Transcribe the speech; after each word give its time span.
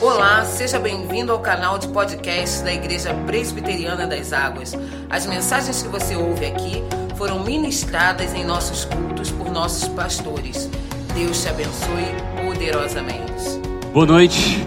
Olá, 0.00 0.44
seja 0.44 0.78
bem-vindo 0.78 1.32
ao 1.32 1.40
canal 1.40 1.76
de 1.76 1.88
podcast 1.88 2.62
da 2.62 2.72
Igreja 2.72 3.12
Presbiteriana 3.26 4.06
das 4.06 4.32
Águas. 4.32 4.72
As 5.10 5.26
mensagens 5.26 5.82
que 5.82 5.88
você 5.88 6.14
ouve 6.14 6.46
aqui 6.46 6.84
foram 7.16 7.42
ministradas 7.42 8.32
em 8.32 8.44
nossos 8.44 8.84
cultos 8.84 9.32
por 9.32 9.50
nossos 9.50 9.88
pastores. 9.88 10.70
Deus 11.16 11.42
te 11.42 11.48
abençoe 11.48 12.04
poderosamente. 12.46 13.58
Boa 13.92 14.06
noite. 14.06 14.64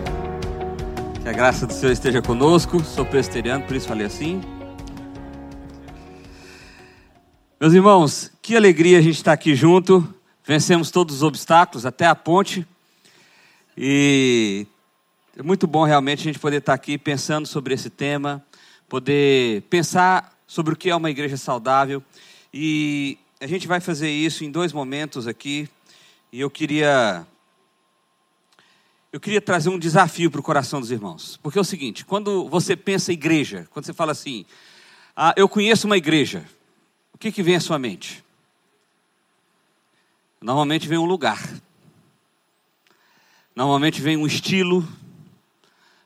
Que 1.21 1.29
a 1.29 1.31
graça 1.31 1.65
do 1.65 1.71
Senhor 1.71 1.93
esteja 1.93 2.21
conosco. 2.21 2.83
Sou 2.83 3.05
presbiteriano, 3.05 3.63
por 3.63 3.73
isso 3.73 3.87
falei 3.87 4.07
assim. 4.07 4.41
Meus 7.57 7.71
irmãos, 7.73 8.29
que 8.41 8.53
alegria 8.53 8.97
a 8.97 9.01
gente 9.01 9.15
estar 9.15 9.31
aqui 9.31 9.55
junto. 9.55 10.05
Vencemos 10.45 10.91
todos 10.91 11.15
os 11.15 11.23
obstáculos, 11.23 11.85
até 11.85 12.05
a 12.05 12.15
ponte. 12.15 12.67
E 13.77 14.67
é 15.41 15.43
muito 15.43 15.65
bom 15.65 15.83
realmente 15.85 16.19
a 16.19 16.23
gente 16.25 16.37
poder 16.37 16.57
estar 16.57 16.75
aqui 16.75 16.99
pensando 16.99 17.47
sobre 17.47 17.73
esse 17.73 17.89
tema, 17.89 18.45
poder 18.87 19.63
pensar 19.71 20.37
sobre 20.45 20.75
o 20.75 20.77
que 20.77 20.91
é 20.91 20.95
uma 20.95 21.09
igreja 21.09 21.35
saudável. 21.35 22.03
E 22.53 23.17
a 23.39 23.47
gente 23.47 23.67
vai 23.67 23.79
fazer 23.79 24.11
isso 24.11 24.43
em 24.43 24.51
dois 24.51 24.71
momentos 24.71 25.25
aqui. 25.25 25.67
E 26.31 26.39
eu 26.39 26.47
queria 26.47 27.25
eu 29.11 29.19
queria 29.19 29.41
trazer 29.41 29.69
um 29.69 29.79
desafio 29.79 30.29
para 30.29 30.39
o 30.39 30.43
coração 30.43 30.79
dos 30.79 30.91
irmãos. 30.91 31.39
Porque 31.41 31.57
é 31.57 31.61
o 31.61 31.65
seguinte, 31.65 32.05
quando 32.05 32.47
você 32.47 32.75
pensa 32.75 33.11
em 33.11 33.15
igreja, 33.15 33.67
quando 33.71 33.85
você 33.85 33.93
fala 33.93 34.11
assim, 34.11 34.45
ah, 35.15 35.33
eu 35.35 35.49
conheço 35.49 35.87
uma 35.87 35.97
igreja, 35.97 36.45
o 37.15 37.17
que, 37.17 37.31
que 37.31 37.41
vem 37.41 37.55
à 37.55 37.59
sua 37.59 37.79
mente? 37.79 38.23
Normalmente 40.39 40.87
vem 40.87 40.99
um 40.99 41.05
lugar. 41.05 41.41
Normalmente 43.55 43.99
vem 44.03 44.15
um 44.15 44.27
estilo, 44.27 44.87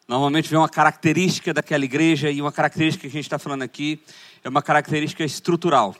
Normalmente 0.07 0.49
vem 0.49 0.59
uma 0.59 0.69
característica 0.69 1.53
daquela 1.53 1.84
igreja, 1.84 2.29
e 2.29 2.39
uma 2.41 2.51
característica 2.51 3.01
que 3.01 3.07
a 3.07 3.17
gente 3.17 3.25
está 3.25 3.39
falando 3.39 3.63
aqui 3.63 3.99
é 4.43 4.49
uma 4.49 4.62
característica 4.62 5.23
estrutural. 5.23 5.95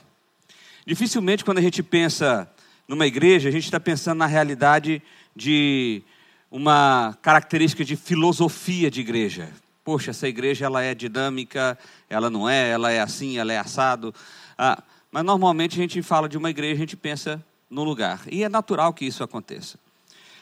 Dificilmente, 0.86 1.44
quando 1.44 1.58
a 1.58 1.62
gente 1.62 1.82
pensa 1.82 2.48
numa 2.86 3.06
igreja, 3.06 3.48
a 3.48 3.52
gente 3.52 3.64
está 3.64 3.80
pensando 3.80 4.18
na 4.18 4.26
realidade 4.26 5.02
de 5.34 6.02
uma 6.50 7.18
característica 7.20 7.84
de 7.84 7.96
filosofia 7.96 8.88
de 8.88 9.00
igreja. 9.00 9.50
Poxa, 9.84 10.12
essa 10.12 10.28
igreja 10.28 10.64
ela 10.66 10.82
é 10.82 10.94
dinâmica, 10.94 11.76
ela 12.08 12.30
não 12.30 12.48
é, 12.48 12.70
ela 12.70 12.92
é 12.92 13.00
assim, 13.00 13.38
ela 13.38 13.52
é 13.52 13.58
assado. 13.58 14.14
Ah, 14.56 14.80
mas 15.10 15.24
normalmente 15.24 15.74
a 15.74 15.82
gente 15.82 16.00
fala 16.02 16.28
de 16.28 16.38
uma 16.38 16.50
igreja, 16.50 16.74
a 16.74 16.78
gente 16.78 16.96
pensa 16.96 17.44
no 17.68 17.82
lugar. 17.82 18.22
E 18.30 18.44
é 18.44 18.48
natural 18.48 18.92
que 18.92 19.04
isso 19.04 19.24
aconteça. 19.24 19.78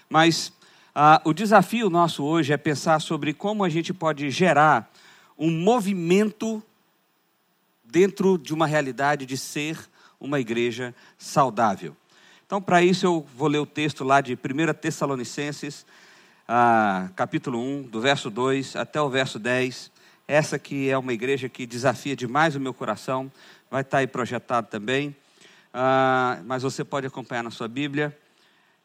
Mas 0.09 0.53
ah, 0.95 1.21
o 1.25 1.33
desafio 1.33 1.91
nosso 1.91 2.23
hoje 2.23 2.53
é 2.53 2.57
pensar 2.57 3.01
sobre 3.01 3.35
como 3.35 3.65
a 3.65 3.69
gente 3.69 3.93
pode 3.93 4.31
gerar 4.31 4.89
um 5.37 5.51
movimento 5.51 6.63
dentro 7.85 8.39
de 8.39 8.55
uma 8.55 8.65
realidade 8.65 9.27
de 9.27 9.37
ser 9.37 9.77
uma 10.21 10.39
igreja 10.39 10.95
saudável. 11.19 11.97
Então, 12.47 12.63
para 12.63 12.81
isso, 12.81 13.05
eu 13.05 13.27
vou 13.37 13.49
ler 13.49 13.59
o 13.59 13.67
texto 13.67 14.05
lá 14.05 14.21
de 14.21 14.35
1 14.35 14.73
Tessalonicenses, 14.75 15.85
ah, 16.47 17.09
capítulo 17.17 17.59
1, 17.59 17.83
do 17.83 18.01
verso 18.01 18.31
2 18.31 18.77
até 18.77 19.01
o 19.01 19.11
verso 19.11 19.37
10. 19.37 19.91
Essa 20.29 20.61
que 20.61 20.89
é 20.89 20.97
uma 20.97 21.13
igreja 21.13 21.49
que 21.49 21.67
desafia 21.67 22.15
demais 22.15 22.55
o 22.55 22.61
meu 22.61 22.73
coração, 22.73 23.33
vai 23.69 23.81
estar 23.81 23.99
aí 23.99 24.07
projetado 24.07 24.69
também, 24.69 25.17
ah, 25.73 26.39
mas 26.45 26.63
você 26.63 26.85
pode 26.85 27.05
acompanhar 27.05 27.43
na 27.43 27.51
sua 27.51 27.67
Bíblia. 27.67 28.17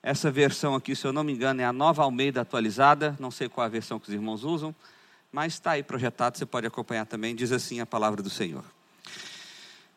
Essa 0.01 0.31
versão 0.31 0.75
aqui, 0.75 0.95
se 0.95 1.05
eu 1.05 1.11
não 1.11 1.23
me 1.23 1.33
engano, 1.33 1.61
é 1.61 1.65
a 1.65 1.73
nova 1.73 2.03
Almeida 2.03 2.41
atualizada. 2.41 3.15
Não 3.19 3.29
sei 3.29 3.49
qual 3.49 3.65
a 3.65 3.69
versão 3.69 3.99
que 3.99 4.07
os 4.07 4.13
irmãos 4.13 4.43
usam, 4.43 4.73
mas 5.31 5.53
está 5.53 5.71
aí 5.71 5.83
projetado, 5.83 6.37
você 6.37 6.45
pode 6.45 6.65
acompanhar 6.65 7.05
também. 7.05 7.35
Diz 7.35 7.51
assim 7.51 7.81
a 7.81 7.85
palavra 7.85 8.23
do 8.23 8.29
Senhor. 8.29 8.63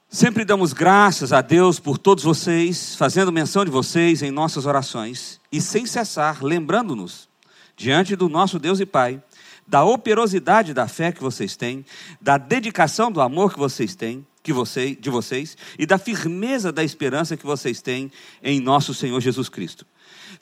Sempre 0.09 0.45
damos 0.45 0.73
graças 0.73 1.33
a 1.33 1.41
Deus 1.41 1.81
por 1.81 1.97
todos 1.97 2.23
vocês, 2.23 2.97
fazendo 2.97 3.33
menção 3.33 3.65
de 3.65 3.71
vocês 3.71 4.23
em 4.23 4.31
nossas 4.31 4.67
orações 4.67 5.41
e 5.51 5.59
sem 5.59 5.87
cessar, 5.87 6.45
lembrando-nos, 6.45 7.29
diante 7.77 8.15
do 8.15 8.29
nosso 8.29 8.59
Deus 8.59 8.79
e 8.79 8.85
Pai, 8.85 9.23
da 9.67 9.85
operosidade 9.85 10.75
da 10.75 10.87
fé 10.87 11.13
que 11.13 11.23
vocês 11.23 11.57
têm, 11.57 11.87
da 12.21 12.37
dedicação 12.37 13.11
do 13.11 13.23
amor 13.23 13.55
que 13.55 13.59
vocês 13.59 13.95
têm 13.95 14.27
que 14.43 14.53
você, 14.53 14.95
de 14.95 15.09
vocês 15.09 15.57
e 15.79 15.87
da 15.87 15.99
firmeza 15.99 16.73
da 16.73 16.83
esperança 16.83 17.37
que 17.37 17.47
vocês 17.47 17.81
têm 17.81 18.11
em 18.43 18.61
nosso 18.61 18.93
Senhor 18.93 19.21
Jesus 19.21 19.49
Cristo. 19.49 19.87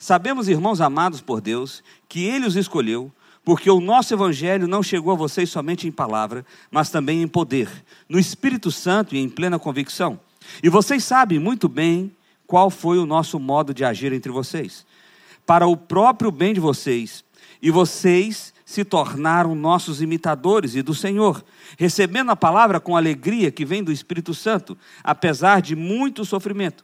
Sabemos, 0.01 0.47
irmãos 0.47 0.81
amados 0.81 1.21
por 1.21 1.39
Deus, 1.39 1.83
que 2.09 2.25
Ele 2.25 2.47
os 2.47 2.55
escolheu, 2.55 3.11
porque 3.45 3.69
o 3.69 3.79
nosso 3.79 4.11
Evangelho 4.11 4.67
não 4.67 4.81
chegou 4.81 5.13
a 5.13 5.15
vocês 5.15 5.47
somente 5.47 5.87
em 5.87 5.91
palavra, 5.91 6.43
mas 6.71 6.89
também 6.89 7.21
em 7.21 7.27
poder, 7.27 7.69
no 8.09 8.17
Espírito 8.17 8.71
Santo 8.71 9.13
e 9.13 9.19
em 9.19 9.29
plena 9.29 9.59
convicção. 9.59 10.19
E 10.63 10.69
vocês 10.69 11.03
sabem 11.03 11.37
muito 11.37 11.69
bem 11.69 12.11
qual 12.47 12.71
foi 12.71 12.97
o 12.97 13.05
nosso 13.05 13.39
modo 13.39 13.75
de 13.75 13.85
agir 13.85 14.11
entre 14.11 14.31
vocês, 14.31 14.87
para 15.45 15.67
o 15.67 15.77
próprio 15.77 16.31
bem 16.31 16.51
de 16.51 16.59
vocês. 16.59 17.23
E 17.61 17.69
vocês 17.69 18.55
se 18.65 18.83
tornaram 18.83 19.53
nossos 19.53 20.01
imitadores 20.01 20.73
e 20.73 20.81
do 20.81 20.95
Senhor, 20.95 21.45
recebendo 21.77 22.31
a 22.31 22.35
palavra 22.35 22.79
com 22.79 22.97
alegria 22.97 23.51
que 23.51 23.63
vem 23.63 23.83
do 23.83 23.91
Espírito 23.91 24.33
Santo, 24.33 24.75
apesar 25.03 25.61
de 25.61 25.75
muito 25.75 26.25
sofrimento. 26.25 26.83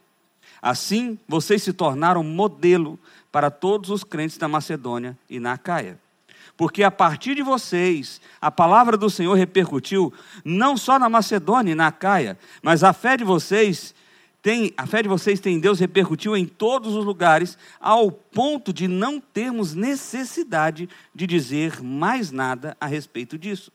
Assim, 0.60 1.18
vocês 1.28 1.62
se 1.62 1.72
tornaram 1.72 2.22
modelo 2.22 2.98
para 3.30 3.50
todos 3.50 3.90
os 3.90 4.02
crentes 4.02 4.38
da 4.38 4.48
Macedônia 4.48 5.16
e 5.28 5.38
na 5.38 5.52
Acaia. 5.52 5.98
Porque 6.56 6.82
a 6.82 6.90
partir 6.90 7.36
de 7.36 7.42
vocês, 7.42 8.20
a 8.40 8.50
palavra 8.50 8.96
do 8.96 9.08
Senhor 9.08 9.34
repercutiu 9.34 10.12
não 10.44 10.76
só 10.76 10.98
na 10.98 11.08
Macedônia 11.08 11.72
e 11.72 11.76
na 11.76 11.86
Acaia, 11.86 12.36
mas 12.60 12.82
a 12.82 12.92
fé 12.92 13.16
de 13.16 13.22
vocês 13.22 13.94
tem, 14.42 14.72
a 14.76 14.86
fé 14.86 15.02
de 15.02 15.08
vocês 15.08 15.40
tem 15.40 15.56
em 15.56 15.60
Deus 15.60 15.78
repercutiu 15.78 16.36
em 16.36 16.46
todos 16.46 16.94
os 16.94 17.04
lugares, 17.04 17.58
ao 17.80 18.10
ponto 18.10 18.72
de 18.72 18.88
não 18.88 19.20
termos 19.20 19.74
necessidade 19.74 20.88
de 21.14 21.26
dizer 21.26 21.82
mais 21.82 22.30
nada 22.30 22.76
a 22.80 22.86
respeito 22.86 23.36
disso. 23.36 23.70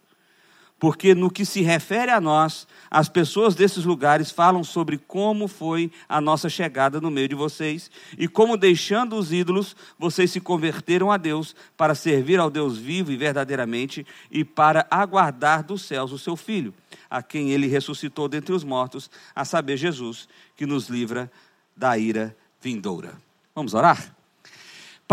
Porque 0.84 1.16
no 1.16 1.32
que 1.32 1.46
se 1.46 1.62
refere 1.62 2.12
a 2.12 2.20
nós, 2.20 2.68
as 2.92 3.08
pessoas 3.08 3.56
desses 3.56 3.86
lugares 3.86 4.32
falam 4.32 4.66
sobre 4.66 4.98
como 4.98 5.48
foi 5.48 5.90
a 6.10 6.20
nossa 6.20 6.50
chegada 6.50 7.00
no 7.00 7.10
meio 7.10 7.30
de 7.30 7.36
vocês 7.36 7.90
e 8.18 8.28
como, 8.28 8.58
deixando 8.58 9.16
os 9.16 9.32
ídolos, 9.32 9.78
vocês 9.98 10.30
se 10.30 10.42
converteram 10.42 11.10
a 11.10 11.16
Deus 11.16 11.56
para 11.78 11.96
servir 11.96 12.38
ao 12.38 12.50
Deus 12.50 12.78
vivo 12.78 13.14
e 13.14 13.16
verdadeiramente 13.16 14.06
e 14.30 14.44
para 14.44 14.86
aguardar 14.92 15.64
dos 15.64 15.84
céus 15.84 16.12
o 16.12 16.20
seu 16.20 16.36
Filho, 16.36 16.74
a 17.10 17.24
quem 17.24 17.52
ele 17.52 17.68
ressuscitou 17.68 18.28
dentre 18.28 18.54
os 18.54 18.66
mortos, 18.66 19.10
a 19.34 19.46
saber, 19.46 19.78
Jesus, 19.78 20.28
que 20.54 20.66
nos 20.66 20.90
livra 20.90 21.32
da 21.78 21.98
ira 21.98 22.36
vindoura. 22.62 23.14
Vamos 23.56 23.74
orar? 23.74 24.14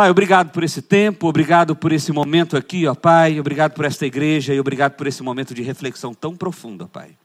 Pai, 0.00 0.08
obrigado 0.08 0.50
por 0.50 0.64
esse 0.64 0.80
tempo, 0.80 1.28
obrigado 1.28 1.76
por 1.76 1.92
esse 1.92 2.10
momento 2.10 2.56
aqui, 2.56 2.86
ó 2.86 2.94
Pai, 2.94 3.38
obrigado 3.38 3.74
por 3.74 3.84
esta 3.84 4.06
igreja 4.06 4.54
e 4.54 4.58
obrigado 4.58 4.92
por 4.92 5.06
esse 5.06 5.22
momento 5.22 5.52
de 5.52 5.60
reflexão 5.60 6.14
tão 6.14 6.34
profunda, 6.34 6.88
Pai. 6.88 7.18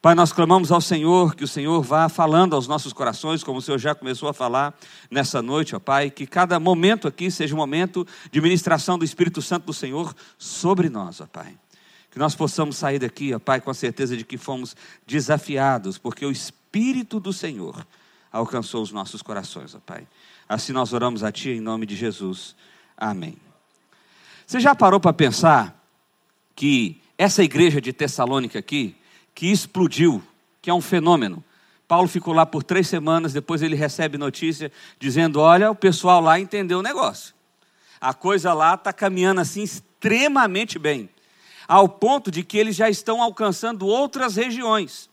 Pai, 0.00 0.14
nós 0.14 0.32
clamamos 0.32 0.70
ao 0.70 0.80
Senhor 0.80 1.34
que 1.34 1.42
o 1.42 1.48
Senhor 1.48 1.82
vá 1.82 2.08
falando 2.08 2.54
aos 2.54 2.68
nossos 2.68 2.92
corações, 2.92 3.42
como 3.42 3.58
o 3.58 3.60
Senhor 3.60 3.78
já 3.78 3.92
começou 3.92 4.28
a 4.28 4.32
falar 4.32 4.72
nessa 5.10 5.42
noite, 5.42 5.74
ó 5.74 5.80
Pai, 5.80 6.08
que 6.08 6.28
cada 6.28 6.60
momento 6.60 7.08
aqui 7.08 7.28
seja 7.28 7.56
um 7.56 7.58
momento 7.58 8.06
de 8.30 8.40
ministração 8.40 8.96
do 8.96 9.04
Espírito 9.04 9.42
Santo 9.42 9.66
do 9.66 9.74
Senhor 9.74 10.14
sobre 10.38 10.88
nós, 10.88 11.20
ó 11.20 11.26
Pai. 11.26 11.58
Que 12.08 12.20
nós 12.20 12.36
possamos 12.36 12.76
sair 12.76 13.00
daqui, 13.00 13.34
ó 13.34 13.40
Pai, 13.40 13.60
com 13.60 13.72
a 13.72 13.74
certeza 13.74 14.16
de 14.16 14.24
que 14.24 14.38
fomos 14.38 14.76
desafiados, 15.04 15.98
porque 15.98 16.24
o 16.24 16.30
Espírito 16.30 17.18
do 17.18 17.32
Senhor 17.32 17.84
alcançou 18.30 18.80
os 18.80 18.92
nossos 18.92 19.22
corações, 19.22 19.74
ó 19.74 19.80
Pai. 19.80 20.06
Assim 20.48 20.72
nós 20.72 20.92
oramos 20.92 21.24
a 21.24 21.32
Ti 21.32 21.50
em 21.50 21.60
nome 21.60 21.86
de 21.86 21.96
Jesus. 21.96 22.54
Amém. 22.96 23.36
Você 24.46 24.60
já 24.60 24.74
parou 24.74 25.00
para 25.00 25.12
pensar 25.12 25.76
que 26.54 27.00
essa 27.18 27.42
igreja 27.42 27.80
de 27.80 27.92
Tessalônica 27.92 28.58
aqui, 28.58 28.94
que 29.34 29.50
explodiu, 29.50 30.22
que 30.62 30.70
é 30.70 30.74
um 30.74 30.80
fenômeno, 30.80 31.42
Paulo 31.88 32.08
ficou 32.08 32.34
lá 32.34 32.44
por 32.44 32.62
três 32.62 32.88
semanas, 32.88 33.32
depois 33.32 33.62
ele 33.62 33.76
recebe 33.76 34.18
notícia 34.18 34.70
dizendo: 34.98 35.40
Olha, 35.40 35.70
o 35.70 35.74
pessoal 35.74 36.20
lá 36.20 36.38
entendeu 36.38 36.78
o 36.78 36.82
negócio. 36.82 37.34
A 38.00 38.12
coisa 38.14 38.52
lá 38.52 38.74
está 38.74 38.92
caminhando 38.92 39.40
assim 39.40 39.62
extremamente 39.62 40.78
bem, 40.78 41.08
ao 41.66 41.88
ponto 41.88 42.30
de 42.30 42.42
que 42.44 42.58
eles 42.58 42.76
já 42.76 42.88
estão 42.88 43.22
alcançando 43.22 43.86
outras 43.86 44.36
regiões. 44.36 45.08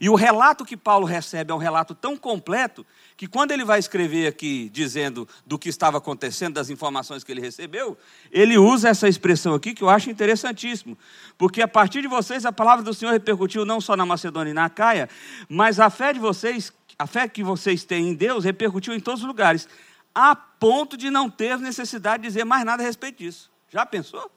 E 0.00 0.08
o 0.08 0.14
relato 0.14 0.64
que 0.64 0.76
Paulo 0.76 1.06
recebe 1.06 1.52
é 1.52 1.54
um 1.54 1.58
relato 1.58 1.94
tão 1.94 2.16
completo 2.16 2.86
que 3.20 3.26
quando 3.26 3.50
ele 3.50 3.66
vai 3.66 3.78
escrever 3.78 4.26
aqui 4.26 4.70
dizendo 4.72 5.28
do 5.44 5.58
que 5.58 5.68
estava 5.68 5.98
acontecendo, 5.98 6.54
das 6.54 6.70
informações 6.70 7.22
que 7.22 7.30
ele 7.30 7.42
recebeu, 7.42 7.94
ele 8.32 8.56
usa 8.56 8.88
essa 8.88 9.06
expressão 9.06 9.52
aqui 9.52 9.74
que 9.74 9.82
eu 9.82 9.90
acho 9.90 10.08
interessantíssimo, 10.08 10.96
porque 11.36 11.60
a 11.60 11.68
partir 11.68 12.00
de 12.00 12.08
vocês 12.08 12.46
a 12.46 12.50
palavra 12.50 12.82
do 12.82 12.94
Senhor 12.94 13.12
repercutiu 13.12 13.66
não 13.66 13.78
só 13.78 13.94
na 13.94 14.06
Macedônia 14.06 14.52
e 14.52 14.54
na 14.54 14.70
Caia, 14.70 15.06
mas 15.50 15.78
a 15.78 15.90
fé 15.90 16.14
de 16.14 16.18
vocês, 16.18 16.72
a 16.98 17.06
fé 17.06 17.28
que 17.28 17.42
vocês 17.42 17.84
têm 17.84 18.08
em 18.08 18.14
Deus 18.14 18.42
repercutiu 18.42 18.94
em 18.94 19.00
todos 19.00 19.20
os 19.20 19.26
lugares, 19.26 19.68
a 20.14 20.34
ponto 20.34 20.96
de 20.96 21.10
não 21.10 21.28
ter 21.28 21.58
necessidade 21.58 22.22
de 22.22 22.28
dizer 22.30 22.44
mais 22.46 22.64
nada 22.64 22.82
a 22.82 22.86
respeito 22.86 23.18
disso. 23.18 23.50
Já 23.68 23.84
pensou? 23.84 24.30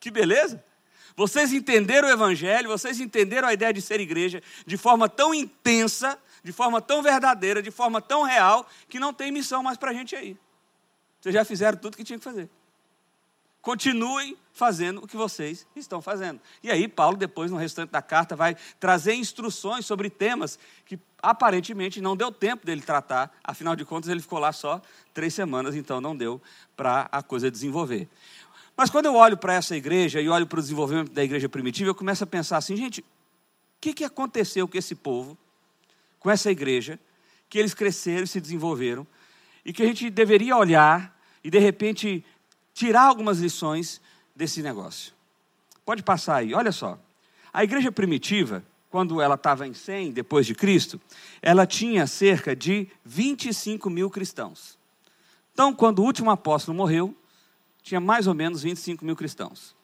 Que 0.00 0.10
beleza! 0.10 0.60
Vocês 1.14 1.52
entenderam 1.52 2.08
o 2.08 2.10
Evangelho, 2.10 2.68
vocês 2.68 2.98
entenderam 2.98 3.46
a 3.46 3.52
ideia 3.52 3.72
de 3.72 3.80
ser 3.80 4.00
igreja 4.00 4.42
de 4.66 4.76
forma 4.76 5.08
tão 5.08 5.32
intensa, 5.32 6.18
de 6.42 6.52
forma 6.52 6.80
tão 6.80 7.02
verdadeira, 7.02 7.62
de 7.62 7.70
forma 7.70 8.00
tão 8.00 8.22
real, 8.22 8.66
que 8.88 8.98
não 8.98 9.12
tem 9.12 9.30
missão 9.30 9.62
mais 9.62 9.76
para 9.76 9.90
a 9.90 9.94
gente 9.94 10.16
aí. 10.16 10.36
Vocês 11.20 11.34
já 11.34 11.44
fizeram 11.44 11.78
tudo 11.78 11.96
que 11.96 12.04
tinha 12.04 12.18
que 12.18 12.24
fazer. 12.24 12.50
Continuem 13.60 14.36
fazendo 14.52 15.04
o 15.04 15.06
que 15.06 15.16
vocês 15.16 15.64
estão 15.76 16.02
fazendo. 16.02 16.40
E 16.64 16.70
aí, 16.70 16.88
Paulo, 16.88 17.16
depois, 17.16 17.48
no 17.48 17.56
restante 17.56 17.90
da 17.90 18.02
carta, 18.02 18.34
vai 18.34 18.56
trazer 18.80 19.14
instruções 19.14 19.86
sobre 19.86 20.10
temas 20.10 20.58
que 20.84 20.98
aparentemente 21.22 22.00
não 22.00 22.16
deu 22.16 22.32
tempo 22.32 22.66
dele 22.66 22.82
tratar, 22.82 23.32
afinal 23.44 23.76
de 23.76 23.84
contas, 23.84 24.10
ele 24.10 24.20
ficou 24.20 24.40
lá 24.40 24.52
só 24.52 24.82
três 25.14 25.32
semanas, 25.32 25.76
então 25.76 26.00
não 26.00 26.16
deu 26.16 26.42
para 26.76 27.08
a 27.12 27.22
coisa 27.22 27.48
desenvolver. 27.48 28.08
Mas 28.76 28.90
quando 28.90 29.06
eu 29.06 29.14
olho 29.14 29.36
para 29.36 29.54
essa 29.54 29.76
igreja 29.76 30.20
e 30.20 30.28
olho 30.28 30.46
para 30.46 30.58
o 30.58 30.62
desenvolvimento 30.62 31.12
da 31.12 31.22
igreja 31.22 31.48
primitiva, 31.48 31.88
eu 31.90 31.94
começo 31.94 32.24
a 32.24 32.26
pensar 32.26 32.56
assim, 32.56 32.76
gente, 32.76 33.00
o 33.00 33.04
que, 33.80 33.92
que 33.92 34.04
aconteceu 34.04 34.66
com 34.66 34.76
esse 34.76 34.96
povo, 34.96 35.38
com 36.22 36.30
essa 36.30 36.50
igreja, 36.50 36.98
que 37.48 37.58
eles 37.58 37.74
cresceram 37.74 38.22
e 38.22 38.28
se 38.28 38.40
desenvolveram, 38.40 39.06
e 39.64 39.72
que 39.72 39.82
a 39.82 39.86
gente 39.86 40.08
deveria 40.08 40.56
olhar 40.56 41.20
e 41.42 41.50
de 41.50 41.58
repente 41.58 42.24
tirar 42.72 43.02
algumas 43.02 43.40
lições 43.40 44.00
desse 44.34 44.62
negócio. 44.62 45.12
Pode 45.84 46.02
passar 46.02 46.36
aí, 46.36 46.54
olha 46.54 46.70
só. 46.70 46.98
A 47.52 47.64
igreja 47.64 47.90
primitiva, 47.90 48.64
quando 48.88 49.20
ela 49.20 49.34
estava 49.34 49.66
em 49.66 49.74
100 49.74 50.12
depois 50.12 50.46
de 50.46 50.54
Cristo, 50.54 51.00
ela 51.42 51.66
tinha 51.66 52.06
cerca 52.06 52.54
de 52.54 52.88
25 53.04 53.90
mil 53.90 54.08
cristãos. 54.08 54.78
Então, 55.52 55.74
quando 55.74 55.98
o 55.98 56.04
último 56.04 56.30
apóstolo 56.30 56.76
morreu, 56.76 57.14
tinha 57.82 58.00
mais 58.00 58.28
ou 58.28 58.34
menos 58.34 58.62
25 58.62 59.04
mil 59.04 59.16
cristãos. 59.16 59.74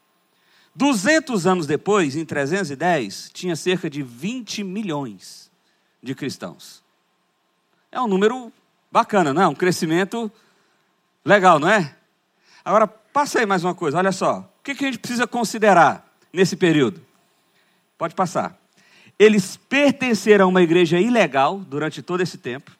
200 0.74 1.46
anos 1.46 1.66
depois, 1.66 2.14
em 2.14 2.24
310, 2.24 3.30
tinha 3.34 3.56
cerca 3.56 3.90
de 3.90 4.02
20 4.02 4.62
milhões 4.62 5.47
de 6.02 6.14
cristãos. 6.14 6.82
É 7.90 8.00
um 8.00 8.06
número 8.06 8.52
bacana, 8.90 9.32
não 9.32 9.42
é? 9.42 9.48
Um 9.48 9.54
crescimento 9.54 10.30
legal, 11.24 11.58
não 11.58 11.68
é? 11.68 11.94
Agora, 12.64 12.86
passa 12.86 13.40
aí 13.40 13.46
mais 13.46 13.64
uma 13.64 13.74
coisa, 13.74 13.98
olha 13.98 14.12
só. 14.12 14.40
O 14.60 14.62
que, 14.62 14.72
a 14.72 14.74
gente 14.74 14.98
precisa 14.98 15.26
considerar 15.26 16.06
nesse 16.32 16.56
período? 16.56 17.00
Pode 17.96 18.14
passar. 18.14 18.58
Eles 19.18 19.56
pertenceram 19.56 20.44
a 20.44 20.48
uma 20.48 20.62
igreja 20.62 21.00
ilegal 21.00 21.58
durante 21.58 22.02
todo 22.02 22.20
esse 22.20 22.38
tempo, 22.38 22.70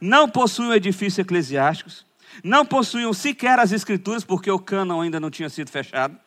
não 0.00 0.28
possuíam 0.28 0.72
edifícios 0.72 1.18
eclesiásticos, 1.18 2.06
não 2.42 2.64
possuíam 2.64 3.12
sequer 3.12 3.58
as 3.58 3.72
escrituras, 3.72 4.24
porque 4.24 4.50
o 4.50 4.58
cânon 4.58 5.00
ainda 5.00 5.20
não 5.20 5.30
tinha 5.30 5.48
sido 5.48 5.70
fechado, 5.70 6.18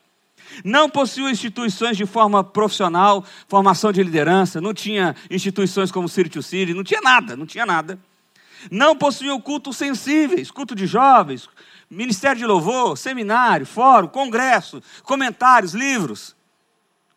não 0.64 0.90
possuíam 0.90 1.30
instituições 1.30 1.98
de 1.98 2.06
forma 2.06 2.44
profissional, 2.44 3.24
formação 3.48 3.92
de 3.92 4.02
liderança, 4.04 4.62
não 4.62 4.74
tinha 4.74 5.16
instituições 5.30 5.92
como 5.92 6.10
City 6.10 6.30
to 6.30 6.44
City, 6.44 6.74
não 6.74 6.84
tinha 6.84 7.02
nada, 7.02 7.36
não 7.36 7.46
tinha 7.46 7.66
nada. 7.66 8.00
Não 8.72 8.98
possuíam 8.98 9.40
cultos 9.40 9.78
sensíveis, 9.78 10.50
culto 10.50 10.76
de 10.76 10.88
jovens, 10.88 11.48
ministério 11.90 12.38
de 12.38 12.46
louvor, 12.46 12.98
seminário, 12.98 13.66
fórum, 13.66 14.08
congresso, 14.08 14.82
comentários, 15.04 15.74
livros. 15.74 16.36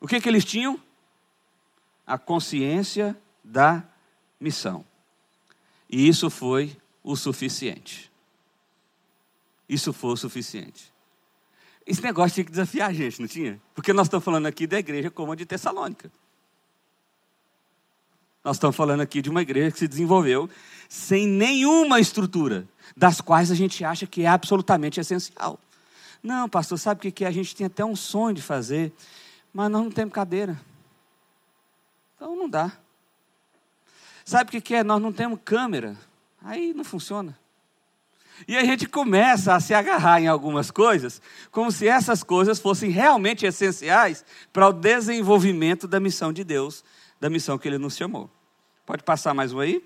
O 0.00 0.06
que, 0.06 0.20
que 0.20 0.28
eles 0.28 0.44
tinham? 0.44 0.78
A 2.06 2.18
consciência 2.18 3.16
da 3.42 3.82
missão. 4.38 4.84
E 5.88 6.08
isso 6.08 6.30
foi 6.30 6.76
o 7.02 7.16
suficiente. 7.16 8.10
Isso 9.68 9.92
foi 9.92 10.12
o 10.12 10.16
suficiente. 10.16 10.89
Esse 11.90 12.04
negócio 12.04 12.34
tinha 12.34 12.44
que 12.44 12.52
desafiar 12.52 12.88
a 12.88 12.92
gente, 12.92 13.20
não 13.20 13.26
tinha? 13.26 13.60
Porque 13.74 13.92
nós 13.92 14.06
estamos 14.06 14.24
falando 14.24 14.46
aqui 14.46 14.64
da 14.64 14.78
igreja 14.78 15.10
como 15.10 15.32
a 15.32 15.34
de 15.34 15.44
Tessalônica. 15.44 16.08
Nós 18.44 18.54
estamos 18.54 18.76
falando 18.76 19.00
aqui 19.00 19.20
de 19.20 19.28
uma 19.28 19.42
igreja 19.42 19.72
que 19.72 19.78
se 19.80 19.88
desenvolveu 19.88 20.48
sem 20.88 21.26
nenhuma 21.26 21.98
estrutura, 21.98 22.64
das 22.96 23.20
quais 23.20 23.50
a 23.50 23.56
gente 23.56 23.84
acha 23.84 24.06
que 24.06 24.22
é 24.22 24.28
absolutamente 24.28 25.00
essencial. 25.00 25.58
Não, 26.22 26.48
pastor, 26.48 26.78
sabe 26.78 27.08
o 27.08 27.12
que 27.12 27.24
é? 27.24 27.26
A 27.26 27.32
gente 27.32 27.56
tem 27.56 27.66
até 27.66 27.84
um 27.84 27.96
sonho 27.96 28.36
de 28.36 28.42
fazer, 28.42 28.92
mas 29.52 29.68
nós 29.68 29.82
não 29.82 29.90
temos 29.90 30.14
cadeira. 30.14 30.60
Então 32.14 32.36
não 32.36 32.48
dá. 32.48 32.70
Sabe 34.24 34.56
o 34.56 34.62
que 34.62 34.76
é? 34.76 34.84
Nós 34.84 35.02
não 35.02 35.12
temos 35.12 35.40
câmera. 35.44 35.98
Aí 36.40 36.72
não 36.72 36.84
funciona. 36.84 37.36
E 38.46 38.56
a 38.56 38.64
gente 38.64 38.86
começa 38.86 39.54
a 39.54 39.60
se 39.60 39.74
agarrar 39.74 40.20
em 40.20 40.26
algumas 40.26 40.70
coisas, 40.70 41.20
como 41.50 41.70
se 41.70 41.86
essas 41.86 42.22
coisas 42.22 42.58
fossem 42.58 42.90
realmente 42.90 43.46
essenciais 43.46 44.24
para 44.52 44.68
o 44.68 44.72
desenvolvimento 44.72 45.86
da 45.86 46.00
missão 46.00 46.32
de 46.32 46.44
Deus, 46.44 46.84
da 47.20 47.28
missão 47.30 47.58
que 47.58 47.68
Ele 47.68 47.78
nos 47.78 47.96
chamou. 47.96 48.30
Pode 48.86 49.02
passar 49.02 49.34
mais 49.34 49.52
um 49.52 49.60
aí? 49.60 49.82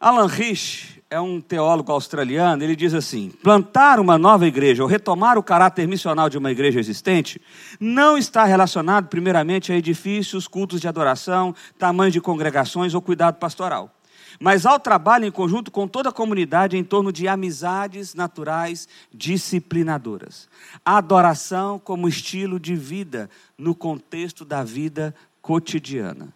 Alan 0.00 0.26
Rich 0.26 1.02
é 1.08 1.18
um 1.20 1.40
teólogo 1.40 1.92
australiano, 1.92 2.62
ele 2.62 2.76
diz 2.76 2.92
assim: 2.92 3.30
plantar 3.42 4.00
uma 4.00 4.18
nova 4.18 4.46
igreja 4.46 4.82
ou 4.82 4.88
retomar 4.88 5.38
o 5.38 5.42
caráter 5.42 5.86
missional 5.86 6.28
de 6.28 6.36
uma 6.36 6.50
igreja 6.50 6.80
existente 6.80 7.40
não 7.78 8.18
está 8.18 8.44
relacionado, 8.44 9.06
primeiramente, 9.06 9.72
a 9.72 9.76
edifícios, 9.76 10.48
cultos 10.48 10.80
de 10.80 10.88
adoração, 10.88 11.54
tamanho 11.78 12.10
de 12.10 12.20
congregações 12.20 12.92
ou 12.92 13.00
cuidado 13.00 13.36
pastoral, 13.36 13.93
mas 14.40 14.66
ao 14.66 14.78
trabalho 14.78 15.24
em 15.24 15.30
conjunto 15.30 15.70
com 15.70 15.86
toda 15.86 16.08
a 16.08 16.12
comunidade 16.12 16.76
em 16.76 16.84
torno 16.84 17.12
de 17.12 17.28
amizades 17.28 18.14
naturais 18.14 18.88
disciplinadoras. 19.12 20.48
A 20.84 20.98
adoração 20.98 21.78
como 21.78 22.08
estilo 22.08 22.58
de 22.58 22.74
vida 22.74 23.30
no 23.56 23.74
contexto 23.74 24.44
da 24.44 24.64
vida 24.64 25.14
cotidiana. 25.40 26.32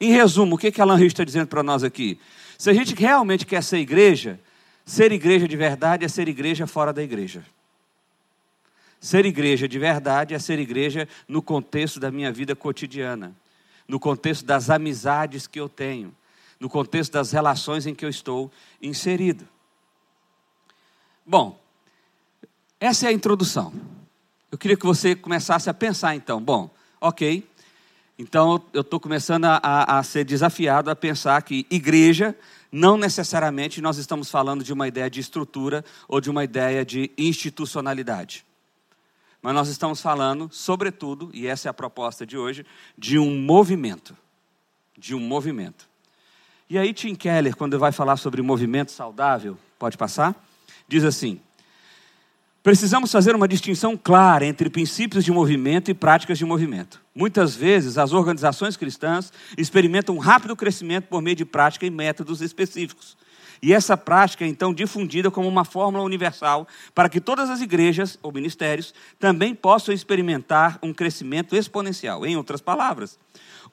Em 0.00 0.12
resumo, 0.12 0.56
o 0.56 0.58
que, 0.58 0.80
Alan 0.80 0.96
Rich 0.96 1.14
está 1.14 1.24
dizendo 1.24 1.46
para 1.46 1.62
nós 1.62 1.82
aqui? 1.82 2.18
Se 2.58 2.68
a 2.70 2.74
gente 2.74 2.94
realmente 2.94 3.46
quer 3.46 3.62
ser 3.62 3.78
igreja, 3.78 4.38
ser 4.84 5.12
igreja 5.12 5.48
de 5.48 5.56
verdade 5.56 6.04
é 6.04 6.08
ser 6.08 6.28
igreja 6.28 6.66
fora 6.66 6.92
da 6.92 7.02
igreja. 7.02 7.44
Ser 9.00 9.26
igreja 9.26 9.68
de 9.68 9.78
verdade 9.78 10.34
é 10.34 10.38
ser 10.38 10.58
igreja 10.58 11.08
no 11.28 11.42
contexto 11.42 12.00
da 12.00 12.10
minha 12.10 12.32
vida 12.32 12.56
cotidiana, 12.56 13.34
no 13.86 14.00
contexto 14.00 14.44
das 14.44 14.70
amizades 14.70 15.46
que 15.46 15.60
eu 15.60 15.68
tenho, 15.68 16.14
no 16.58 16.68
contexto 16.68 17.12
das 17.12 17.32
relações 17.32 17.86
em 17.86 17.94
que 17.94 18.04
eu 18.04 18.08
estou 18.08 18.50
inserido. 18.80 19.46
Bom, 21.26 21.58
essa 22.78 23.06
é 23.06 23.08
a 23.08 23.12
introdução. 23.12 23.72
Eu 24.50 24.58
queria 24.58 24.76
que 24.76 24.86
você 24.86 25.14
começasse 25.14 25.68
a 25.68 25.74
pensar 25.74 26.14
então. 26.14 26.40
Bom, 26.40 26.70
ok, 27.00 27.48
então 28.18 28.62
eu 28.72 28.82
estou 28.82 29.00
começando 29.00 29.46
a, 29.46 29.56
a, 29.56 29.98
a, 29.98 30.02
ser 30.02 30.24
desafiado 30.24 30.90
a 30.90 30.94
pensar 30.94 31.42
que 31.42 31.66
igreja, 31.68 32.36
não 32.70 32.96
necessariamente 32.96 33.80
nós 33.80 33.98
estamos 33.98 34.30
falando 34.30 34.62
de 34.62 34.72
uma 34.72 34.86
ideia 34.86 35.10
de 35.10 35.18
estrutura 35.20 35.84
ou 36.06 36.20
de 36.20 36.30
uma 36.30 36.44
ideia 36.44 36.84
de 36.84 37.10
institucionalidade. 37.18 38.44
Mas 39.42 39.54
nós 39.54 39.68
estamos 39.68 40.00
falando, 40.00 40.48
sobretudo, 40.52 41.30
e 41.34 41.46
essa 41.46 41.68
é 41.68 41.70
a 41.70 41.74
proposta 41.74 42.24
de 42.24 42.38
hoje, 42.38 42.64
de 42.96 43.18
um 43.18 43.38
movimento. 43.38 44.16
De 44.96 45.14
um 45.14 45.20
movimento. 45.20 45.88
E 46.74 46.78
aí, 46.78 46.92
Tim 46.92 47.14
Keller, 47.14 47.54
quando 47.54 47.78
vai 47.78 47.92
falar 47.92 48.16
sobre 48.16 48.42
movimento 48.42 48.90
saudável, 48.90 49.56
pode 49.78 49.96
passar? 49.96 50.34
Diz 50.88 51.04
assim: 51.04 51.40
Precisamos 52.64 53.12
fazer 53.12 53.32
uma 53.32 53.46
distinção 53.46 53.96
clara 53.96 54.44
entre 54.44 54.68
princípios 54.68 55.24
de 55.24 55.30
movimento 55.30 55.88
e 55.88 55.94
práticas 55.94 56.36
de 56.36 56.44
movimento. 56.44 57.00
Muitas 57.14 57.54
vezes, 57.54 57.96
as 57.96 58.12
organizações 58.12 58.76
cristãs 58.76 59.32
experimentam 59.56 60.16
um 60.16 60.18
rápido 60.18 60.56
crescimento 60.56 61.04
por 61.04 61.22
meio 61.22 61.36
de 61.36 61.44
prática 61.44 61.86
e 61.86 61.90
métodos 61.90 62.40
específicos. 62.40 63.16
E 63.62 63.72
essa 63.72 63.96
prática 63.96 64.44
é 64.44 64.48
então 64.48 64.74
difundida 64.74 65.30
como 65.30 65.46
uma 65.46 65.64
fórmula 65.64 66.02
universal 66.02 66.66
para 66.92 67.08
que 67.08 67.20
todas 67.20 67.50
as 67.50 67.60
igrejas 67.60 68.18
ou 68.20 68.32
ministérios 68.32 68.92
também 69.20 69.54
possam 69.54 69.94
experimentar 69.94 70.76
um 70.82 70.92
crescimento 70.92 71.54
exponencial. 71.54 72.26
Em 72.26 72.36
outras 72.36 72.60
palavras, 72.60 73.16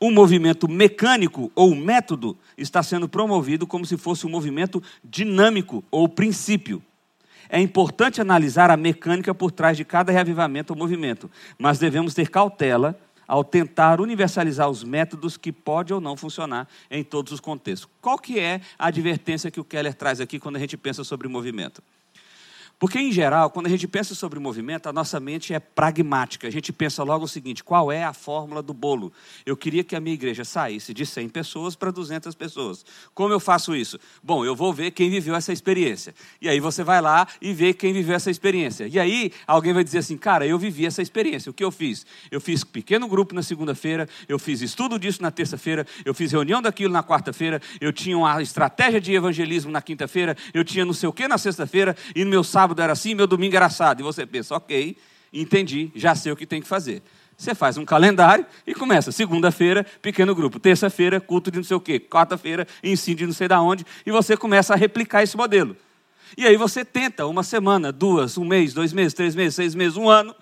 o 0.02 0.12
movimento 0.12 0.68
mecânico 0.68 1.52
ou 1.56 1.74
método 1.76 2.38
está 2.58 2.84
sendo 2.84 3.08
promovido 3.08 3.66
como 3.66 3.86
se 3.86 3.96
fosse 3.96 4.28
um 4.28 4.30
movimento 4.30 4.84
dinâmico 5.04 5.84
ou 5.90 6.10
princípio 6.10 6.84
é 7.52 7.60
importante 7.60 8.22
analisar 8.22 8.72
a 8.72 8.78
mecânica 8.78 9.36
por 9.36 9.52
trás 9.52 9.76
de 9.76 9.84
cada 9.84 10.10
reavivamento 10.10 10.72
ou 10.72 10.80
movimento, 10.80 11.30
mas 11.60 11.78
devemos 11.78 12.14
ter 12.14 12.30
cautela 12.30 12.98
ao 13.28 13.44
tentar 13.44 14.00
universalizar 14.00 14.70
os 14.70 14.86
métodos 14.86 15.36
que 15.36 15.52
pode 15.52 15.94
ou 15.94 16.00
não 16.00 16.16
funcionar 16.16 16.68
em 16.90 17.04
todos 17.04 17.34
os 17.34 17.42
contextos. 17.42 17.90
Qual 18.00 18.18
que 18.18 18.40
é 18.40 18.62
a 18.80 18.88
advertência 18.88 19.52
que 19.52 19.60
o 19.60 19.66
Keller 19.66 19.94
traz 19.94 20.22
aqui 20.22 20.40
quando 20.40 20.56
a 20.56 20.60
gente 20.60 20.78
pensa 20.78 21.04
sobre 21.04 21.28
movimento? 21.28 21.84
Porque, 22.82 22.98
em 22.98 23.12
geral, 23.12 23.52
quando 23.52 23.68
a 23.68 23.70
gente 23.70 23.88
pensa 23.88 24.16
sobre 24.16 24.40
movimento, 24.40 24.90
a 24.90 24.92
nossa 24.92 25.20
mente 25.20 25.54
é 25.54 25.60
pragmática. 25.60 26.48
A 26.48 26.52
gente 26.52 26.74
pensa 26.74 27.04
logo 27.04 27.26
o 27.26 27.28
seguinte: 27.28 27.64
qual 27.64 27.92
é 27.92 28.04
a 28.04 28.12
fórmula 28.12 28.64
do 28.64 28.74
bolo? 28.74 29.14
Eu 29.46 29.56
queria 29.56 29.84
que 29.84 29.96
a 29.96 30.00
minha 30.00 30.16
igreja 30.16 30.44
saísse 30.44 30.92
de 30.92 31.06
100 31.06 31.30
pessoas 31.30 31.76
para 31.76 31.92
200 31.92 32.34
pessoas. 32.34 32.84
Como 33.14 33.32
eu 33.32 33.40
faço 33.40 33.76
isso? 33.76 34.00
Bom, 34.24 34.44
eu 34.44 34.56
vou 34.56 34.74
ver 34.74 34.90
quem 34.90 35.12
viveu 35.12 35.36
essa 35.36 35.54
experiência. 35.54 36.16
E 36.42 36.50
aí 36.50 36.60
você 36.60 36.84
vai 36.84 37.00
lá 37.00 37.28
e 37.40 37.54
vê 37.54 37.72
quem 37.72 37.94
viveu 37.94 38.16
essa 38.16 38.32
experiência. 38.32 38.88
E 38.88 39.00
aí 39.00 39.32
alguém 39.46 39.74
vai 39.74 39.84
dizer 39.84 40.00
assim: 40.00 40.18
cara, 40.18 40.48
eu 40.48 40.58
vivi 40.58 40.88
essa 40.88 41.04
experiência. 41.04 41.52
O 41.52 41.54
que 41.54 41.64
eu 41.64 41.70
fiz? 41.70 42.04
Eu 42.32 42.42
fiz 42.42 42.64
pequeno 42.64 43.08
grupo 43.08 43.36
na 43.36 43.44
segunda-feira, 43.44 44.10
eu 44.28 44.40
fiz 44.40 44.60
estudo 44.60 44.98
disso 44.98 45.22
na 45.22 45.30
terça-feira, 45.30 45.86
eu 46.04 46.16
fiz 46.16 46.32
reunião 46.32 46.64
daquilo 46.64 46.92
na 46.92 47.04
quarta-feira, 47.04 47.62
eu 47.80 47.94
tinha 47.94 48.18
uma 48.18 48.42
estratégia 48.42 49.00
de 49.00 49.14
evangelismo 49.14 49.72
na 49.72 49.84
quinta-feira, 49.84 50.36
eu 50.52 50.64
tinha 50.64 50.84
não 50.84 50.94
sei 50.94 51.08
o 51.08 51.14
que 51.14 51.28
na 51.28 51.38
sexta-feira, 51.38 51.96
e 52.16 52.24
no 52.24 52.32
meu 52.32 52.44
sábado 52.44 52.71
sábado 52.72 52.82
era 52.82 52.94
assim, 52.94 53.14
meu 53.14 53.28
domingo 53.28 53.56
era 53.56 53.66
assado. 53.66 54.02
E 54.02 54.04
você 54.04 54.26
pensa, 54.26 54.56
ok, 54.56 54.98
entendi, 55.34 55.92
já 55.96 56.16
sei 56.16 56.32
o 56.32 56.36
que 56.36 56.46
tem 56.46 56.62
que 56.62 56.68
fazer. 56.68 57.02
Você 57.38 57.56
faz 57.56 57.78
um 57.78 57.84
calendário 57.84 58.46
e 58.66 58.74
começa. 58.74 59.12
Segunda-feira, 59.12 59.86
pequeno 60.02 60.34
grupo. 60.34 60.60
Terça-feira, 60.60 61.20
culto 61.20 61.52
de 61.52 61.58
não 61.58 61.64
sei 61.64 61.76
o 61.76 61.82
quê. 61.82 62.00
Quarta-feira, 62.00 62.68
ensino 62.84 63.18
de 63.18 63.26
não 63.26 63.34
sei 63.34 63.48
da 63.48 63.62
onde. 63.62 63.86
E 64.06 64.12
você 64.12 64.38
começa 64.38 64.74
a 64.74 64.78
replicar 64.78 65.24
esse 65.24 65.36
modelo. 65.36 65.76
E 66.38 66.46
aí 66.46 66.56
você 66.56 66.86
tenta 66.86 67.26
uma 67.26 67.44
semana, 67.44 67.92
duas, 67.92 68.38
um 68.38 68.46
mês, 68.46 68.74
dois 68.74 68.94
meses, 68.94 69.14
três 69.14 69.36
meses, 69.36 69.56
seis 69.56 69.76
meses, 69.76 69.98
um 69.98 70.08
ano. 70.08 70.36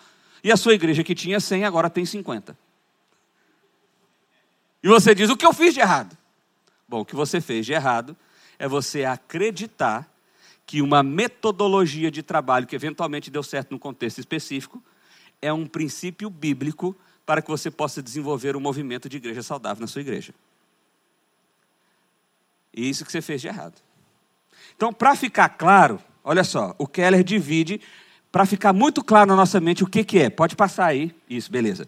E 0.43 0.51
a 0.51 0.57
sua 0.57 0.73
igreja 0.73 1.03
que 1.03 1.15
tinha 1.15 1.39
100 1.39 1.65
agora 1.65 1.89
tem 1.89 2.05
50. 2.05 2.55
E 4.83 4.87
você 4.87 5.15
diz: 5.15 5.29
o 5.29 5.37
que 5.37 5.45
eu 5.45 5.53
fiz 5.53 5.73
de 5.73 5.79
errado? 5.79 6.17
Bom, 6.87 7.01
o 7.01 7.05
que 7.05 7.15
você 7.15 7.39
fez 7.39 7.65
de 7.65 7.73
errado 7.73 8.15
é 8.57 8.67
você 8.67 9.05
acreditar 9.05 10.07
que 10.69 10.83
uma 10.83 11.01
metodologia 11.01 12.11
de 12.11 12.21
trabalho 12.21 12.67
que 12.67 12.75
eventualmente 12.75 13.31
deu 13.31 13.41
certo 13.41 13.71
num 13.71 13.79
contexto 13.79 14.19
específico 14.19 14.79
é 15.41 15.51
um 15.51 15.65
princípio 15.65 16.29
bíblico 16.29 16.95
para 17.25 17.41
que 17.41 17.49
você 17.49 17.71
possa 17.71 18.03
desenvolver 18.03 18.55
um 18.55 18.59
movimento 18.59 19.09
de 19.09 19.17
igreja 19.17 19.41
saudável 19.41 19.81
na 19.81 19.87
sua 19.87 20.01
igreja. 20.01 20.31
E 22.71 22.87
isso 22.87 23.03
que 23.03 23.11
você 23.11 23.19
fez 23.19 23.41
de 23.41 23.47
errado. 23.47 23.81
Então, 24.75 24.93
para 24.93 25.15
ficar 25.15 25.49
claro, 25.49 25.99
olha 26.23 26.43
só, 26.43 26.75
o 26.77 26.85
Keller 26.85 27.23
divide 27.23 27.81
para 28.31 28.45
ficar 28.45 28.71
muito 28.71 29.03
claro 29.03 29.27
na 29.27 29.35
nossa 29.35 29.59
mente 29.59 29.83
o 29.83 29.87
que, 29.87 30.03
que 30.03 30.19
é. 30.19 30.29
Pode 30.29 30.55
passar 30.55 30.85
aí. 30.85 31.11
Isso, 31.27 31.51
beleza. 31.51 31.87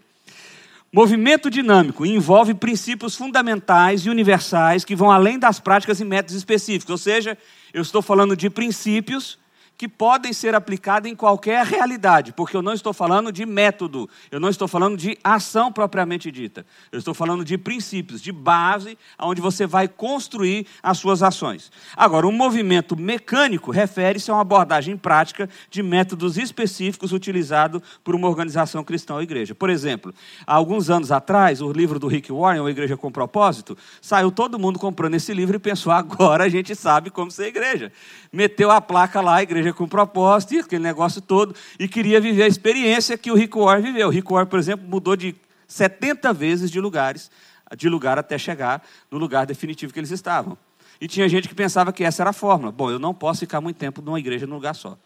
Movimento 0.91 1.51
dinâmico 1.51 2.03
envolve 2.03 2.55
princípios 2.55 3.15
fundamentais 3.15 4.07
e 4.07 4.09
universais 4.09 4.83
que 4.83 4.95
vão 4.95 5.11
além 5.11 5.37
das 5.37 5.59
práticas 5.59 5.99
e 5.99 6.03
métodos 6.03 6.35
específicos, 6.35 6.89
ou 6.89 6.97
seja, 6.97 7.37
eu 7.73 7.81
estou 7.81 8.01
falando 8.01 8.35
de 8.35 8.49
princípios 8.49 9.39
que 9.81 9.87
podem 9.87 10.31
ser 10.31 10.53
aplicados 10.53 11.09
em 11.09 11.15
qualquer 11.15 11.65
realidade, 11.65 12.31
porque 12.33 12.55
eu 12.55 12.61
não 12.61 12.71
estou 12.71 12.93
falando 12.93 13.31
de 13.31 13.47
método, 13.47 14.07
eu 14.29 14.39
não 14.39 14.47
estou 14.47 14.67
falando 14.67 14.95
de 14.95 15.17
ação 15.23 15.71
propriamente 15.71 16.31
dita, 16.31 16.63
eu 16.91 16.99
estou 16.99 17.15
falando 17.15 17.43
de 17.43 17.57
princípios, 17.57 18.21
de 18.21 18.31
base, 18.31 18.95
onde 19.17 19.41
você 19.41 19.65
vai 19.65 19.87
construir 19.87 20.67
as 20.83 20.99
suas 20.99 21.23
ações. 21.23 21.71
Agora, 21.97 22.27
um 22.27 22.31
movimento 22.31 22.95
mecânico 22.95 23.71
refere-se 23.71 24.29
a 24.29 24.35
uma 24.35 24.41
abordagem 24.41 24.95
prática 24.95 25.49
de 25.71 25.81
métodos 25.81 26.37
específicos 26.37 27.11
utilizados 27.11 27.81
por 28.03 28.13
uma 28.13 28.29
organização 28.29 28.83
cristã 28.83 29.15
ou 29.15 29.23
igreja. 29.23 29.55
Por 29.55 29.71
exemplo, 29.71 30.13
há 30.45 30.53
alguns 30.53 30.91
anos 30.91 31.11
atrás, 31.11 31.59
o 31.59 31.71
livro 31.71 31.97
do 31.97 32.07
Rick 32.07 32.31
Warren, 32.31 32.61
O 32.61 32.69
Igreja 32.69 32.95
com 32.95 33.11
Propósito, 33.11 33.75
saiu 33.99 34.31
todo 34.31 34.59
mundo 34.59 34.77
comprando 34.77 35.15
esse 35.15 35.33
livro 35.33 35.55
e 35.55 35.59
pensou: 35.59 35.91
agora 35.91 36.43
a 36.43 36.49
gente 36.49 36.75
sabe 36.75 37.09
como 37.09 37.31
ser 37.31 37.47
igreja. 37.47 37.91
Meteu 38.31 38.69
a 38.69 38.79
placa 38.79 39.19
lá, 39.21 39.41
Igreja 39.41 39.70
com 39.73 39.87
propósito, 39.87 40.53
e 40.53 40.59
aquele 40.59 40.83
negócio 40.83 41.21
todo, 41.21 41.55
e 41.79 41.87
queria 41.87 42.19
viver 42.19 42.43
a 42.43 42.47
experiência 42.47 43.17
que 43.17 43.31
o 43.31 43.35
Rick 43.35 43.57
Warren 43.57 43.83
viveu. 43.83 44.07
O 44.07 44.11
Rick 44.11 44.31
Warren, 44.31 44.47
por 44.47 44.59
exemplo, 44.59 44.87
mudou 44.87 45.15
de 45.15 45.35
70 45.67 46.33
vezes 46.33 46.69
de 46.69 46.79
lugares, 46.79 47.31
de 47.77 47.87
lugar 47.89 48.19
até 48.19 48.37
chegar 48.37 48.85
no 49.09 49.17
lugar 49.17 49.45
definitivo 49.45 49.93
que 49.93 49.99
eles 49.99 50.11
estavam. 50.11 50.57
E 50.99 51.07
tinha 51.07 51.27
gente 51.27 51.47
que 51.47 51.55
pensava 51.55 51.91
que 51.91 52.03
essa 52.03 52.21
era 52.21 52.29
a 52.29 52.33
fórmula. 52.33 52.71
Bom, 52.71 52.91
eu 52.91 52.99
não 52.99 53.13
posso 53.13 53.39
ficar 53.39 53.59
muito 53.59 53.77
tempo 53.77 54.01
numa 54.01 54.19
igreja 54.19 54.45
num 54.45 54.55
lugar 54.55 54.75
só. 54.75 54.97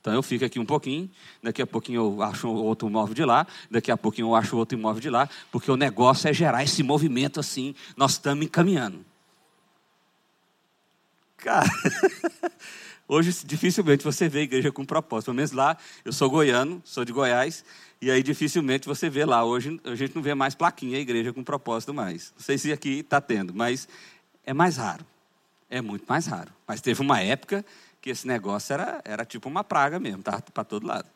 Então 0.00 0.14
eu 0.14 0.22
fico 0.22 0.44
aqui 0.44 0.58
um 0.58 0.64
pouquinho, 0.64 1.10
daqui 1.42 1.60
a 1.60 1.66
pouquinho 1.66 2.00
eu 2.00 2.22
acho 2.22 2.48
outro 2.48 2.88
imóvel 2.88 3.14
de 3.14 3.24
lá, 3.24 3.46
daqui 3.70 3.90
a 3.90 3.96
pouquinho 3.98 4.28
eu 4.28 4.34
acho 4.34 4.56
outro 4.56 4.78
imóvel 4.78 5.00
de 5.00 5.10
lá, 5.10 5.28
porque 5.52 5.70
o 5.70 5.76
negócio 5.76 6.28
é 6.28 6.32
gerar 6.32 6.62
esse 6.62 6.82
movimento 6.82 7.38
assim, 7.38 7.74
nós 7.96 8.12
estamos 8.12 8.46
encaminhando. 8.46 9.04
Cara, 11.36 11.68
Hoje, 13.12 13.44
dificilmente 13.44 14.04
você 14.04 14.28
vê 14.28 14.42
igreja 14.42 14.70
com 14.70 14.84
propósito. 14.84 15.26
Pelo 15.26 15.34
menos 15.34 15.50
lá, 15.50 15.76
eu 16.04 16.12
sou 16.12 16.30
goiano, 16.30 16.80
sou 16.84 17.04
de 17.04 17.12
Goiás, 17.12 17.64
e 18.00 18.08
aí 18.08 18.22
dificilmente 18.22 18.86
você 18.86 19.10
vê 19.10 19.24
lá. 19.24 19.44
Hoje 19.44 19.80
a 19.82 19.96
gente 19.96 20.14
não 20.14 20.22
vê 20.22 20.32
mais 20.32 20.54
plaquinha, 20.54 20.96
igreja 20.96 21.32
com 21.32 21.42
propósito 21.42 21.92
mais. 21.92 22.32
Não 22.36 22.44
sei 22.44 22.56
se 22.56 22.70
aqui 22.70 23.00
está 23.00 23.20
tendo, 23.20 23.52
mas 23.52 23.88
é 24.46 24.54
mais 24.54 24.76
raro. 24.76 25.04
É 25.68 25.80
muito 25.80 26.04
mais 26.08 26.28
raro. 26.28 26.52
Mas 26.68 26.80
teve 26.80 27.00
uma 27.00 27.20
época 27.20 27.64
que 28.00 28.10
esse 28.10 28.28
negócio 28.28 28.74
era, 28.74 29.00
era 29.04 29.24
tipo 29.24 29.48
uma 29.48 29.64
praga 29.64 29.98
mesmo, 29.98 30.22
tá 30.22 30.40
para 30.40 30.62
todo 30.62 30.86
lado. 30.86 31.08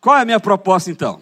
Qual 0.00 0.16
é 0.16 0.22
a 0.22 0.24
minha 0.24 0.40
proposta 0.40 0.90
então? 0.90 1.20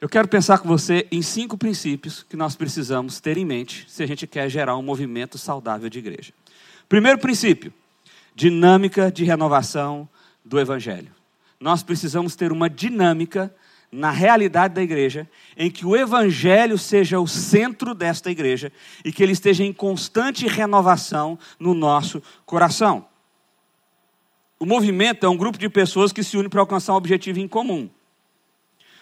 Eu 0.00 0.08
quero 0.08 0.26
pensar 0.26 0.56
com 0.56 0.68
você 0.68 1.06
em 1.12 1.20
cinco 1.20 1.58
princípios 1.58 2.22
que 2.22 2.34
nós 2.34 2.56
precisamos 2.56 3.20
ter 3.20 3.36
em 3.36 3.44
mente 3.44 3.84
se 3.90 4.02
a 4.02 4.06
gente 4.06 4.26
quer 4.26 4.48
gerar 4.48 4.74
um 4.78 4.82
movimento 4.82 5.36
saudável 5.36 5.90
de 5.90 5.98
igreja. 5.98 6.32
Primeiro 6.88 7.18
princípio: 7.18 7.72
dinâmica 8.34 9.10
de 9.10 9.24
renovação 9.24 10.08
do 10.44 10.58
Evangelho. 10.58 11.12
Nós 11.58 11.82
precisamos 11.82 12.36
ter 12.36 12.52
uma 12.52 12.68
dinâmica 12.68 13.54
na 13.90 14.10
realidade 14.10 14.74
da 14.74 14.82
igreja, 14.82 15.28
em 15.56 15.70
que 15.70 15.86
o 15.86 15.96
Evangelho 15.96 16.76
seja 16.76 17.20
o 17.20 17.28
centro 17.28 17.94
desta 17.94 18.30
igreja 18.30 18.72
e 19.04 19.12
que 19.12 19.22
ele 19.22 19.32
esteja 19.32 19.62
em 19.62 19.72
constante 19.72 20.48
renovação 20.48 21.38
no 21.60 21.74
nosso 21.74 22.20
coração. 22.44 23.06
O 24.58 24.66
movimento 24.66 25.24
é 25.24 25.28
um 25.28 25.36
grupo 25.36 25.58
de 25.58 25.68
pessoas 25.68 26.12
que 26.12 26.24
se 26.24 26.36
unem 26.36 26.50
para 26.50 26.60
alcançar 26.60 26.92
um 26.92 26.96
objetivo 26.96 27.38
em 27.38 27.46
comum. 27.46 27.88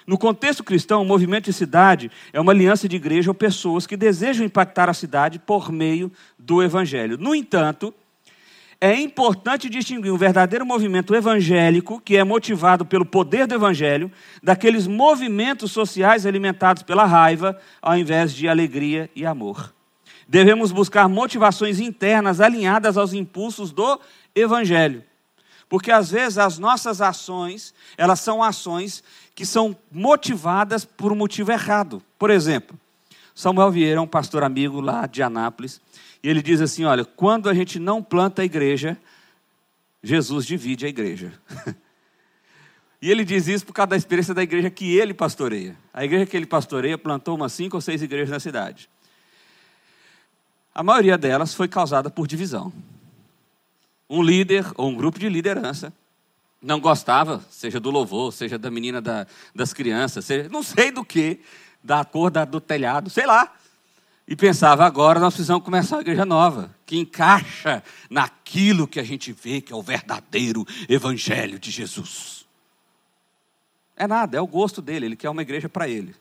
No 0.06 0.18
contexto 0.18 0.64
cristão, 0.64 1.02
o 1.02 1.04
movimento 1.04 1.44
de 1.44 1.52
cidade 1.52 2.10
é 2.32 2.40
uma 2.40 2.52
aliança 2.52 2.88
de 2.88 2.96
igreja 2.96 3.30
ou 3.30 3.34
pessoas 3.34 3.86
que 3.86 3.96
desejam 3.96 4.44
impactar 4.44 4.88
a 4.88 4.94
cidade 4.94 5.38
por 5.38 5.70
meio 5.70 6.10
do 6.38 6.62
evangelho. 6.62 7.16
No 7.16 7.34
entanto, 7.34 7.94
é 8.80 9.00
importante 9.00 9.70
distinguir 9.70 10.12
um 10.12 10.16
verdadeiro 10.16 10.66
movimento 10.66 11.14
evangélico, 11.14 12.00
que 12.00 12.16
é 12.16 12.24
motivado 12.24 12.84
pelo 12.84 13.06
poder 13.06 13.46
do 13.46 13.54
evangelho, 13.54 14.10
daqueles 14.42 14.88
movimentos 14.88 15.70
sociais 15.70 16.26
alimentados 16.26 16.82
pela 16.82 17.04
raiva, 17.04 17.56
ao 17.80 17.96
invés 17.96 18.34
de 18.34 18.48
alegria 18.48 19.08
e 19.14 19.24
amor. 19.24 19.72
Devemos 20.26 20.72
buscar 20.72 21.08
motivações 21.08 21.78
internas 21.78 22.40
alinhadas 22.40 22.96
aos 22.96 23.12
impulsos 23.12 23.70
do 23.70 24.00
evangelho. 24.34 25.04
Porque 25.68 25.92
às 25.92 26.10
vezes 26.10 26.36
as 26.36 26.58
nossas 26.58 27.00
ações, 27.00 27.72
elas 27.96 28.18
são 28.20 28.42
ações 28.42 29.02
que 29.34 29.46
são 29.46 29.76
motivadas 29.90 30.84
por 30.84 31.12
um 31.12 31.16
motivo 31.16 31.52
errado. 31.52 32.02
Por 32.18 32.30
exemplo, 32.30 32.78
Samuel 33.34 33.70
Vieira 33.70 33.98
é 33.98 34.00
um 34.00 34.06
pastor 34.06 34.44
amigo 34.44 34.80
lá 34.80 35.06
de 35.06 35.22
Anápolis, 35.22 35.80
e 36.22 36.28
ele 36.28 36.42
diz 36.42 36.60
assim: 36.60 36.84
olha, 36.84 37.04
quando 37.04 37.48
a 37.48 37.54
gente 37.54 37.78
não 37.78 38.02
planta 38.02 38.42
a 38.42 38.44
igreja, 38.44 38.96
Jesus 40.02 40.46
divide 40.46 40.86
a 40.86 40.88
igreja. 40.88 41.32
e 43.00 43.10
ele 43.10 43.24
diz 43.24 43.48
isso 43.48 43.64
por 43.64 43.72
causa 43.72 43.90
da 43.90 43.96
experiência 43.96 44.34
da 44.34 44.42
igreja 44.42 44.70
que 44.70 44.96
ele 44.96 45.14
pastoreia. 45.14 45.76
A 45.92 46.04
igreja 46.04 46.26
que 46.26 46.36
ele 46.36 46.46
pastoreia 46.46 46.98
plantou 46.98 47.36
umas 47.36 47.52
cinco 47.52 47.76
ou 47.76 47.80
seis 47.80 48.02
igrejas 48.02 48.30
na 48.30 48.40
cidade. 48.40 48.88
A 50.74 50.82
maioria 50.82 51.18
delas 51.18 51.54
foi 51.54 51.68
causada 51.68 52.10
por 52.10 52.26
divisão. 52.26 52.72
Um 54.08 54.22
líder 54.22 54.66
ou 54.76 54.90
um 54.90 54.94
grupo 54.94 55.18
de 55.18 55.28
liderança 55.28 55.92
não 56.62 56.78
gostava, 56.78 57.44
seja 57.50 57.80
do 57.80 57.90
louvor, 57.90 58.32
seja 58.32 58.56
da 58.56 58.70
menina 58.70 59.00
da, 59.00 59.26
das 59.54 59.72
crianças, 59.72 60.24
seja, 60.24 60.48
não 60.48 60.62
sei 60.62 60.92
do 60.92 61.04
que, 61.04 61.40
da 61.82 62.04
cor 62.04 62.30
da, 62.30 62.44
do 62.44 62.60
telhado, 62.60 63.10
sei 63.10 63.26
lá. 63.26 63.52
E 64.26 64.36
pensava, 64.36 64.86
agora 64.86 65.18
nós 65.18 65.34
precisamos 65.34 65.64
começar 65.64 65.96
uma 65.96 66.02
igreja 66.02 66.24
nova, 66.24 66.74
que 66.86 66.96
encaixa 66.96 67.82
naquilo 68.08 68.86
que 68.86 69.00
a 69.00 69.02
gente 69.02 69.32
vê 69.32 69.60
que 69.60 69.72
é 69.72 69.76
o 69.76 69.82
verdadeiro 69.82 70.64
evangelho 70.88 71.58
de 71.58 71.70
Jesus. 71.70 72.46
É 73.96 74.06
nada, 74.06 74.36
é 74.36 74.40
o 74.40 74.46
gosto 74.46 74.80
dele, 74.80 75.06
ele 75.06 75.16
quer 75.16 75.28
uma 75.28 75.42
igreja 75.42 75.68
para 75.68 75.88
ele. 75.88 76.14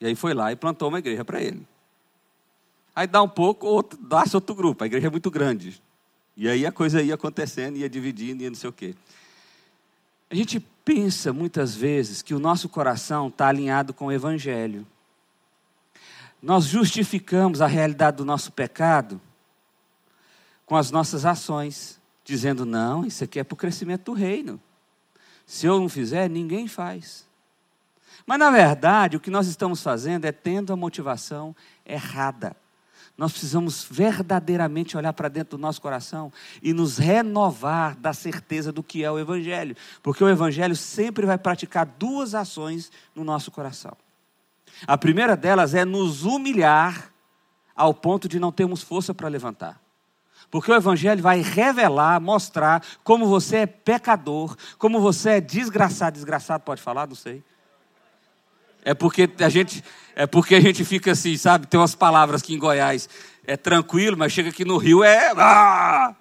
E 0.00 0.06
aí 0.06 0.14
foi 0.14 0.34
lá 0.34 0.52
e 0.52 0.56
plantou 0.56 0.88
uma 0.88 0.98
igreja 0.98 1.24
para 1.24 1.40
ele. 1.40 1.66
Aí 2.94 3.06
dá 3.06 3.22
um 3.22 3.28
pouco, 3.28 3.66
outro, 3.66 3.98
dá-se 4.02 4.36
outro 4.36 4.54
grupo, 4.54 4.84
a 4.84 4.86
igreja 4.86 5.06
é 5.06 5.10
muito 5.10 5.30
grande. 5.30 5.80
E 6.36 6.48
aí 6.48 6.66
a 6.66 6.72
coisa 6.72 7.02
ia 7.02 7.14
acontecendo, 7.14 7.76
ia 7.76 7.88
dividindo, 7.88 8.42
ia 8.42 8.50
não 8.50 8.56
sei 8.56 8.68
o 8.68 8.72
quê. 8.72 8.94
A 10.30 10.34
gente 10.34 10.60
pensa 10.60 11.32
muitas 11.32 11.74
vezes 11.74 12.22
que 12.22 12.34
o 12.34 12.38
nosso 12.38 12.68
coração 12.68 13.26
está 13.26 13.48
alinhado 13.48 13.92
com 13.92 14.06
o 14.06 14.12
Evangelho. 14.12 14.86
Nós 16.40 16.64
justificamos 16.64 17.60
a 17.60 17.66
realidade 17.66 18.18
do 18.18 18.24
nosso 18.24 18.52
pecado 18.52 19.20
com 20.64 20.76
as 20.76 20.92
nossas 20.92 21.26
ações, 21.26 22.00
dizendo: 22.24 22.64
não, 22.64 23.04
isso 23.04 23.24
aqui 23.24 23.40
é 23.40 23.44
para 23.44 23.54
o 23.54 23.56
crescimento 23.56 24.04
do 24.04 24.12
reino. 24.12 24.60
Se 25.44 25.66
eu 25.66 25.80
não 25.80 25.88
fizer, 25.88 26.30
ninguém 26.30 26.68
faz. 26.68 27.28
Mas, 28.24 28.38
na 28.38 28.52
verdade, 28.52 29.16
o 29.16 29.20
que 29.20 29.30
nós 29.30 29.48
estamos 29.48 29.82
fazendo 29.82 30.24
é 30.24 30.30
tendo 30.30 30.72
a 30.72 30.76
motivação 30.76 31.56
errada. 31.84 32.54
Nós 33.20 33.32
precisamos 33.32 33.84
verdadeiramente 33.84 34.96
olhar 34.96 35.12
para 35.12 35.28
dentro 35.28 35.58
do 35.58 35.60
nosso 35.60 35.78
coração 35.78 36.32
e 36.62 36.72
nos 36.72 36.96
renovar 36.96 37.94
da 37.96 38.14
certeza 38.14 38.72
do 38.72 38.82
que 38.82 39.04
é 39.04 39.10
o 39.10 39.18
Evangelho. 39.18 39.76
Porque 40.02 40.24
o 40.24 40.28
Evangelho 40.30 40.74
sempre 40.74 41.26
vai 41.26 41.36
praticar 41.36 41.84
duas 41.84 42.34
ações 42.34 42.90
no 43.14 43.22
nosso 43.22 43.50
coração. 43.50 43.94
A 44.86 44.96
primeira 44.96 45.36
delas 45.36 45.74
é 45.74 45.84
nos 45.84 46.24
humilhar 46.24 47.12
ao 47.76 47.92
ponto 47.92 48.26
de 48.26 48.40
não 48.40 48.50
termos 48.50 48.82
força 48.82 49.12
para 49.12 49.28
levantar. 49.28 49.78
Porque 50.50 50.72
o 50.72 50.74
Evangelho 50.74 51.22
vai 51.22 51.42
revelar, 51.42 52.18
mostrar 52.22 52.82
como 53.04 53.26
você 53.26 53.56
é 53.56 53.66
pecador, 53.66 54.56
como 54.78 54.98
você 54.98 55.32
é 55.32 55.40
desgraçado. 55.42 56.14
Desgraçado 56.14 56.64
pode 56.64 56.80
falar? 56.80 57.06
Não 57.06 57.14
sei. 57.14 57.44
É 58.84 58.94
porque 58.94 59.28
a 59.38 59.48
gente, 59.48 59.84
é 60.14 60.26
porque 60.26 60.54
a 60.54 60.60
gente 60.60 60.84
fica 60.84 61.12
assim, 61.12 61.36
sabe? 61.36 61.66
Tem 61.66 61.78
umas 61.78 61.94
palavras 61.94 62.42
que 62.42 62.54
em 62.54 62.58
Goiás 62.58 63.08
é 63.46 63.56
tranquilo, 63.56 64.16
mas 64.16 64.32
chega 64.32 64.50
aqui 64.50 64.64
no 64.64 64.76
Rio 64.76 65.04
é. 65.04 65.32
Ah! 65.36 66.14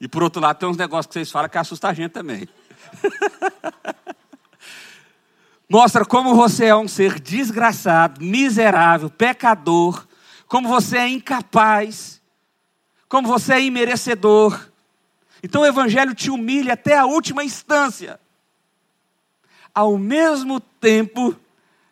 E 0.00 0.06
por 0.06 0.22
outro 0.22 0.40
lado, 0.40 0.58
tem 0.58 0.68
uns 0.68 0.76
negócios 0.76 1.06
que 1.06 1.14
vocês 1.14 1.30
falam 1.30 1.48
que 1.48 1.58
assusta 1.58 1.88
a 1.88 1.94
gente 1.94 2.12
também. 2.12 2.48
Mostra 5.68 6.04
como 6.04 6.34
você 6.34 6.66
é 6.66 6.76
um 6.76 6.88
ser 6.88 7.20
desgraçado, 7.20 8.24
miserável, 8.24 9.10
pecador, 9.10 10.06
como 10.46 10.66
você 10.66 10.96
é 10.96 11.08
incapaz, 11.08 12.22
como 13.06 13.28
você 13.28 13.54
é 13.54 13.62
imerecedor. 13.62 14.68
Então 15.42 15.62
o 15.62 15.66
Evangelho 15.66 16.14
te 16.14 16.30
humilha 16.30 16.72
até 16.72 16.96
a 16.96 17.04
última 17.04 17.44
instância. 17.44 18.18
Ao 19.74 19.98
mesmo 19.98 20.58
tempo 20.58 21.36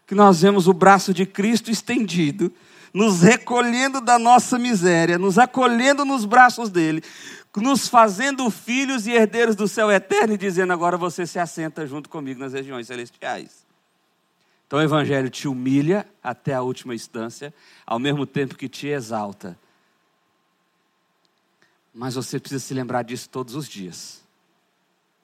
que 0.07 0.15
nós 0.15 0.41
vemos 0.41 0.69
o 0.69 0.73
braço 0.73 1.13
de 1.13 1.27
Cristo 1.27 1.71
estendido, 1.71 2.53
nos 2.95 3.23
recolhendo 3.23 4.01
da 4.01 4.19
nossa 4.19 4.59
miséria, 4.59 5.19
nos 5.19 5.39
acolhendo 5.39 6.05
nos 6.05 6.25
braços 6.25 6.71
dele, 6.71 7.03
nos 7.57 7.89
fazendo 7.89 8.49
filhos 8.51 9.07
e 9.07 9.13
herdeiros 9.13 9.57
do 9.57 9.67
céu 9.67 9.91
eterno 9.91 10.35
e 10.35 10.39
dizendo: 10.39 10.73
agora 10.73 10.97
você 10.97 11.27
se 11.27 11.39
assenta 11.39 11.87
junto 11.87 12.09
comigo 12.09 12.39
nas 12.39 12.53
regiões 12.53 12.87
celestiais. 12.87 13.67
Então 14.67 14.79
o 14.79 14.83
Evangelho 14.83 15.31
te 15.31 15.49
humilha 15.49 16.07
até 16.23 16.55
a 16.55 16.63
última 16.63 16.95
instância, 16.95 17.53
ao 17.87 17.99
mesmo 17.99 18.27
tempo 18.27 18.57
que 18.57 18.69
te 18.69 18.89
exalta. 18.89 19.59
Mas 21.95 22.15
você 22.15 22.39
precisa 22.39 22.65
se 22.65 22.75
lembrar 22.75 23.03
disso 23.03 23.29
todos 23.29 23.55
os 23.55 23.69
dias. 23.69 24.23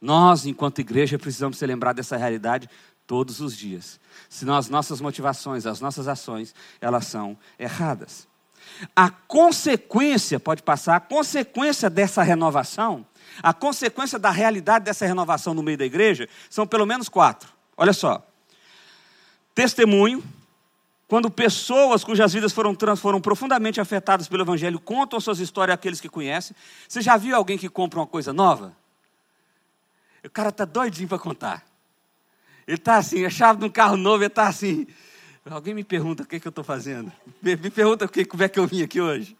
Nós, 0.00 0.46
enquanto 0.46 0.80
igreja, 0.80 1.18
precisamos 1.18 1.58
se 1.58 1.66
lembrar 1.66 1.92
dessa 1.92 2.16
realidade 2.16 2.68
todos 3.12 3.42
os 3.42 3.54
dias. 3.54 4.00
Senão 4.26 4.56
as 4.56 4.70
nossas 4.70 4.98
motivações, 4.98 5.66
as 5.66 5.82
nossas 5.82 6.08
ações, 6.08 6.54
elas 6.80 7.04
são 7.04 7.36
erradas. 7.58 8.26
A 8.96 9.10
consequência, 9.10 10.40
pode 10.40 10.62
passar, 10.62 10.96
a 10.96 11.00
consequência 11.00 11.90
dessa 11.90 12.22
renovação, 12.22 13.04
a 13.42 13.52
consequência 13.52 14.18
da 14.18 14.30
realidade 14.30 14.86
dessa 14.86 15.04
renovação 15.04 15.52
no 15.52 15.62
meio 15.62 15.76
da 15.76 15.84
igreja, 15.84 16.26
são 16.48 16.66
pelo 16.66 16.86
menos 16.86 17.06
quatro. 17.06 17.52
Olha 17.76 17.92
só. 17.92 18.26
Testemunho, 19.54 20.24
quando 21.06 21.30
pessoas 21.30 22.02
cujas 22.02 22.32
vidas 22.32 22.50
foram, 22.50 22.74
foram 22.96 23.20
profundamente 23.20 23.78
afetadas 23.78 24.26
pelo 24.26 24.42
Evangelho 24.42 24.80
contam 24.80 25.20
suas 25.20 25.38
histórias 25.38 25.74
àqueles 25.74 26.00
que 26.00 26.08
conhecem. 26.08 26.56
Você 26.88 27.02
já 27.02 27.18
viu 27.18 27.36
alguém 27.36 27.58
que 27.58 27.68
compra 27.68 28.00
uma 28.00 28.06
coisa 28.06 28.32
nova? 28.32 28.74
O 30.24 30.30
cara 30.30 30.48
está 30.48 30.64
doidinho 30.64 31.10
para 31.10 31.18
contar. 31.18 31.71
Ele 32.72 32.78
está 32.78 32.96
assim, 32.96 33.26
a 33.26 33.28
chave 33.28 33.58
de 33.58 33.66
um 33.66 33.68
carro 33.68 33.98
novo, 33.98 34.22
ele 34.22 34.28
está 34.28 34.46
assim. 34.46 34.86
Alguém 35.44 35.74
me 35.74 35.84
pergunta 35.84 36.22
o 36.22 36.26
que, 36.26 36.40
que 36.40 36.48
eu 36.48 36.50
estou 36.50 36.64
fazendo. 36.64 37.12
Me, 37.42 37.54
me 37.54 37.68
pergunta 37.68 38.08
que, 38.08 38.24
como 38.24 38.42
é 38.42 38.48
que 38.48 38.58
eu 38.58 38.66
vim 38.66 38.82
aqui 38.82 38.98
hoje. 38.98 39.36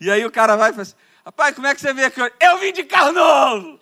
E 0.00 0.10
aí 0.10 0.26
o 0.26 0.32
cara 0.32 0.56
vai 0.56 0.70
e 0.70 0.72
fala 0.72 0.82
assim, 0.82 0.94
rapaz, 1.24 1.54
como 1.54 1.68
é 1.68 1.76
que 1.76 1.80
você 1.80 1.94
veio 1.94 2.08
aqui 2.08 2.20
hoje? 2.20 2.32
Eu 2.40 2.58
vim 2.58 2.72
de 2.72 2.82
carro 2.82 3.12
novo! 3.12 3.80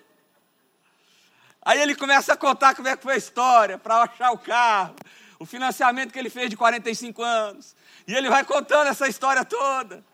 Aí 1.63 1.81
ele 1.81 1.95
começa 1.95 2.35
a 2.35 2.37
contar 2.37 2.75
como 2.75 2.89
é 2.89 2.95
que 2.95 3.03
foi 3.03 3.15
a 3.15 3.17
história, 3.17 3.79
para 3.79 4.03
achar 4.03 4.33
o 4.33 4.39
carro, 4.39 4.95
o 5.39 5.47
financiamento 5.47 6.13
que 6.13 6.19
ele 6.19 6.29
fez 6.29 6.51
de 6.51 6.57
45 6.59 7.23
anos. 7.23 7.75
E 8.07 8.15
ele 8.15 8.29
vai 8.29 8.45
contando 8.45 8.89
essa 8.89 9.09
história 9.09 9.47
toda, 9.47 10.05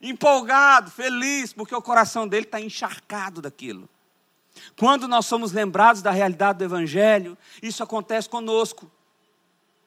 empolgado, 0.00 0.88
feliz, 0.88 1.52
porque 1.52 1.74
o 1.74 1.82
coração 1.82 2.28
dele 2.28 2.46
está 2.46 2.60
encharcado 2.60 3.42
daquilo. 3.42 3.90
Quando 4.76 5.08
nós 5.08 5.26
somos 5.26 5.52
lembrados 5.52 6.02
da 6.02 6.10
realidade 6.10 6.58
do 6.58 6.64
Evangelho, 6.64 7.36
isso 7.62 7.82
acontece 7.82 8.28
conosco. 8.28 8.90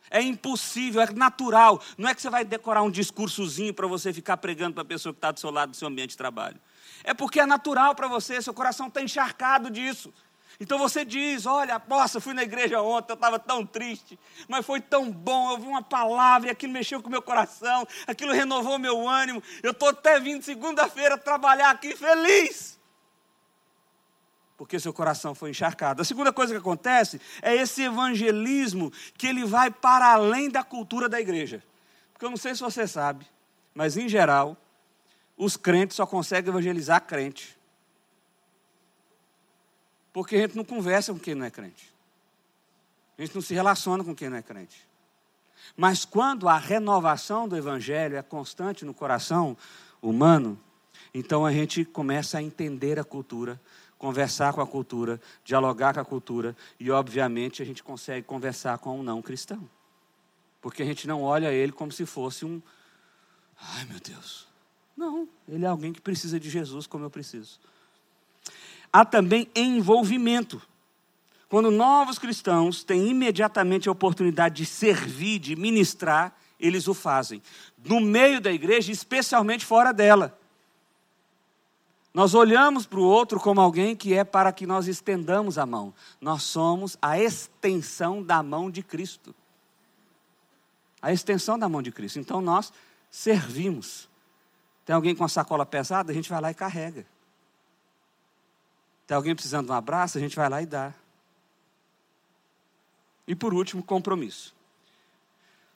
É 0.10 0.22
impossível, 0.22 1.02
é 1.02 1.12
natural. 1.12 1.82
Não 1.98 2.10
é 2.10 2.16
que 2.16 2.22
você 2.22 2.30
vai 2.30 2.44
decorar 2.44 2.82
um 2.82 2.90
discursozinho 2.90 3.74
para 3.74 3.88
você 3.88 4.12
ficar 4.12 4.38
pregando 4.38 4.74
para 4.74 4.82
a 4.82 4.86
pessoa 4.86 5.14
que 5.14 5.18
está 5.18 5.32
do 5.32 5.40
seu 5.40 5.52
lado 5.52 5.72
do 5.72 5.76
seu 5.76 5.88
ambiente 5.88 6.12
de 6.12 6.18
trabalho. 6.18 6.60
É 7.04 7.14
porque 7.14 7.40
é 7.40 7.46
natural 7.46 7.94
para 7.94 8.08
você, 8.08 8.42
seu 8.42 8.54
coração 8.54 8.88
está 8.88 9.02
encharcado 9.02 9.70
disso. 9.70 10.12
Então 10.60 10.78
você 10.80 11.06
diz: 11.06 11.46
Olha, 11.46 11.82
nossa, 11.88 12.20
fui 12.20 12.34
na 12.34 12.44
igreja 12.44 12.82
ontem, 12.82 13.12
eu 13.12 13.16
estava 13.16 13.38
tão 13.38 13.66
triste, 13.66 14.20
mas 14.48 14.66
foi 14.66 14.82
tão 14.82 15.12
bom. 15.12 15.46
Eu 15.46 15.52
ouvi 15.52 15.68
uma 15.68 15.84
palavra 15.84 16.50
e 16.50 16.52
aquilo 16.52 16.74
mexeu 16.74 17.02
com 17.02 17.08
o 17.08 17.12
meu 17.12 17.22
coração, 17.22 17.88
aquilo 18.08 18.34
renovou 18.34 18.80
meu 18.80 19.08
ânimo. 19.08 19.44
Eu 19.62 19.72
estou 19.72 19.90
até 19.90 20.20
vindo 20.20 20.44
segunda-feira 20.44 21.18
trabalhar 21.18 21.70
aqui 21.70 21.96
feliz 21.96 22.79
porque 24.60 24.78
seu 24.78 24.92
coração 24.92 25.34
foi 25.34 25.52
encharcado. 25.52 26.02
A 26.02 26.06
segunda 26.06 26.34
coisa 26.34 26.52
que 26.52 26.60
acontece 26.60 27.22
é 27.42 27.56
esse 27.56 27.82
evangelismo 27.82 28.92
que 29.18 29.26
ele 29.26 29.46
vai 29.46 29.72
para 29.72 30.12
além 30.12 30.50
da 30.50 30.66
cultura 30.66 31.08
da 31.08 31.18
igreja. 31.18 31.64
Porque 32.12 32.26
eu 32.26 32.30
não 32.30 32.36
sei 32.36 32.54
se 32.54 32.60
você 32.60 32.86
sabe, 32.86 33.26
mas 33.74 33.96
em 33.96 34.10
geral, 34.10 34.58
os 35.38 35.56
crentes 35.56 35.96
só 35.96 36.06
conseguem 36.06 36.50
evangelizar 36.50 37.00
crente. 37.08 37.58
Porque 40.12 40.36
a 40.36 40.40
gente 40.40 40.58
não 40.58 40.66
conversa 40.66 41.14
com 41.14 41.20
quem 41.20 41.36
não 41.36 41.46
é 41.46 41.50
crente. 41.50 41.90
A 43.18 43.22
gente 43.22 43.34
não 43.34 43.42
se 43.42 43.54
relaciona 43.54 44.04
com 44.04 44.14
quem 44.14 44.28
não 44.28 44.36
é 44.36 44.42
crente. 44.42 44.86
Mas 45.78 46.04
quando 46.04 46.50
a 46.50 46.58
renovação 46.58 47.48
do 47.48 47.56
evangelho 47.56 48.18
é 48.18 48.22
constante 48.22 48.84
no 48.84 48.94
coração 48.94 49.56
humano, 50.02 50.60
então 51.14 51.46
a 51.46 51.54
gente 51.54 51.86
começa 51.86 52.40
a 52.40 52.44
entender 52.44 53.00
a 53.00 53.06
cultura 53.06 53.58
conversar 54.00 54.54
com 54.54 54.62
a 54.62 54.66
cultura, 54.66 55.22
dialogar 55.44 55.94
com 55.94 56.00
a 56.00 56.06
cultura 56.06 56.56
e, 56.80 56.90
obviamente, 56.90 57.62
a 57.62 57.66
gente 57.66 57.84
consegue 57.84 58.26
conversar 58.26 58.80
com 58.80 58.98
um 58.98 59.04
não 59.04 59.22
cristão. 59.22 59.70
Porque 60.62 60.82
a 60.82 60.86
gente 60.86 61.06
não 61.06 61.22
olha 61.22 61.52
ele 61.52 61.74
como 61.74 61.92
se 61.92 62.06
fosse 62.06 62.46
um. 62.46 62.62
Ai 63.62 63.86
meu 63.86 64.00
Deus. 64.00 64.48
Não, 64.96 65.28
ele 65.48 65.66
é 65.66 65.68
alguém 65.68 65.94
que 65.94 66.02
precisa 66.02 66.40
de 66.40 66.50
Jesus 66.50 66.88
como 66.88 67.06
eu 67.06 67.10
preciso. 67.10 67.60
Há 68.92 69.04
também 69.06 69.50
envolvimento. 69.54 70.62
Quando 71.50 71.70
novos 71.70 72.18
cristãos 72.18 72.84
têm 72.84 73.10
imediatamente 73.10 73.90
a 73.90 73.92
oportunidade 73.92 74.56
de 74.56 74.66
servir, 74.66 75.40
de 75.40 75.56
ministrar, 75.56 76.36
eles 76.60 76.88
o 76.88 76.94
fazem. 76.94 77.42
No 77.84 78.00
meio 78.00 78.40
da 78.40 78.52
igreja, 78.52 78.92
especialmente 78.92 79.66
fora 79.66 79.92
dela. 79.92 80.39
Nós 82.14 82.34
olhamos 82.34 82.86
para 82.86 83.00
o 83.00 83.04
outro 83.04 83.40
como 83.40 83.62
alguém 83.62 83.96
que 83.96 84.14
é 84.14 84.24
para 84.24 84.52
que 84.52 84.66
nós 84.66 84.88
estendamos 84.88 85.58
a 85.58 85.66
mão. 85.66 85.94
Nós 86.20 86.44
somos 86.44 86.98
a 87.02 87.20
extensão 87.20 88.24
da 88.24 88.42
mão 88.42 88.72
de 88.72 88.82
Cristo. 88.82 89.34
A 91.02 91.14
extensão 91.14 91.58
da 91.58 91.70
mão 91.70 91.82
de 91.82 91.92
Cristo. 91.92 92.20
Então 92.20 92.42
nós 92.42 92.74
servimos. 93.12 94.10
Tem 94.86 94.96
alguém 94.96 95.16
com 95.16 95.22
uma 95.22 95.30
sacola 95.30 95.66
pesada, 95.66 96.12
a 96.12 96.16
gente 96.16 96.30
vai 96.30 96.42
lá 96.42 96.50
e 96.50 96.56
carrega. 96.56 97.06
Tem 99.06 99.16
alguém 99.16 99.36
precisando 99.36 99.68
de 99.68 99.72
um 99.72 99.76
abraço, 99.76 100.18
a 100.18 100.22
gente 100.22 100.36
vai 100.36 100.50
lá 100.50 100.62
e 100.62 100.66
dá. 100.66 100.94
E 103.28 103.36
por 103.36 103.54
último, 103.54 103.84
compromisso. 103.84 104.56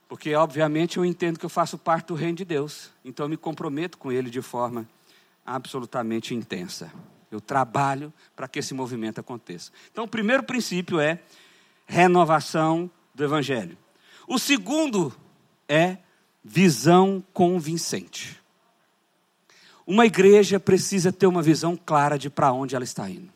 Porque, 0.10 0.34
obviamente, 0.36 0.98
eu 0.98 1.06
entendo 1.06 1.40
que 1.40 1.46
eu 1.46 1.50
faço 1.50 1.78
parte 1.78 2.08
do 2.08 2.16
reino 2.16 2.38
de 2.38 2.46
Deus. 2.46 2.90
Então, 3.06 3.26
eu 3.26 3.30
me 3.30 3.38
comprometo 3.38 3.98
com 3.98 4.12
Ele 4.12 4.30
de 4.30 4.42
forma 4.42 4.88
absolutamente 5.46 6.34
intensa. 6.34 6.92
Eu 7.32 7.42
trabalho 7.42 8.14
para 8.36 8.48
que 8.48 8.60
esse 8.60 8.74
movimento 8.74 9.20
aconteça. 9.20 9.72
Então, 9.92 10.04
o 10.04 10.08
primeiro 10.08 10.44
princípio 10.44 11.00
é 11.00 11.20
renovação 11.86 12.90
do 13.14 13.24
Evangelho. 13.24 13.78
O 14.28 14.38
segundo 14.38 15.14
é 15.68 15.98
visão 16.44 17.24
convincente. 17.34 18.42
Uma 19.86 20.06
igreja 20.06 20.60
precisa 20.60 21.12
ter 21.12 21.28
uma 21.28 21.42
visão 21.42 21.76
clara 21.76 22.18
de 22.18 22.30
para 22.30 22.52
onde 22.54 22.76
ela 22.76 22.84
está 22.84 23.10
indo. 23.10 23.32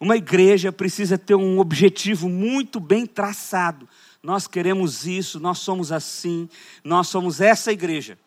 Uma 0.00 0.16
igreja 0.16 0.72
precisa 0.72 1.18
ter 1.18 1.34
um 1.34 1.58
objetivo 1.58 2.28
muito 2.28 2.78
bem 2.78 3.04
traçado. 3.04 3.88
Nós 4.22 4.46
queremos 4.46 5.06
isso, 5.06 5.40
nós 5.40 5.58
somos 5.58 5.90
assim, 5.90 6.48
nós 6.84 7.08
somos 7.08 7.40
essa 7.40 7.72
igreja. 7.72 8.18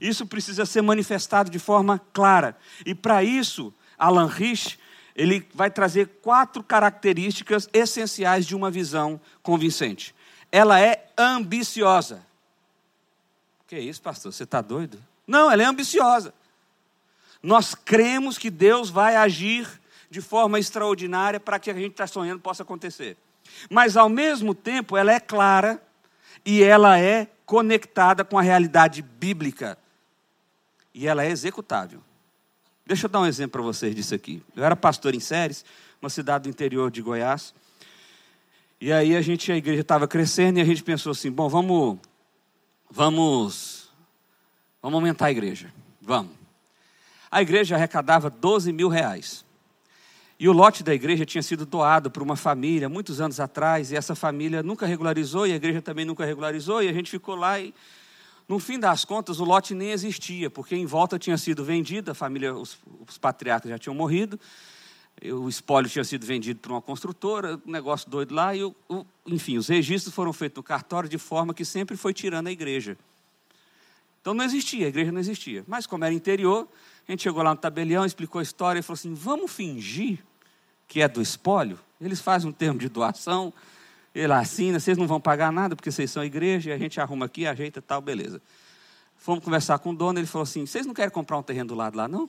Isso 0.00 0.26
precisa 0.26 0.66
ser 0.66 0.82
manifestado 0.82 1.50
de 1.50 1.58
forma 1.58 2.00
clara. 2.12 2.56
E 2.84 2.94
para 2.94 3.24
isso, 3.24 3.72
Alan 3.98 4.26
Rich, 4.26 4.78
ele 5.14 5.46
vai 5.54 5.70
trazer 5.70 6.06
quatro 6.22 6.62
características 6.62 7.68
essenciais 7.72 8.46
de 8.46 8.54
uma 8.54 8.70
visão 8.70 9.20
convincente. 9.42 10.14
Ela 10.52 10.80
é 10.80 11.06
ambiciosa. 11.16 12.24
Que 13.66 13.78
isso, 13.78 14.02
pastor? 14.02 14.32
Você 14.32 14.44
está 14.44 14.60
doido? 14.60 15.02
Não, 15.26 15.50
ela 15.50 15.62
é 15.62 15.66
ambiciosa. 15.66 16.34
Nós 17.42 17.74
cremos 17.74 18.36
que 18.36 18.50
Deus 18.50 18.90
vai 18.90 19.16
agir 19.16 19.68
de 20.10 20.20
forma 20.20 20.58
extraordinária 20.58 21.38
para 21.38 21.58
que 21.58 21.70
a 21.70 21.74
gente 21.74 21.92
está 21.92 22.06
sonhando 22.06 22.40
possa 22.40 22.62
acontecer. 22.62 23.16
Mas, 23.70 23.96
ao 23.96 24.08
mesmo 24.08 24.54
tempo, 24.54 24.96
ela 24.96 25.12
é 25.12 25.20
clara 25.20 25.80
e 26.44 26.62
ela 26.62 26.98
é 26.98 27.28
conectada 27.44 28.24
com 28.24 28.38
a 28.38 28.42
realidade 28.42 29.02
bíblica. 29.02 29.76
E 30.94 31.06
ela 31.06 31.24
é 31.24 31.30
executável. 31.30 32.00
Deixa 32.86 33.06
eu 33.06 33.10
dar 33.10 33.20
um 33.20 33.26
exemplo 33.26 33.52
para 33.52 33.62
vocês 33.62 33.94
disso 33.94 34.14
aqui. 34.14 34.42
Eu 34.56 34.64
era 34.64 34.74
pastor 34.74 35.14
em 35.14 35.20
Séries, 35.20 35.64
uma 36.00 36.10
cidade 36.10 36.44
do 36.44 36.48
interior 36.50 36.90
de 36.90 37.00
Goiás. 37.00 37.54
E 38.80 38.92
aí 38.92 39.14
a 39.14 39.20
gente, 39.20 39.52
a 39.52 39.56
igreja 39.56 39.82
estava 39.82 40.08
crescendo 40.08 40.58
e 40.58 40.62
a 40.62 40.64
gente 40.64 40.82
pensou 40.82 41.12
assim, 41.12 41.30
bom, 41.30 41.48
vamos, 41.48 41.98
vamos, 42.90 43.90
vamos 44.82 44.96
aumentar 44.96 45.26
a 45.26 45.30
igreja. 45.30 45.72
Vamos. 46.00 46.32
A 47.30 47.42
igreja 47.42 47.76
arrecadava 47.76 48.28
12 48.28 48.72
mil 48.72 48.88
reais. 48.88 49.44
E 50.40 50.48
o 50.48 50.52
lote 50.52 50.82
da 50.82 50.94
igreja 50.94 51.26
tinha 51.26 51.42
sido 51.42 51.66
doado 51.66 52.10
para 52.10 52.22
uma 52.22 52.34
família 52.34 52.88
muitos 52.88 53.20
anos 53.20 53.38
atrás, 53.38 53.92
e 53.92 53.96
essa 53.96 54.14
família 54.14 54.62
nunca 54.62 54.86
regularizou, 54.86 55.46
e 55.46 55.52
a 55.52 55.56
igreja 55.56 55.82
também 55.82 56.06
nunca 56.06 56.24
regularizou, 56.24 56.82
e 56.82 56.88
a 56.88 56.92
gente 56.94 57.10
ficou 57.10 57.34
lá 57.34 57.60
e, 57.60 57.74
no 58.48 58.58
fim 58.58 58.80
das 58.80 59.04
contas, 59.04 59.38
o 59.38 59.44
lote 59.44 59.74
nem 59.74 59.90
existia, 59.90 60.48
porque 60.48 60.74
em 60.74 60.86
volta 60.86 61.18
tinha 61.18 61.36
sido 61.36 61.62
vendido, 61.62 62.10
a 62.10 62.14
família, 62.14 62.54
os, 62.54 62.78
os 63.06 63.18
patriarcas 63.18 63.70
já 63.70 63.78
tinham 63.78 63.94
morrido, 63.94 64.40
o 65.22 65.46
espólio 65.46 65.90
tinha 65.90 66.04
sido 66.04 66.24
vendido 66.24 66.58
para 66.58 66.72
uma 66.72 66.80
construtora, 66.80 67.60
um 67.66 67.70
negócio 67.70 68.08
doido 68.08 68.34
lá, 68.34 68.56
e, 68.56 68.64
o, 68.64 68.74
o, 68.88 69.04
enfim, 69.26 69.58
os 69.58 69.68
registros 69.68 70.14
foram 70.14 70.32
feitos 70.32 70.56
no 70.56 70.62
cartório 70.62 71.06
de 71.06 71.18
forma 71.18 71.52
que 71.52 71.66
sempre 71.66 71.98
foi 71.98 72.14
tirando 72.14 72.46
a 72.46 72.50
igreja. 72.50 72.96
Então 74.22 74.32
não 74.32 74.42
existia, 74.42 74.86
a 74.86 74.88
igreja 74.88 75.12
não 75.12 75.20
existia. 75.20 75.64
Mas 75.66 75.86
como 75.86 76.02
era 76.02 76.14
interior, 76.14 76.66
a 77.06 77.12
gente 77.12 77.22
chegou 77.22 77.42
lá 77.42 77.50
no 77.50 77.60
tabelião, 77.60 78.06
explicou 78.06 78.38
a 78.38 78.42
história 78.42 78.80
e 78.80 78.82
falou 78.82 78.94
assim: 78.94 79.14
vamos 79.14 79.50
fingir 79.50 80.18
que 80.90 81.00
é 81.00 81.06
do 81.06 81.22
espólio, 81.22 81.78
eles 82.00 82.20
fazem 82.20 82.50
um 82.50 82.52
termo 82.52 82.80
de 82.80 82.88
doação, 82.88 83.54
ele 84.12 84.32
assina, 84.32 84.80
vocês 84.80 84.98
não 84.98 85.06
vão 85.06 85.20
pagar 85.20 85.52
nada 85.52 85.76
porque 85.76 85.88
vocês 85.88 86.10
são 86.10 86.24
igreja, 86.24 86.70
e 86.70 86.72
a 86.72 86.78
gente 86.78 87.00
arruma 87.00 87.26
aqui, 87.26 87.46
ajeita 87.46 87.80
tal, 87.80 88.00
beleza. 88.00 88.42
Fomos 89.16 89.44
conversar 89.44 89.78
com 89.78 89.90
o 89.90 89.94
dono, 89.94 90.18
ele 90.18 90.26
falou 90.26 90.42
assim: 90.42 90.66
vocês 90.66 90.84
não 90.84 90.92
querem 90.92 91.12
comprar 91.12 91.38
um 91.38 91.44
terreno 91.44 91.68
do 91.68 91.74
lado 91.76 91.96
lá, 91.96 92.08
não? 92.08 92.28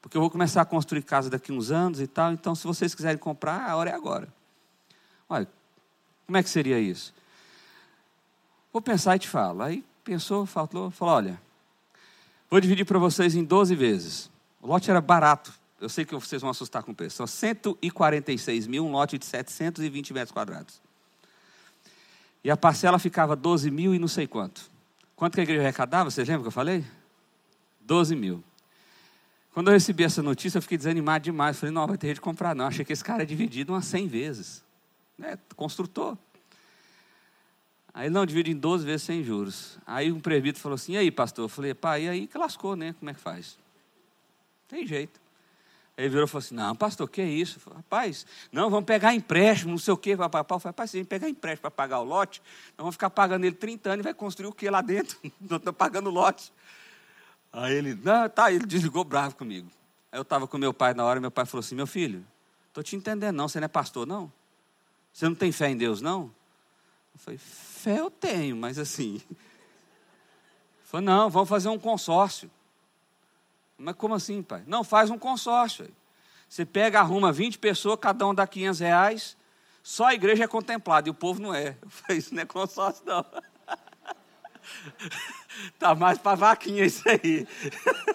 Porque 0.00 0.16
eu 0.16 0.22
vou 0.22 0.30
começar 0.30 0.62
a 0.62 0.64
construir 0.64 1.02
casa 1.02 1.28
daqui 1.28 1.52
uns 1.52 1.70
anos 1.70 2.00
e 2.00 2.06
tal, 2.06 2.32
então 2.32 2.54
se 2.54 2.66
vocês 2.66 2.94
quiserem 2.94 3.18
comprar, 3.18 3.68
a 3.68 3.76
hora 3.76 3.90
é 3.90 3.94
agora. 3.94 4.26
Olha, 5.28 5.46
como 6.24 6.38
é 6.38 6.42
que 6.42 6.48
seria 6.48 6.80
isso? 6.80 7.12
Vou 8.72 8.80
pensar 8.80 9.16
e 9.16 9.18
te 9.18 9.28
falo. 9.28 9.62
Aí 9.62 9.84
pensou, 10.02 10.46
falou, 10.46 10.90
falou: 10.90 11.14
olha, 11.14 11.38
vou 12.48 12.58
dividir 12.58 12.86
para 12.86 12.98
vocês 12.98 13.34
em 13.34 13.44
12 13.44 13.74
vezes. 13.74 14.30
O 14.62 14.66
lote 14.66 14.90
era 14.90 15.02
barato, 15.02 15.52
eu 15.84 15.88
sei 15.88 16.04
que 16.04 16.14
vocês 16.14 16.40
vão 16.40 16.50
assustar 16.50 16.82
com 16.82 16.92
o 16.92 16.94
preço. 16.94 17.16
São 17.16 17.26
146 17.26 18.66
mil, 18.66 18.86
um 18.86 18.92
lote 18.92 19.18
de 19.18 19.26
720 19.26 20.14
metros 20.14 20.32
quadrados. 20.32 20.80
E 22.42 22.50
a 22.50 22.56
parcela 22.56 22.98
ficava 22.98 23.36
12 23.36 23.70
mil 23.70 23.94
e 23.94 23.98
não 23.98 24.08
sei 24.08 24.26
quanto. 24.26 24.70
Quanto 25.14 25.34
que 25.34 25.40
a 25.40 25.42
igreja 25.42 25.62
arrecadava? 25.62 26.10
Vocês 26.10 26.26
lembram 26.26 26.42
que 26.42 26.48
eu 26.48 26.52
falei? 26.52 26.84
12 27.80 28.16
mil. 28.16 28.42
Quando 29.52 29.68
eu 29.68 29.74
recebi 29.74 30.04
essa 30.04 30.22
notícia, 30.22 30.58
eu 30.58 30.62
fiquei 30.62 30.76
desanimado 30.76 31.24
demais. 31.24 31.58
Falei, 31.58 31.74
não, 31.74 31.86
vai 31.86 31.96
ter 31.96 32.08
jeito 32.08 32.16
de 32.16 32.20
comprar, 32.22 32.54
não. 32.54 32.66
Achei 32.66 32.84
que 32.84 32.92
esse 32.92 33.04
cara 33.04 33.22
é 33.22 33.26
dividido 33.26 33.72
umas 33.72 33.84
100 33.84 34.08
vezes. 34.08 34.64
É, 35.22 35.38
construtor. 35.54 36.16
Aí 37.92 38.10
não, 38.10 38.26
divide 38.26 38.50
em 38.50 38.56
12 38.56 38.84
vezes 38.84 39.02
sem 39.02 39.22
juros. 39.22 39.78
Aí 39.86 40.10
um 40.10 40.18
presbítero 40.18 40.62
falou 40.62 40.74
assim: 40.74 40.92
e 40.92 40.96
aí, 40.96 41.10
pastor? 41.10 41.44
Eu 41.44 41.48
falei, 41.48 41.74
pá, 41.74 41.98
e 41.98 42.08
aí 42.08 42.26
que 42.26 42.36
lascou, 42.36 42.74
né? 42.74 42.94
Como 42.98 43.10
é 43.10 43.14
que 43.14 43.20
faz? 43.20 43.56
Tem 44.66 44.86
jeito. 44.86 45.23
Ele 45.96 46.08
virou 46.08 46.24
e 46.24 46.28
falou 46.28 46.40
assim: 46.40 46.54
Não, 46.54 46.74
pastor, 46.74 47.08
que 47.08 47.20
é 47.20 47.28
isso? 47.28 47.60
Falei, 47.60 47.78
rapaz, 47.78 48.26
não, 48.50 48.68
vamos 48.68 48.84
pegar 48.84 49.14
empréstimo, 49.14 49.70
não 49.70 49.78
sei 49.78 49.94
o 49.94 49.96
quê. 49.96 50.16
Papai, 50.16 50.44
falei, 50.44 50.64
rapaz, 50.64 50.90
se 50.90 50.96
a 50.96 51.00
gente 51.00 51.08
pegar 51.08 51.28
empréstimo 51.28 51.62
para 51.62 51.70
pagar 51.70 52.00
o 52.00 52.04
lote, 52.04 52.42
nós 52.70 52.78
vamos 52.78 52.96
ficar 52.96 53.10
pagando 53.10 53.44
ele 53.44 53.54
30 53.54 53.90
anos 53.90 54.00
e 54.00 54.04
vai 54.04 54.14
construir 54.14 54.48
o 54.48 54.52
que 54.52 54.68
lá 54.68 54.80
dentro? 54.80 55.18
Não 55.40 55.56
estou 55.56 55.72
pagando 55.72 56.10
o 56.10 56.12
lote. 56.12 56.52
Aí 57.52 57.74
ele, 57.76 57.94
não, 57.94 58.28
tá, 58.28 58.50
ele 58.50 58.66
desligou 58.66 59.04
bravo 59.04 59.36
comigo. 59.36 59.70
Aí 60.10 60.18
eu 60.18 60.22
estava 60.22 60.44
com 60.48 60.58
meu 60.58 60.74
pai 60.74 60.92
na 60.92 61.04
hora, 61.04 61.18
e 61.18 61.22
meu 61.22 61.30
pai 61.30 61.46
falou 61.46 61.60
assim: 61.60 61.76
Meu 61.76 61.86
filho, 61.86 62.26
estou 62.66 62.82
te 62.82 62.96
entendendo, 62.96 63.36
não, 63.36 63.46
você 63.46 63.60
não 63.60 63.66
é 63.66 63.68
pastor, 63.68 64.04
não? 64.04 64.32
Você 65.12 65.28
não 65.28 65.36
tem 65.36 65.52
fé 65.52 65.70
em 65.70 65.76
Deus, 65.76 66.00
não? 66.00 66.34
Eu 67.14 67.20
falei: 67.20 67.38
Fé 67.38 68.00
eu 68.00 68.10
tenho, 68.10 68.56
mas 68.56 68.76
assim. 68.76 69.22
Ele 69.30 70.82
falou: 70.82 71.06
Não, 71.06 71.30
vamos 71.30 71.48
fazer 71.48 71.68
um 71.68 71.78
consórcio. 71.78 72.50
Mas 73.76 73.96
como 73.96 74.14
assim, 74.14 74.42
pai? 74.42 74.62
Não, 74.66 74.84
faz 74.84 75.10
um 75.10 75.18
consórcio. 75.18 75.88
Você 76.48 76.64
pega, 76.64 77.00
arruma 77.00 77.32
20 77.32 77.58
pessoas, 77.58 77.98
cada 78.00 78.26
um 78.26 78.34
dá 78.34 78.46
500 78.46 78.80
reais, 78.80 79.36
só 79.82 80.06
a 80.06 80.14
igreja 80.14 80.44
é 80.44 80.46
contemplada 80.46 81.08
e 81.08 81.10
o 81.10 81.14
povo 81.14 81.40
não 81.40 81.54
é. 81.54 81.76
Eu 81.82 81.90
falei, 81.90 82.18
isso 82.18 82.34
não 82.34 82.42
é 82.42 82.46
consórcio, 82.46 83.04
não. 83.04 83.24
tá 85.78 85.94
mais 85.94 86.18
para 86.18 86.36
vaquinha 86.36 86.84
isso 86.84 87.02
aí. 87.08 87.46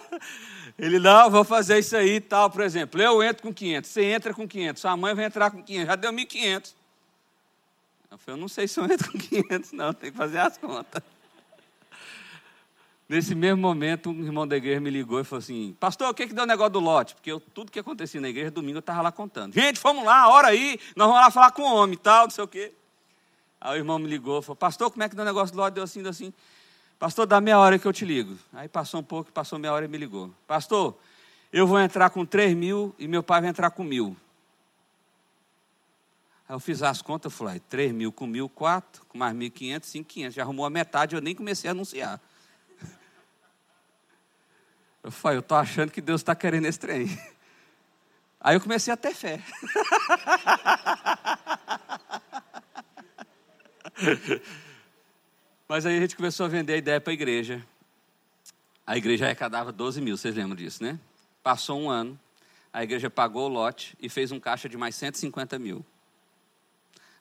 Ele, 0.80 0.98
não, 0.98 1.30
vou 1.30 1.44
fazer 1.44 1.78
isso 1.78 1.96
aí 1.98 2.16
e 2.16 2.22
tal, 2.22 2.50
por 2.50 2.62
exemplo. 2.62 3.02
Eu 3.02 3.22
entro 3.22 3.44
com 3.44 3.54
500, 3.54 3.90
você 3.90 4.04
entra 4.06 4.34
com 4.34 4.48
500, 4.48 4.82
sua 4.82 4.96
mãe 4.96 5.14
vai 5.14 5.26
entrar 5.26 5.52
com 5.52 5.62
500, 5.62 5.88
já 5.88 5.96
deu 5.96 6.14
1.500. 6.14 6.74
Eu 8.12 8.18
falei, 8.18 8.38
eu 8.38 8.42
não 8.42 8.48
sei 8.48 8.68
se 8.68 8.80
eu 8.80 8.86
entro 8.86 9.12
com 9.12 9.18
500, 9.18 9.72
não, 9.74 9.94
tem 9.94 10.12
que 10.12 10.18
fazer 10.18 10.40
as 10.40 10.58
contas. 10.58 11.04
Nesse 13.10 13.34
mesmo 13.34 13.60
momento, 13.60 14.12
um 14.12 14.24
irmão 14.24 14.48
da 14.48 14.56
igreja 14.56 14.80
me 14.80 14.92
ligou 14.92 15.20
e 15.20 15.24
falou 15.24 15.40
assim: 15.40 15.76
Pastor, 15.80 16.10
o 16.10 16.14
que, 16.14 16.28
que 16.28 16.34
deu 16.34 16.44
o 16.44 16.48
negócio 16.48 16.74
do 16.74 16.80
lote? 16.80 17.16
Porque 17.16 17.32
eu, 17.32 17.40
tudo 17.40 17.72
que 17.72 17.80
acontecia 17.80 18.22
na 18.22 18.30
igreja, 18.30 18.52
domingo 18.52 18.78
eu 18.78 18.82
estava 18.82 19.02
lá 19.02 19.12
contando. 19.12 19.56
Gente, 19.56 19.82
vamos 19.82 20.06
lá, 20.06 20.30
hora 20.30 20.50
aí, 20.50 20.80
nós 20.96 21.08
vamos 21.08 21.20
lá 21.20 21.32
falar 21.32 21.52
com 21.52 21.64
o 21.64 21.76
homem 21.76 21.96
e 21.96 21.98
tal, 21.98 22.26
não 22.26 22.30
sei 22.30 22.44
o 22.44 22.48
quê. 22.48 22.72
Aí 23.60 23.74
o 23.74 23.82
irmão 23.82 23.98
me 23.98 24.08
ligou 24.08 24.44
falou: 24.44 24.56
Pastor, 24.56 24.92
como 24.92 25.02
é 25.02 25.10
que 25.10 25.16
deu 25.16 25.24
o 25.24 25.26
negócio 25.26 25.56
do 25.56 25.58
lote? 25.58 25.74
Deu 25.74 25.84
assim, 25.84 26.04
deu 26.04 26.12
assim. 26.12 26.32
Pastor, 27.00 27.26
dá 27.26 27.42
meia 27.42 27.58
hora 27.58 27.80
que 27.80 27.88
eu 27.88 27.92
te 27.92 28.06
ligo. 28.06 28.38
Aí 28.54 28.68
passou 28.68 29.00
um 29.00 29.04
pouco, 29.04 29.32
passou 29.32 29.58
meia 29.58 29.74
hora 29.74 29.86
e 29.86 29.88
me 29.88 29.98
ligou. 29.98 30.30
Pastor, 30.46 30.96
eu 31.52 31.66
vou 31.66 31.80
entrar 31.80 32.12
com 32.12 32.24
3 32.24 32.56
mil 32.56 32.94
e 33.00 33.08
meu 33.08 33.24
pai 33.24 33.42
vai 33.42 33.50
entrar 33.50 33.72
com 33.72 33.84
mil. 33.84 34.16
Aí 36.48 36.56
eu 36.56 36.60
fiz 36.60 36.84
as 36.84 37.02
contas, 37.02 37.34
falei, 37.34 37.60
3 37.60 37.92
mil 37.92 38.12
com 38.12 38.28
mil, 38.28 38.48
4, 38.48 39.04
com 39.08 39.18
mais 39.18 39.36
1.500, 39.36 39.80
5.500. 39.82 40.32
Já 40.32 40.44
arrumou 40.44 40.64
a 40.64 40.70
metade, 40.70 41.16
eu 41.16 41.22
nem 41.22 41.34
comecei 41.34 41.70
a 41.70 41.72
anunciar. 41.72 42.22
Eu 45.04 45.12
falei, 45.12 45.38
eu 45.38 45.42
estou 45.42 45.58
achando 45.58 45.92
que 45.92 46.02
Deus 46.02 46.22
está 46.22 46.36
querendo 46.36 46.66
esse 46.66 46.80
trem. 46.80 47.08
Aí 48.42 48.56
eu 48.56 48.62
comecei 48.62 48.94
a 48.94 48.98
ter 48.98 49.14
fé. 49.14 49.42
Mas 55.68 55.86
aí 55.86 55.98
a 55.98 56.02
gente 56.02 56.16
começou 56.16 56.46
a 56.46 56.50
vender 56.50 56.74
a 56.74 56.78
ideia 56.78 57.02
para 57.02 57.12
a 57.12 57.14
igreja. 57.14 57.64
A 58.88 58.98
igreja 58.98 59.26
arrecadava 59.26 59.72
12 59.72 60.02
mil, 60.02 60.18
vocês 60.18 60.34
lembram 60.34 60.56
disso, 60.56 60.82
né? 60.82 61.00
Passou 61.44 61.80
um 61.80 61.90
ano, 61.90 62.20
a 62.74 62.84
igreja 62.84 63.08
pagou 63.08 63.46
o 63.46 63.54
lote 63.54 63.96
e 64.02 64.10
fez 64.10 64.32
um 64.32 64.40
caixa 64.40 64.68
de 64.68 64.78
mais 64.78 64.96
150 64.96 65.60
mil. 65.60 65.86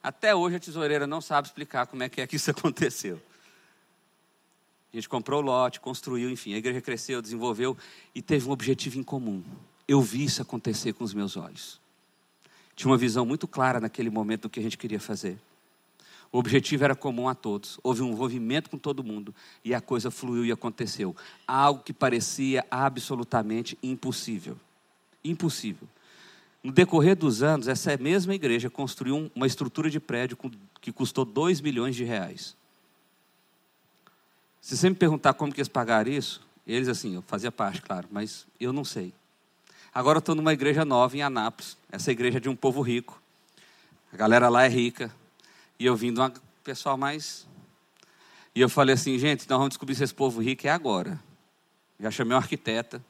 Até 0.02 0.34
hoje 0.34 0.56
a 0.56 0.60
tesoureira 0.60 1.06
não 1.06 1.20
sabe 1.20 1.48
explicar 1.48 1.86
como 1.86 2.02
é 2.02 2.08
que 2.08 2.22
é 2.22 2.26
que 2.26 2.36
isso 2.36 2.50
aconteceu. 2.52 3.20
A 4.92 4.96
gente 4.96 5.08
comprou 5.08 5.42
o 5.42 5.44
lote, 5.44 5.80
construiu, 5.80 6.30
enfim, 6.30 6.54
a 6.54 6.58
igreja 6.58 6.80
cresceu, 6.80 7.20
desenvolveu 7.20 7.76
e 8.14 8.22
teve 8.22 8.48
um 8.48 8.52
objetivo 8.52 8.98
em 8.98 9.02
comum. 9.02 9.42
Eu 9.86 10.00
vi 10.00 10.24
isso 10.24 10.40
acontecer 10.40 10.94
com 10.94 11.04
os 11.04 11.12
meus 11.12 11.36
olhos. 11.36 11.80
Tinha 12.74 12.90
uma 12.90 12.96
visão 12.96 13.26
muito 13.26 13.46
clara 13.46 13.80
naquele 13.80 14.08
momento 14.08 14.42
do 14.42 14.50
que 14.50 14.60
a 14.60 14.62
gente 14.62 14.78
queria 14.78 15.00
fazer. 15.00 15.38
O 16.30 16.38
objetivo 16.38 16.84
era 16.84 16.94
comum 16.94 17.28
a 17.28 17.34
todos. 17.34 17.80
Houve 17.82 18.02
um 18.02 18.12
envolvimento 18.12 18.68
com 18.68 18.78
todo 18.78 19.02
mundo 19.02 19.34
e 19.64 19.74
a 19.74 19.80
coisa 19.80 20.10
fluiu 20.10 20.44
e 20.44 20.52
aconteceu. 20.52 21.16
Algo 21.46 21.82
que 21.82 21.92
parecia 21.92 22.64
absolutamente 22.70 23.78
impossível. 23.82 24.56
Impossível. 25.24 25.88
No 26.62 26.70
decorrer 26.70 27.16
dos 27.16 27.42
anos, 27.42 27.68
essa 27.68 27.96
mesma 27.96 28.34
igreja 28.34 28.68
construiu 28.68 29.30
uma 29.34 29.46
estrutura 29.46 29.88
de 29.88 29.98
prédio 29.98 30.36
que 30.80 30.92
custou 30.92 31.24
2 31.24 31.60
milhões 31.60 31.96
de 31.96 32.04
reais. 32.04 32.57
Se 34.68 34.76
você 34.76 34.90
me 34.90 34.94
perguntar 34.94 35.32
como 35.32 35.50
que 35.50 35.60
eles 35.62 35.68
pagaram 35.68 36.10
isso, 36.10 36.46
eles 36.66 36.88
assim, 36.88 37.14
eu 37.14 37.22
fazia 37.22 37.50
parte, 37.50 37.80
claro, 37.80 38.06
mas 38.10 38.46
eu 38.60 38.70
não 38.70 38.84
sei. 38.84 39.14
Agora 39.94 40.18
eu 40.18 40.20
estou 40.20 40.34
numa 40.34 40.52
igreja 40.52 40.84
nova 40.84 41.16
em 41.16 41.22
Anápolis, 41.22 41.74
essa 41.90 42.12
igreja 42.12 42.36
é 42.36 42.40
de 42.40 42.50
um 42.50 42.54
povo 42.54 42.82
rico. 42.82 43.18
A 44.12 44.16
galera 44.18 44.50
lá 44.50 44.66
é 44.66 44.68
rica. 44.68 45.10
E 45.78 45.86
eu 45.86 45.96
vim 45.96 46.12
de 46.12 46.20
um 46.20 46.30
pessoal 46.62 46.98
mais. 46.98 47.46
E 48.54 48.60
eu 48.60 48.68
falei 48.68 48.94
assim, 48.94 49.18
gente, 49.18 49.48
nós 49.48 49.56
vamos 49.56 49.70
descobrir 49.70 49.94
se 49.94 50.04
esse 50.04 50.14
povo 50.14 50.38
rico 50.38 50.66
é 50.66 50.70
agora. 50.70 51.18
Já 51.98 52.10
chamei 52.10 52.34
uma 52.34 52.42
arquiteta, 52.42 53.02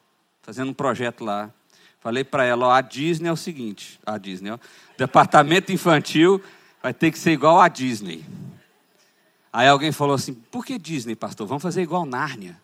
fazendo 0.42 0.70
um 0.70 0.74
projeto 0.74 1.24
lá. 1.24 1.52
Falei 1.98 2.22
para 2.22 2.44
ela, 2.44 2.68
ó, 2.68 2.70
a 2.70 2.80
Disney 2.80 3.28
é 3.28 3.32
o 3.32 3.36
seguinte, 3.36 3.98
a 4.06 4.16
Disney, 4.16 4.52
ó, 4.52 4.58
departamento 4.96 5.72
infantil 5.72 6.40
vai 6.80 6.94
ter 6.94 7.10
que 7.10 7.18
ser 7.18 7.32
igual 7.32 7.60
a 7.60 7.66
Disney. 7.66 8.24
Aí 9.52 9.66
alguém 9.68 9.92
falou 9.92 10.14
assim, 10.14 10.34
por 10.34 10.64
que 10.64 10.78
Disney, 10.78 11.16
pastor? 11.16 11.46
Vamos 11.46 11.62
fazer 11.62 11.82
igual 11.82 12.04
Nárnia. 12.04 12.60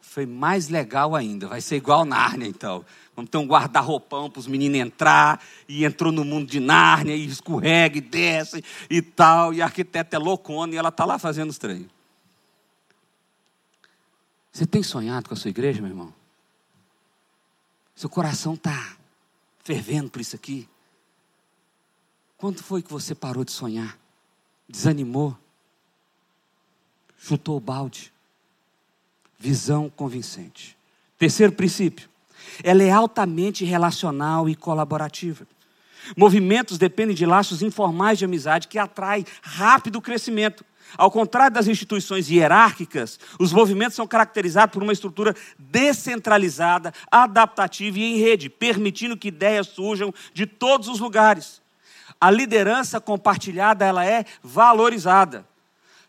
Foi 0.00 0.26
mais 0.26 0.68
legal 0.68 1.16
ainda, 1.16 1.48
vai 1.48 1.60
ser 1.60 1.76
igual 1.76 2.04
Nárnia 2.04 2.46
então. 2.46 2.84
Vamos 3.16 3.30
ter 3.30 3.38
um 3.38 3.46
guarda-roupão 3.46 4.30
para 4.30 4.40
os 4.40 4.46
meninos 4.46 4.78
entrar, 4.78 5.42
e 5.68 5.84
entrou 5.84 6.12
no 6.12 6.24
mundo 6.24 6.48
de 6.48 6.60
Nárnia, 6.60 7.16
e 7.16 7.24
escorrega 7.24 7.98
e 7.98 8.00
desce 8.00 8.62
e 8.90 9.00
tal, 9.00 9.54
e 9.54 9.62
a 9.62 9.64
arquiteta 9.64 10.16
é 10.16 10.18
loucona, 10.18 10.74
e 10.74 10.76
ela 10.76 10.88
está 10.88 11.04
lá 11.04 11.18
fazendo 11.18 11.50
os 11.50 11.58
treinos. 11.58 11.88
Você 14.52 14.66
tem 14.66 14.82
sonhado 14.82 15.28
com 15.28 15.34
a 15.34 15.36
sua 15.36 15.50
igreja, 15.50 15.80
meu 15.80 15.90
irmão? 15.90 16.14
Seu 17.96 18.08
coração 18.08 18.54
está 18.54 18.96
fervendo 19.64 20.10
por 20.10 20.20
isso 20.20 20.36
aqui? 20.36 20.68
Quando 22.36 22.62
foi 22.62 22.82
que 22.82 22.92
você 22.92 23.14
parou 23.14 23.44
de 23.44 23.50
sonhar? 23.50 23.98
Desanimou? 24.68 25.36
Chutou 27.26 27.56
o 27.56 27.60
balde? 27.60 28.12
Visão 29.38 29.88
convincente. 29.88 30.76
Terceiro 31.18 31.54
princípio. 31.54 32.06
Ela 32.62 32.82
é 32.82 32.90
altamente 32.90 33.64
relacional 33.64 34.46
e 34.46 34.54
colaborativa. 34.54 35.46
Movimentos 36.18 36.76
dependem 36.76 37.16
de 37.16 37.24
laços 37.24 37.62
informais 37.62 38.18
de 38.18 38.26
amizade 38.26 38.68
que 38.68 38.78
atraem 38.78 39.24
rápido 39.40 40.02
crescimento. 40.02 40.62
Ao 40.98 41.10
contrário 41.10 41.54
das 41.54 41.66
instituições 41.66 42.28
hierárquicas, 42.28 43.18
os 43.40 43.54
movimentos 43.54 43.96
são 43.96 44.06
caracterizados 44.06 44.74
por 44.74 44.82
uma 44.82 44.92
estrutura 44.92 45.34
descentralizada, 45.58 46.92
adaptativa 47.10 48.00
e 48.00 48.02
em 48.02 48.18
rede, 48.18 48.50
permitindo 48.50 49.16
que 49.16 49.28
ideias 49.28 49.68
surjam 49.68 50.12
de 50.34 50.44
todos 50.44 50.88
os 50.88 51.00
lugares. 51.00 51.62
A 52.20 52.30
liderança 52.30 53.00
compartilhada, 53.00 53.82
ela 53.82 54.04
é 54.04 54.26
valorizada. 54.42 55.53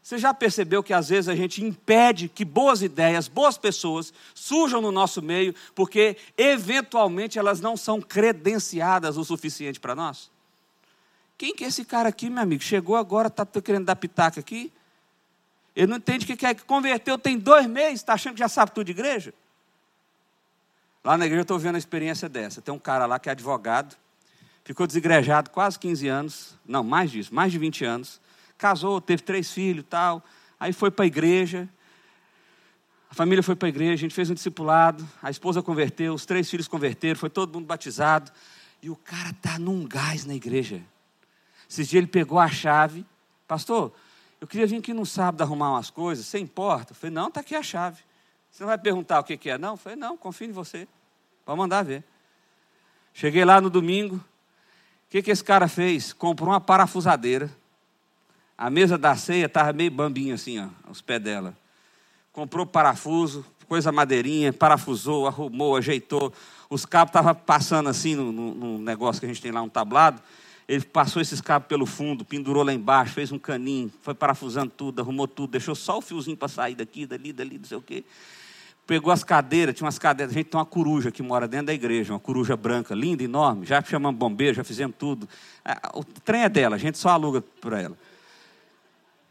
Você 0.05 0.19
já 0.19 0.35
percebeu 0.35 0.83
que 0.83 0.93
às 0.93 1.09
vezes 1.09 1.27
a 1.27 1.35
gente 1.35 1.63
impede 1.63 2.29
que 2.29 2.45
boas 2.45 2.83
ideias, 2.83 3.27
boas 3.27 3.57
pessoas 3.57 4.13
surjam 4.35 4.79
no 4.79 4.91
nosso 4.91 5.19
meio, 5.19 5.55
porque 5.73 6.15
eventualmente 6.37 7.39
elas 7.39 7.59
não 7.59 7.75
são 7.75 7.99
credenciadas 7.99 9.17
o 9.17 9.25
suficiente 9.25 9.79
para 9.79 9.95
nós? 9.95 10.29
Quem 11.39 11.55
que 11.55 11.63
é 11.63 11.67
esse 11.69 11.83
cara 11.83 12.07
aqui, 12.07 12.29
meu 12.29 12.43
amigo? 12.43 12.61
Chegou 12.61 12.95
agora, 12.95 13.29
está 13.29 13.47
querendo 13.47 13.85
dar 13.85 13.95
pitaca 13.95 14.39
aqui? 14.39 14.71
Ele 15.75 15.87
não 15.87 15.97
entende 15.97 16.23
que 16.27 16.37
quer 16.37 16.53
que 16.53 16.63
converteu, 16.65 17.17
tem 17.17 17.35
dois 17.35 17.65
meses, 17.65 18.01
está 18.01 18.13
achando 18.13 18.33
que 18.33 18.39
já 18.39 18.47
sabe 18.47 18.73
tudo 18.73 18.85
de 18.85 18.91
igreja? 18.91 19.33
Lá 21.03 21.17
na 21.17 21.25
igreja 21.25 21.39
eu 21.39 21.45
estou 21.45 21.57
vendo 21.57 21.77
a 21.77 21.79
experiência 21.79 22.29
dessa. 22.29 22.61
Tem 22.61 22.71
um 22.71 22.77
cara 22.77 23.07
lá 23.07 23.17
que 23.17 23.27
é 23.27 23.31
advogado, 23.31 23.95
ficou 24.63 24.85
desigrejado 24.85 25.49
quase 25.49 25.79
15 25.79 26.07
anos, 26.07 26.55
não, 26.63 26.83
mais 26.83 27.09
disso, 27.09 27.33
mais 27.33 27.51
de 27.51 27.57
20 27.57 27.83
anos 27.83 28.23
casou, 28.57 29.01
teve 29.01 29.23
três 29.23 29.51
filhos 29.51 29.85
tal. 29.89 30.23
Aí 30.59 30.73
foi 30.73 30.89
para 30.89 31.05
a 31.05 31.07
igreja. 31.07 31.69
A 33.09 33.13
família 33.13 33.43
foi 33.43 33.55
para 33.55 33.67
a 33.67 33.69
igreja, 33.69 33.93
a 33.93 33.97
gente 33.97 34.13
fez 34.13 34.29
um 34.29 34.33
discipulado, 34.33 35.07
a 35.21 35.29
esposa 35.29 35.61
converteu, 35.61 36.13
os 36.13 36.25
três 36.25 36.49
filhos 36.49 36.67
converteram, 36.67 37.17
foi 37.17 37.29
todo 37.29 37.53
mundo 37.53 37.65
batizado. 37.65 38.31
E 38.81 38.89
o 38.89 38.95
cara 38.95 39.29
está 39.29 39.57
num 39.57 39.85
gás 39.85 40.25
na 40.25 40.35
igreja. 40.35 40.81
Esses 41.69 41.87
dias 41.87 42.01
ele 42.01 42.11
pegou 42.11 42.39
a 42.39 42.47
chave, 42.47 43.05
pastor, 43.47 43.93
eu 44.39 44.47
queria 44.47 44.67
vir 44.67 44.77
aqui 44.77 44.93
no 44.93 45.05
sábado 45.05 45.41
arrumar 45.41 45.71
umas 45.71 45.89
coisas, 45.89 46.25
você 46.25 46.39
importa? 46.39 46.91
Eu 46.91 46.95
falei, 46.95 47.13
não, 47.13 47.29
está 47.29 47.39
aqui 47.39 47.55
a 47.55 47.63
chave. 47.63 48.03
Você 48.51 48.63
não 48.63 48.67
vai 48.67 48.77
perguntar 48.77 49.19
o 49.19 49.23
que, 49.23 49.37
que 49.37 49.49
é, 49.49 49.57
não? 49.57 49.71
Eu 49.71 49.77
falei, 49.77 49.97
não, 49.97 50.17
confio 50.17 50.47
em 50.47 50.51
você. 50.51 50.87
Pode 51.45 51.57
mandar 51.57 51.83
ver. 51.83 52.03
Cheguei 53.13 53.45
lá 53.45 53.61
no 53.61 53.69
domingo, 53.69 54.17
o 54.17 54.21
que, 55.09 55.21
que 55.21 55.31
esse 55.31 55.43
cara 55.43 55.67
fez? 55.67 56.11
Comprou 56.11 56.49
uma 56.49 56.59
parafusadeira 56.59 57.49
a 58.57 58.69
mesa 58.69 58.97
da 58.97 59.15
ceia 59.15 59.45
estava 59.45 59.73
meio 59.73 59.91
bambinha 59.91 60.35
assim, 60.35 60.59
ó, 60.59 60.67
aos 60.87 61.01
pés 61.01 61.21
dela. 61.21 61.55
Comprou 62.31 62.65
parafuso, 62.65 63.45
coisa 63.67 63.91
madeirinha, 63.91 64.53
parafusou, 64.53 65.27
arrumou, 65.27 65.75
ajeitou. 65.75 66.33
Os 66.69 66.85
cabos 66.85 67.09
estavam 67.09 67.35
passando 67.35 67.89
assim 67.89 68.15
no, 68.15 68.31
no, 68.31 68.55
no, 68.55 68.77
negócio 68.79 69.19
que 69.19 69.25
a 69.25 69.29
gente 69.29 69.41
tem 69.41 69.51
lá, 69.51 69.61
um 69.61 69.69
tablado. 69.69 70.21
Ele 70.67 70.83
passou 70.83 71.21
esses 71.21 71.41
cabos 71.41 71.67
pelo 71.67 71.85
fundo, 71.85 72.25
pendurou 72.25 72.63
lá 72.63 72.73
embaixo, 72.73 73.13
fez 73.13 73.31
um 73.31 73.37
caninho, 73.37 73.91
foi 74.01 74.15
parafusando 74.15 74.71
tudo, 74.75 74.99
arrumou 75.01 75.27
tudo, 75.27 75.51
deixou 75.51 75.75
só 75.75 75.99
o 75.99 76.01
fiozinho 76.01 76.35
para 76.35 76.47
sair 76.47 76.75
daqui, 76.75 77.05
dali, 77.05 77.31
dali, 77.31 77.59
não 77.59 77.65
sei 77.65 77.77
o 77.77 77.81
quê. 77.81 78.03
Pegou 78.87 79.11
as 79.11 79.23
cadeiras, 79.23 79.75
tinha 79.75 79.85
umas 79.85 79.99
cadeiras, 79.99 80.33
a 80.33 80.37
gente 80.37 80.47
tem 80.47 80.59
uma 80.59 80.65
coruja 80.65 81.11
que 81.11 81.21
mora 81.21 81.47
dentro 81.47 81.67
da 81.67 81.73
igreja, 81.73 82.13
uma 82.13 82.19
coruja 82.19 82.55
branca, 82.55 82.93
linda, 82.93 83.23
enorme. 83.23 83.65
Já 83.65 83.81
chamamos 83.81 84.17
bombeiro, 84.17 84.55
já 84.55 84.63
fizemos 84.63 84.95
tudo. 84.97 85.27
O 85.93 86.03
trem 86.03 86.43
é 86.43 86.49
dela, 86.49 86.75
a 86.75 86.79
gente 86.79 86.97
só 86.97 87.09
aluga 87.09 87.41
para 87.41 87.81
ela. 87.81 87.97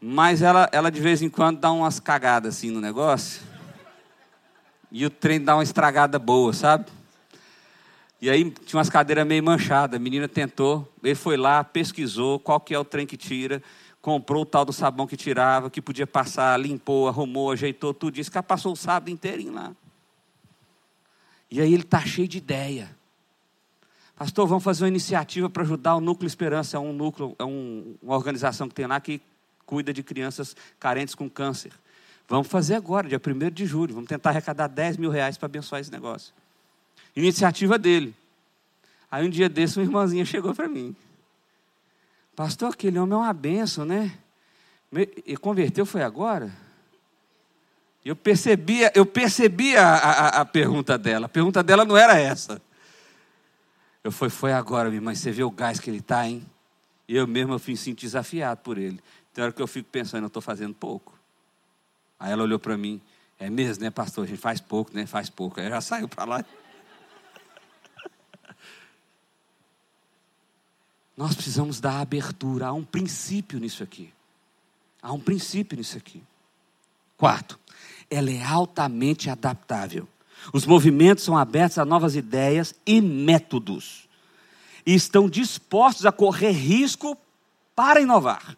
Mas 0.07 0.43
ela, 0.43 0.69
ela 0.71 0.91
de 0.91 1.01
vez 1.01 1.23
em 1.23 1.29
quando 1.31 1.59
dá 1.59 1.71
umas 1.71 1.99
cagadas 1.99 2.57
assim 2.57 2.69
no 2.69 2.79
negócio. 2.79 3.41
E 4.91 5.03
o 5.03 5.09
trem 5.09 5.41
dá 5.41 5.55
uma 5.55 5.63
estragada 5.63 6.19
boa, 6.19 6.53
sabe? 6.53 6.91
E 8.21 8.29
aí 8.29 8.51
tinha 8.51 8.77
umas 8.77 8.87
cadeiras 8.87 9.25
meio 9.25 9.43
manchadas. 9.43 9.99
A 9.99 9.99
menina 9.99 10.27
tentou, 10.27 10.87
ele 11.03 11.15
foi 11.15 11.35
lá, 11.35 11.63
pesquisou 11.63 12.37
qual 12.37 12.59
que 12.59 12.75
é 12.75 12.77
o 12.77 12.85
trem 12.85 13.07
que 13.07 13.17
tira, 13.17 13.63
comprou 13.99 14.43
o 14.43 14.45
tal 14.45 14.63
do 14.63 14.71
sabão 14.71 15.07
que 15.07 15.17
tirava, 15.17 15.71
que 15.71 15.81
podia 15.81 16.05
passar, 16.05 16.55
limpou, 16.59 17.07
arrumou, 17.07 17.49
ajeitou 17.49 17.91
tudo 17.91 18.19
isso. 18.19 18.31
que 18.31 18.39
passou 18.43 18.73
o 18.73 18.75
sábado 18.75 19.09
inteirinho 19.09 19.53
lá. 19.55 19.75
E 21.49 21.59
aí 21.59 21.73
ele 21.73 21.81
está 21.81 22.01
cheio 22.01 22.27
de 22.27 22.37
ideia. 22.37 22.95
Pastor, 24.15 24.45
vamos 24.45 24.63
fazer 24.63 24.83
uma 24.83 24.89
iniciativa 24.89 25.49
para 25.49 25.63
ajudar 25.63 25.95
o 25.95 25.99
Núcleo 25.99 26.27
Esperança. 26.27 26.77
É 26.77 26.79
um 26.79 26.93
núcleo, 26.93 27.35
é 27.39 27.43
um, 27.43 27.95
uma 28.03 28.13
organização 28.13 28.69
que 28.69 28.75
tem 28.75 28.85
lá 28.85 28.99
que 29.01 29.19
cuida 29.65 29.93
de 29.93 30.03
crianças 30.03 30.55
carentes 30.79 31.15
com 31.15 31.29
câncer. 31.29 31.71
Vamos 32.27 32.47
fazer 32.47 32.75
agora, 32.75 33.07
dia 33.07 33.21
1 33.23 33.51
de 33.51 33.65
julho. 33.65 33.93
Vamos 33.93 34.09
tentar 34.09 34.31
arrecadar 34.31 34.67
10 34.67 34.97
mil 34.97 35.09
reais 35.09 35.37
para 35.37 35.45
abençoar 35.45 35.81
esse 35.81 35.91
negócio. 35.91 36.33
Iniciativa 37.15 37.77
dele. 37.77 38.15
Aí 39.09 39.25
um 39.25 39.29
dia 39.29 39.47
desse, 39.47 39.77
uma 39.77 39.85
irmãzinha 39.85 40.25
chegou 40.25 40.53
para 40.53 40.67
mim. 40.67 40.95
Pastor, 42.35 42.73
aquele 42.73 42.99
homem 42.99 43.13
é 43.13 43.17
uma 43.17 43.33
benção, 43.33 43.85
né? 43.85 44.11
E 45.25 45.37
converteu 45.37 45.85
foi 45.85 46.01
agora? 46.01 46.51
Eu 48.03 48.15
percebi, 48.15 48.79
eu 48.93 49.05
percebi 49.05 49.75
a, 49.75 49.95
a, 49.95 50.27
a, 50.41 50.45
pergunta 50.45 50.97
dela. 50.97 51.25
A 51.25 51.29
pergunta 51.29 51.63
dela 51.63 51.85
não 51.85 51.97
era 51.97 52.19
essa. 52.19 52.61
Eu 54.03 54.11
fui, 54.11 54.29
foi 54.29 54.53
agora, 54.53 54.89
minha 54.89 54.97
irmã. 54.97 55.15
Você 55.15 55.31
vê 55.31 55.43
o 55.43 55.49
gás 55.49 55.79
que 55.79 55.89
ele 55.89 55.97
está, 55.97 56.27
hein? 56.27 56.45
E 57.07 57.15
eu 57.15 57.25
mesmo 57.25 57.53
eu 57.53 57.59
fui 57.59 57.75
sinto 57.75 58.01
desafiado 58.01 58.61
por 58.61 58.77
ele. 58.77 58.99
Tem 59.35 59.43
hora 59.43 59.51
que 59.51 59.61
eu 59.61 59.67
fico 59.67 59.89
pensando, 59.91 60.23
eu 60.23 60.27
estou 60.27 60.41
fazendo 60.41 60.73
pouco. 60.73 61.13
Aí 62.17 62.31
ela 62.31 62.43
olhou 62.43 62.57
para 62.57 62.77
mim, 62.77 63.01
é 63.37 63.49
mesmo, 63.49 63.83
né, 63.83 63.91
pastor? 63.91 64.23
A 64.23 64.27
gente 64.27 64.39
faz 64.39 64.61
pouco, 64.61 64.95
né? 64.95 65.05
Faz 65.05 65.29
pouco. 65.29 65.59
Aí 65.59 65.67
já 65.69 65.81
saiu 65.81 66.07
para 66.07 66.23
lá. 66.23 66.45
Nós 71.17 71.35
precisamos 71.35 71.81
dar 71.81 71.99
abertura. 71.99 72.67
Há 72.67 72.71
um 72.71 72.85
princípio 72.85 73.59
nisso 73.59 73.83
aqui. 73.83 74.13
Há 75.01 75.11
um 75.11 75.19
princípio 75.19 75.77
nisso 75.77 75.97
aqui. 75.97 76.23
Quarto, 77.17 77.59
ela 78.09 78.31
é 78.31 78.41
altamente 78.41 79.29
adaptável. 79.29 80.07
Os 80.53 80.65
movimentos 80.65 81.25
são 81.25 81.37
abertos 81.37 81.77
a 81.77 81.83
novas 81.83 82.15
ideias 82.15 82.73
e 82.85 83.01
métodos. 83.01 84.07
E 84.85 84.95
estão 84.95 85.29
dispostos 85.29 86.05
a 86.05 86.11
correr 86.13 86.51
risco 86.51 87.17
para 87.75 87.99
inovar. 87.99 88.55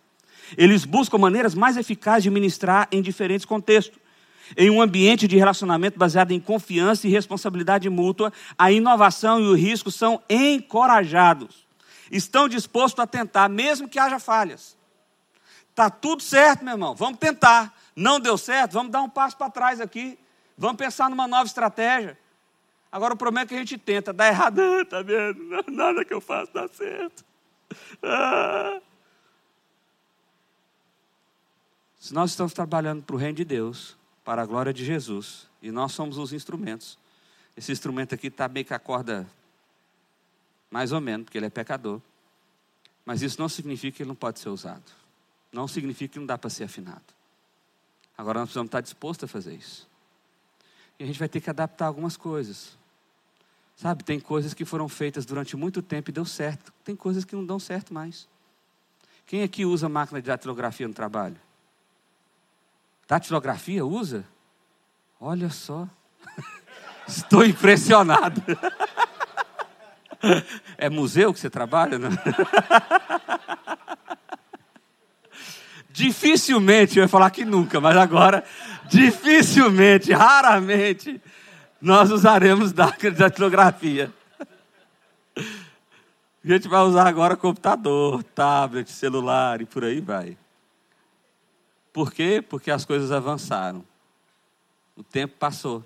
Eles 0.56 0.86
buscam 0.86 1.18
maneiras 1.18 1.56
mais 1.56 1.76
eficazes 1.78 2.24
de 2.24 2.30
ministrar 2.30 2.88
em 2.92 3.02
diferentes 3.02 3.46
contextos. 3.46 4.00
Em 4.56 4.70
um 4.70 4.82
ambiente 4.82 5.28
de 5.28 5.36
relacionamento 5.36 6.00
baseado 6.00 6.32
em 6.32 6.40
confiança 6.40 7.08
e 7.08 7.10
responsabilidade 7.10 7.90
mútua, 7.90 8.32
a 8.58 8.72
inovação 8.72 9.42
e 9.42 9.48
o 9.48 9.54
risco 9.54 9.92
são 9.92 10.22
encorajados. 10.30 11.68
Estão 12.10 12.48
dispostos 12.48 13.04
a 13.04 13.08
tentar, 13.08 13.50
mesmo 13.50 13.90
que 13.90 14.00
haja 14.00 14.20
falhas. 14.20 14.78
Está 15.70 15.90
tudo 15.90 16.24
certo, 16.24 16.64
meu 16.64 16.76
irmão, 16.76 16.96
vamos 16.96 17.20
tentar. 17.20 17.76
Não 17.96 18.20
deu 18.20 18.38
certo, 18.38 18.74
vamos 18.74 18.92
dar 18.92 19.02
um 19.02 19.10
passo 19.10 19.36
para 19.36 19.50
trás 19.50 19.82
aqui. 19.82 20.18
Vamos 20.58 20.78
pensar 20.78 21.10
numa 21.10 21.28
nova 21.28 21.46
estratégia. 21.46 22.18
Agora 22.92 23.14
o 23.14 23.18
problema 23.18 23.44
é 23.44 23.48
que 23.48 23.54
a 23.54 23.60
gente 23.60 23.78
tenta, 23.78 24.14
dá 24.14 24.28
errado, 24.28 24.62
está 24.80 25.02
vendo? 25.04 25.40
Nada 25.68 26.06
que 26.06 26.14
eu 26.14 26.22
faço 26.22 26.54
dá 26.54 26.68
certo. 26.70 27.26
Ah. 28.02 28.80
Se 32.08 32.14
nós 32.14 32.30
estamos 32.30 32.54
trabalhando 32.54 33.04
para 33.04 33.18
o 33.18 33.20
reino 33.20 33.36
de 33.36 33.44
Deus, 33.44 33.98
para 34.24 34.42
a 34.42 34.46
glória 34.46 34.72
de 34.72 34.86
Jesus, 34.86 35.46
e 35.62 35.72
nós 35.72 35.92
somos 35.92 36.18
os 36.18 36.32
instrumentos, 36.32 36.98
esse 37.58 37.70
instrumento 37.70 38.16
aqui 38.16 38.28
está 38.28 38.48
meio 38.48 38.66
que 38.66 38.74
a 38.74 38.80
corda, 38.80 39.28
mais 40.72 40.94
ou 40.94 41.02
menos, 41.02 41.26
porque 41.26 41.38
ele 41.38 41.48
é 41.48 41.50
pecador. 41.50 42.00
Mas 43.04 43.22
isso 43.22 43.38
não 43.42 43.50
significa 43.50 43.98
que 43.98 44.04
ele 44.04 44.08
não 44.08 44.16
pode 44.16 44.40
ser 44.40 44.48
usado. 44.48 44.86
Não 45.52 45.68
significa 45.68 46.14
que 46.14 46.20
não 46.20 46.26
dá 46.26 46.38
para 46.38 46.50
ser 46.50 46.64
afinado. 46.64 47.04
Agora 48.18 48.40
nós 48.40 48.48
precisamos 48.48 48.70
estar 48.70 48.80
dispostos 48.80 49.26
a 49.26 49.28
fazer 49.28 49.56
isso. 49.56 49.86
E 50.98 51.04
a 51.04 51.08
gente 51.08 51.20
vai 51.20 51.28
ter 51.28 51.42
que 51.42 51.50
adaptar 51.50 51.88
algumas 51.88 52.16
coisas. 52.16 52.78
Sabe, 53.76 54.06
tem 54.06 54.18
coisas 54.18 54.54
que 54.54 54.64
foram 54.64 54.88
feitas 54.88 55.26
durante 55.26 55.58
muito 55.58 55.82
tempo 55.82 56.10
e 56.10 56.14
deu 56.14 56.24
certo. 56.24 56.72
Tem 56.86 56.96
coisas 56.96 57.26
que 57.26 57.36
não 57.36 57.46
dão 57.46 57.60
certo 57.60 57.94
mais. 57.94 58.30
Quem 59.26 59.44
aqui 59.44 59.66
usa 59.66 59.90
máquina 59.90 60.22
de 60.22 60.28
datilografia 60.28 60.88
no 60.88 60.94
trabalho? 60.94 61.47
Datilografia 63.08 63.86
usa? 63.86 64.26
Olha 65.20 65.50
só. 65.50 65.88
Estou 67.08 67.46
impressionado. 67.46 68.42
É 70.80 70.90
museu 70.90 71.32
que 71.32 71.40
você 71.40 71.48
trabalha? 71.48 72.00
Não? 72.00 72.10
Dificilmente, 75.92 76.98
eu 76.98 77.04
ia 77.04 77.08
falar 77.08 77.30
que 77.30 77.46
nunca, 77.46 77.80
mas 77.80 77.96
agora, 77.96 78.44
dificilmente, 78.86 80.12
raramente, 80.12 81.22
nós 81.80 82.10
usaremos 82.12 82.72
datilografia. 82.74 84.12
A 85.36 85.42
gente 86.44 86.68
vai 86.68 86.82
usar 86.82 87.08
agora 87.08 87.36
computador, 87.36 88.24
tablet, 88.24 88.92
celular 88.92 89.62
e 89.62 89.66
por 89.66 89.84
aí 89.84 90.02
vai. 90.02 90.38
Por 91.98 92.14
quê? 92.14 92.44
Porque 92.48 92.70
as 92.70 92.86
coisas 92.86 93.12
avançaram. 93.12 93.84
O 94.96 95.02
tempo 95.02 95.34
passou. 95.40 95.84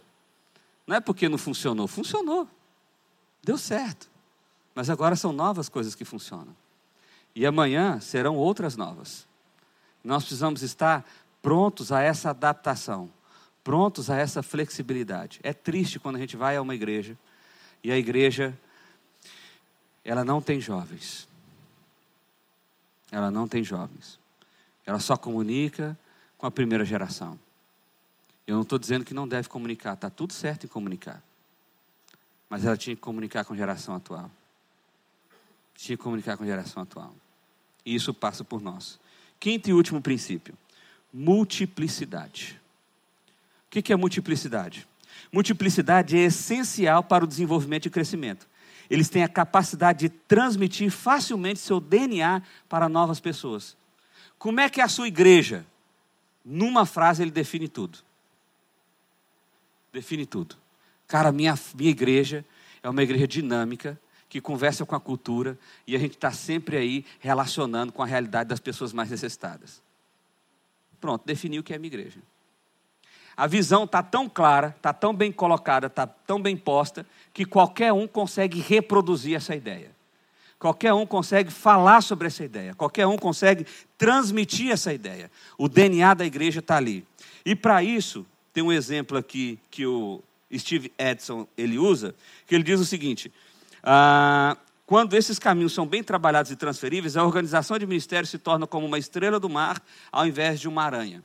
Não 0.86 0.98
é 0.98 1.00
porque 1.00 1.30
não 1.30 1.38
funcionou, 1.38 1.88
funcionou. 1.88 2.50
Deu 3.42 3.58
certo. 3.58 4.10
Mas 4.76 4.90
agora 4.90 5.16
são 5.16 5.32
novas 5.32 5.70
coisas 5.70 5.96
que 5.96 6.04
funcionam. 6.04 6.54
E 7.34 7.46
amanhã 7.46 8.02
serão 8.02 8.36
outras 8.36 8.76
novas. 8.76 9.26
Nós 10.04 10.24
precisamos 10.24 10.62
estar 10.64 11.10
prontos 11.42 11.94
a 11.94 12.02
essa 12.02 12.32
adaptação, 12.32 13.10
prontos 13.64 14.10
a 14.10 14.18
essa 14.18 14.44
flexibilidade. 14.44 15.40
É 15.42 15.54
triste 15.54 15.98
quando 15.98 16.18
a 16.18 16.20
gente 16.20 16.36
vai 16.36 16.58
a 16.58 16.62
uma 16.62 16.76
igreja 16.76 17.18
e 17.82 17.90
a 17.90 17.98
igreja 17.98 18.54
ela 20.04 20.26
não 20.26 20.42
tem 20.42 20.60
jovens. 20.60 21.26
Ela 23.10 23.32
não 23.32 23.48
tem 23.48 23.64
jovens. 23.64 24.20
Ela 24.86 25.00
só 25.00 25.16
comunica 25.16 25.98
com 26.42 26.48
a 26.48 26.52
primeira 26.52 26.84
geração. 26.84 27.40
Eu 28.48 28.56
não 28.56 28.64
estou 28.64 28.80
dizendo 28.80 29.06
que 29.06 29.14
não 29.14 29.28
deve 29.28 29.48
comunicar, 29.48 29.94
está 29.94 30.10
tudo 30.10 30.34
certo 30.34 30.64
em 30.64 30.68
comunicar. 30.68 31.22
Mas 32.50 32.66
ela 32.66 32.76
tinha 32.76 32.96
que 32.96 33.02
comunicar 33.02 33.46
com 33.46 33.54
a 33.54 33.56
geração 33.56 33.94
atual. 33.94 34.30
Tinha 35.76 35.96
que 35.96 36.04
comunicar 36.04 36.36
com 36.38 36.44
a 36.44 36.48
geração 36.48 36.82
atual. 36.82 37.14
E 37.86 37.94
isso 37.94 38.12
passa 38.12 38.44
por 38.44 38.60
nós. 38.60 39.00
Quinto 39.40 39.70
e 39.70 39.74
último 39.74 40.02
princípio: 40.02 40.58
multiplicidade. 41.14 42.60
O 43.68 43.70
que 43.70 43.94
é 43.94 43.96
multiplicidade? 43.96 44.88
Multiplicidade 45.32 46.18
é 46.18 46.22
essencial 46.22 47.04
para 47.04 47.24
o 47.24 47.28
desenvolvimento 47.28 47.86
e 47.86 47.92
crescimento. 47.92 48.48
Eles 48.90 49.10
têm 49.10 49.24
a 49.24 49.30
capacidade 49.30 50.00
de 50.00 50.10
transmitir 50.10 50.90
facilmente 50.90 51.60
seu 51.60 51.80
DNA 51.80 52.42
para 52.68 52.90
novas 52.90 53.20
pessoas. 53.20 53.78
Como 54.40 54.60
é 54.60 54.68
que 54.68 54.82
é 54.82 54.84
a 54.84 54.90
sua 54.90 55.08
igreja? 55.08 55.68
Numa 56.44 56.86
frase 56.86 57.22
ele 57.22 57.32
define 57.32 57.68
tudo. 57.68 58.00
Define 59.92 60.26
tudo. 60.26 60.56
Cara, 61.08 61.32
minha, 61.32 61.58
minha 61.76 61.92
igreja 61.92 62.46
é 62.82 62.90
uma 62.90 63.04
igreja 63.04 63.28
dinâmica, 63.28 64.00
que 64.30 64.40
conversa 64.40 64.86
com 64.86 64.96
a 64.96 65.00
cultura 65.00 65.60
e 65.86 65.94
a 65.94 66.00
gente 66.00 66.16
está 66.16 66.32
sempre 66.32 66.78
aí 66.78 67.06
relacionando 67.20 67.92
com 67.92 68.02
a 68.02 68.06
realidade 68.06 68.48
das 68.48 68.62
pessoas 68.62 68.94
mais 68.94 69.10
necessitadas. 69.10 69.84
Pronto, 71.02 71.26
definiu 71.26 71.60
o 71.60 71.64
que 71.64 71.74
é 71.74 71.78
minha 71.78 71.90
igreja. 71.90 72.22
A 73.36 73.46
visão 73.46 73.84
está 73.84 74.02
tão 74.02 74.30
clara, 74.30 74.74
está 74.78 74.94
tão 74.94 75.14
bem 75.14 75.34
colocada, 75.34 75.88
está 75.88 76.08
tão 76.08 76.42
bem 76.42 76.56
posta, 76.56 77.06
que 77.34 77.44
qualquer 77.44 77.92
um 77.92 78.08
consegue 78.08 78.62
reproduzir 78.62 79.36
essa 79.36 79.54
ideia. 79.54 79.92
Qualquer 80.62 80.94
um 80.94 81.08
consegue 81.08 81.50
falar 81.50 82.02
sobre 82.02 82.28
essa 82.28 82.44
ideia. 82.46 82.76
Qualquer 82.76 83.08
um 83.08 83.18
consegue 83.18 83.66
transmitir 83.98 84.70
essa 84.70 84.94
ideia. 84.94 85.32
O 85.58 85.68
DNA 85.68 86.14
da 86.14 86.24
igreja 86.24 86.60
está 86.60 86.78
ali. 86.78 87.04
E 87.44 87.56
para 87.56 87.84
isso, 87.84 88.28
tem 88.54 88.64
um 88.64 88.72
exemplo 88.72 89.18
aqui 89.18 89.58
que 89.72 89.88
o 89.88 90.22
Steve 90.56 90.94
Edson 91.00 91.48
ele 91.58 91.80
usa, 91.80 92.14
que 92.46 92.54
ele 92.54 92.64
diz 92.64 92.80
o 92.80 92.86
seguinte: 92.86 93.34
ah, 93.82 94.56
quando 94.86 95.16
esses 95.16 95.40
caminhos 95.40 95.74
são 95.74 95.88
bem 95.88 96.04
trabalhados 96.04 96.52
e 96.52 96.56
transferíveis, 96.56 97.18
a 97.18 97.24
organização 97.24 97.80
de 97.80 97.88
ministério 97.88 98.28
se 98.28 98.38
torna 98.38 98.68
como 98.68 98.86
uma 98.86 99.00
estrela 99.00 99.40
do 99.40 99.50
mar 99.50 99.82
ao 100.12 100.28
invés 100.28 100.60
de 100.60 100.68
uma 100.68 100.84
aranha. 100.84 101.24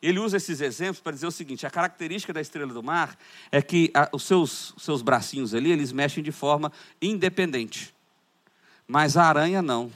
Ele 0.00 0.20
usa 0.20 0.36
esses 0.36 0.60
exemplos 0.60 1.00
para 1.00 1.10
dizer 1.10 1.26
o 1.26 1.32
seguinte: 1.32 1.66
a 1.66 1.70
característica 1.70 2.32
da 2.32 2.40
estrela 2.40 2.72
do 2.72 2.84
mar 2.84 3.18
é 3.50 3.60
que 3.60 3.90
a, 3.92 4.08
os 4.12 4.22
seus, 4.22 4.76
seus 4.78 5.02
bracinhos 5.02 5.56
ali, 5.56 5.72
eles 5.72 5.90
mexem 5.90 6.22
de 6.22 6.30
forma 6.30 6.70
independente. 7.02 7.95
Mas 8.86 9.16
a 9.16 9.24
aranha 9.24 9.60
não. 9.60 9.90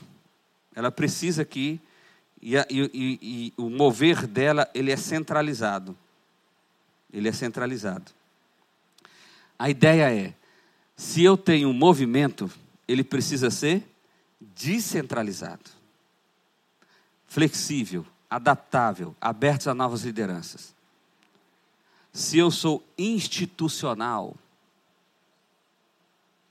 Ela 0.75 0.91
precisa 0.91 1.45
que. 1.45 1.79
E, 2.41 2.55
e, 2.55 2.63
e, 2.69 3.19
e 3.21 3.53
o 3.55 3.69
mover 3.69 4.25
dela, 4.25 4.69
ele 4.73 4.91
é 4.91 4.97
centralizado. 4.97 5.95
Ele 7.11 7.29
é 7.29 7.31
centralizado. 7.31 8.11
A 9.57 9.69
ideia 9.69 10.13
é: 10.13 10.33
se 10.95 11.23
eu 11.23 11.37
tenho 11.37 11.69
um 11.69 11.73
movimento, 11.73 12.49
ele 12.87 13.03
precisa 13.03 13.49
ser 13.49 13.87
descentralizado, 14.39 15.69
flexível, 17.27 18.05
adaptável, 18.29 19.15
aberto 19.21 19.67
a 19.69 19.73
novas 19.73 20.01
lideranças. 20.01 20.73
Se 22.11 22.37
eu 22.37 22.51
sou 22.51 22.83
institucional, 22.97 24.35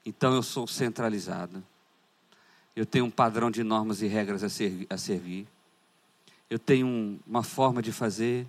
então 0.04 0.34
eu 0.34 0.42
sou 0.42 0.66
centralizado. 0.66 1.62
Eu 2.80 2.86
tenho 2.86 3.04
um 3.04 3.10
padrão 3.10 3.50
de 3.50 3.62
normas 3.62 4.00
e 4.00 4.06
regras 4.06 4.42
a, 4.42 4.48
ser, 4.48 4.86
a 4.88 4.96
servir. 4.96 5.46
Eu 6.48 6.58
tenho 6.58 6.86
um, 6.86 7.18
uma 7.26 7.42
forma 7.42 7.82
de 7.82 7.92
fazer, 7.92 8.46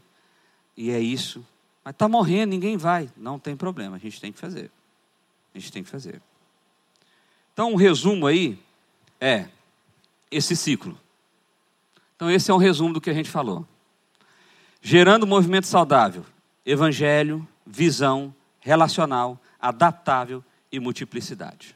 e 0.77 0.89
é 0.89 1.01
isso. 1.01 1.45
Mas 1.83 1.93
está 1.93 2.07
morrendo, 2.07 2.51
ninguém 2.51 2.77
vai. 2.77 3.09
Não 3.17 3.37
tem 3.37 3.57
problema, 3.57 3.97
a 3.97 3.99
gente 3.99 4.21
tem 4.21 4.31
que 4.31 4.39
fazer. 4.39 4.71
A 5.53 5.59
gente 5.59 5.69
tem 5.69 5.83
que 5.83 5.89
fazer. 5.89 6.21
Então, 7.51 7.73
um 7.73 7.75
resumo 7.75 8.25
aí 8.25 8.57
é 9.19 9.49
esse 10.31 10.55
ciclo. 10.55 10.97
Então, 12.15 12.31
esse 12.31 12.49
é 12.49 12.53
um 12.53 12.57
resumo 12.57 12.93
do 12.93 13.01
que 13.01 13.09
a 13.09 13.13
gente 13.13 13.29
falou. 13.29 13.67
Gerando 14.81 15.25
um 15.25 15.27
movimento 15.27 15.67
saudável, 15.67 16.25
evangelho, 16.65 17.45
visão, 17.67 18.33
relacional, 18.61 19.37
adaptável 19.59 20.41
e 20.71 20.79
multiplicidade. 20.79 21.75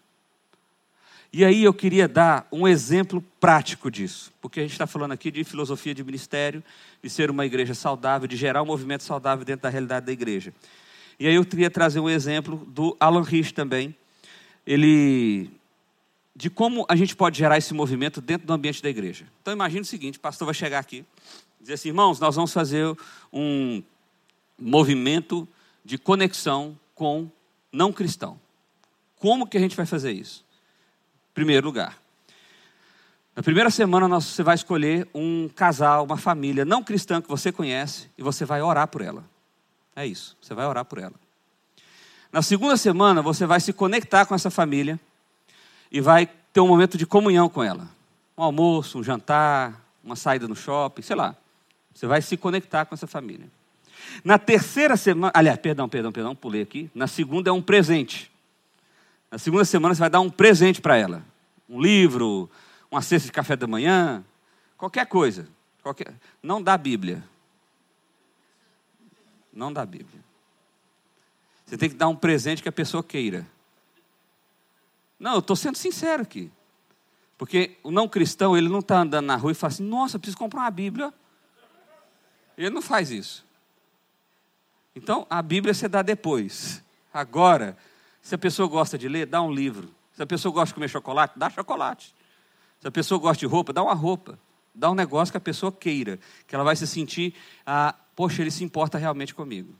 E 1.37 1.43
aí 1.43 1.65
eu 1.65 1.73
queria 1.73 2.07
dar 2.07 2.47
um 2.49 2.65
exemplo 2.65 3.21
prático 3.41 3.91
disso, 3.91 4.31
porque 4.41 4.61
a 4.61 4.63
gente 4.63 4.71
está 4.71 4.87
falando 4.87 5.11
aqui 5.11 5.29
de 5.29 5.43
filosofia 5.43 5.93
de 5.93 6.01
ministério, 6.01 6.63
de 7.03 7.09
ser 7.09 7.29
uma 7.29 7.45
igreja 7.45 7.73
saudável, 7.73 8.25
de 8.25 8.37
gerar 8.37 8.61
um 8.61 8.65
movimento 8.65 9.03
saudável 9.03 9.43
dentro 9.43 9.63
da 9.63 9.69
realidade 9.69 10.05
da 10.05 10.13
igreja. 10.13 10.53
E 11.19 11.27
aí 11.27 11.35
eu 11.35 11.43
queria 11.43 11.69
trazer 11.69 11.99
um 11.99 12.09
exemplo 12.09 12.65
do 12.67 12.95
Alan 13.01 13.21
Rich 13.21 13.53
também. 13.53 13.93
Ele 14.65 15.51
de 16.33 16.49
como 16.49 16.85
a 16.87 16.95
gente 16.95 17.13
pode 17.13 17.37
gerar 17.37 17.57
esse 17.57 17.73
movimento 17.73 18.21
dentro 18.21 18.47
do 18.47 18.53
ambiente 18.53 18.81
da 18.81 18.89
igreja. 18.89 19.25
Então 19.41 19.53
imagine 19.53 19.81
o 19.81 19.85
seguinte, 19.85 20.17
o 20.17 20.21
pastor 20.21 20.45
vai 20.45 20.55
chegar 20.55 20.79
aqui, 20.79 21.03
dizer 21.59 21.73
assim, 21.73 21.89
irmãos, 21.89 22.17
nós 22.17 22.37
vamos 22.37 22.53
fazer 22.53 22.97
um 23.33 23.83
movimento 24.57 25.45
de 25.83 25.97
conexão 25.97 26.79
com 26.93 27.29
não 27.73 27.91
cristão. 27.91 28.39
Como 29.17 29.45
que 29.45 29.57
a 29.57 29.59
gente 29.59 29.75
vai 29.75 29.85
fazer 29.85 30.13
isso? 30.13 30.44
Primeiro 31.35 31.67
lugar, 31.67 31.95
na 33.35 33.43
primeira 33.43 33.69
semana 33.69 34.07
você 34.07 34.41
vai 34.41 34.55
escolher 34.55 35.05
um 35.13 35.49
casal, 35.49 36.05
uma 36.05 36.15
família 36.15 36.63
não 36.63 36.81
cristã 36.81 37.21
que 37.21 37.27
você 37.27 37.51
conhece 37.51 38.09
e 38.17 38.23
você 38.23 38.45
vai 38.45 38.61
orar 38.61 38.87
por 38.87 39.01
ela. 39.01 39.21
É 39.93 40.07
isso, 40.07 40.37
você 40.41 40.53
vai 40.53 40.65
orar 40.65 40.85
por 40.85 40.97
ela. 40.97 41.13
Na 42.31 42.41
segunda 42.41 42.77
semana, 42.77 43.21
você 43.21 43.45
vai 43.45 43.59
se 43.59 43.73
conectar 43.73 44.25
com 44.25 44.33
essa 44.33 44.49
família 44.49 44.97
e 45.91 45.99
vai 45.99 46.25
ter 46.53 46.61
um 46.61 46.67
momento 46.67 46.97
de 46.97 47.05
comunhão 47.05 47.49
com 47.49 47.61
ela. 47.61 47.87
Um 48.37 48.43
almoço, 48.43 48.99
um 48.99 49.03
jantar, 49.03 49.81
uma 50.01 50.15
saída 50.15 50.47
no 50.47 50.55
shopping, 50.55 51.01
sei 51.01 51.17
lá. 51.17 51.35
Você 51.93 52.07
vai 52.07 52.21
se 52.21 52.37
conectar 52.37 52.85
com 52.85 52.95
essa 52.95 53.07
família. 53.07 53.47
Na 54.23 54.37
terceira 54.37 54.95
semana, 54.95 55.33
aliás, 55.35 55.59
perdão, 55.59 55.89
perdão, 55.89 56.13
perdão, 56.13 56.35
pulei 56.35 56.61
aqui. 56.61 56.89
Na 56.95 57.07
segunda 57.07 57.49
é 57.49 57.53
um 57.53 57.61
presente. 57.61 58.31
Na 59.31 59.37
segunda 59.37 59.65
semana 59.65 59.93
você 59.93 59.99
vai 59.99 60.09
dar 60.09 60.21
um 60.21 60.29
presente 60.29 60.81
para 60.81 60.97
ela. 60.97 61.25
Um 61.67 61.81
livro, 61.81 62.49
uma 62.89 63.01
cesta 63.01 63.27
de 63.27 63.31
café 63.31 63.55
da 63.55 63.67
manhã, 63.67 64.23
qualquer 64.77 65.05
coisa. 65.07 65.47
Qualquer... 65.81 66.13
Não 66.41 66.61
dá 66.61 66.77
Bíblia. 66.77 67.23
Não 69.51 69.71
dá 69.71 69.85
Bíblia. 69.85 70.23
Você 71.65 71.77
tem 71.77 71.89
que 71.89 71.95
dar 71.95 72.07
um 72.07 72.15
presente 72.15 72.61
que 72.61 72.69
a 72.69 72.71
pessoa 72.71 73.03
queira. 73.03 73.47
Não, 75.19 75.33
eu 75.33 75.39
estou 75.39 75.55
sendo 75.55 75.77
sincero 75.77 76.21
aqui. 76.21 76.51
Porque 77.37 77.77
o 77.83 77.91
não 77.91 78.07
cristão, 78.07 78.55
ele 78.55 78.69
não 78.69 78.79
está 78.79 78.99
andando 78.99 79.25
na 79.25 79.35
rua 79.35 79.51
e 79.51 79.55
fala 79.55 79.73
assim, 79.73 79.83
nossa, 79.83 80.19
preciso 80.19 80.37
comprar 80.37 80.61
uma 80.61 80.71
Bíblia. 80.71 81.13
Ele 82.57 82.69
não 82.69 82.81
faz 82.81 83.11
isso. 83.11 83.45
Então, 84.95 85.27
a 85.29 85.41
Bíblia 85.41 85.73
você 85.73 85.87
dá 85.87 86.01
depois. 86.01 86.83
Agora, 87.13 87.77
se 88.25 88.33
a 88.33 88.39
pessoa 88.39 88.67
gosta 88.67 88.97
de 88.97 89.07
ler, 89.07 89.27
dá 89.27 89.39
um 89.39 89.53
livro. 89.53 89.93
Se 90.11 90.23
a 90.23 90.25
pessoa 90.25 90.51
gosta 90.51 90.69
de 90.69 90.73
comer 90.73 90.89
chocolate, 90.89 91.37
dá 91.37 91.47
chocolate. 91.47 92.15
Se 92.79 92.87
a 92.87 92.89
pessoa 92.89 93.19
gosta 93.19 93.39
de 93.39 93.45
roupa, 93.45 93.71
dá 93.71 93.83
uma 93.83 93.93
roupa. 93.93 94.39
Dá 94.73 94.89
um 94.89 94.95
negócio 94.95 95.31
que 95.31 95.37
a 95.37 95.39
pessoa 95.39 95.71
queira, 95.71 96.19
que 96.47 96.55
ela 96.55 96.63
vai 96.63 96.75
se 96.75 96.87
sentir, 96.87 97.35
ah, 97.63 97.93
poxa, 98.15 98.41
ele 98.41 98.49
se 98.49 98.63
importa 98.63 98.97
realmente 98.97 99.35
comigo. 99.35 99.75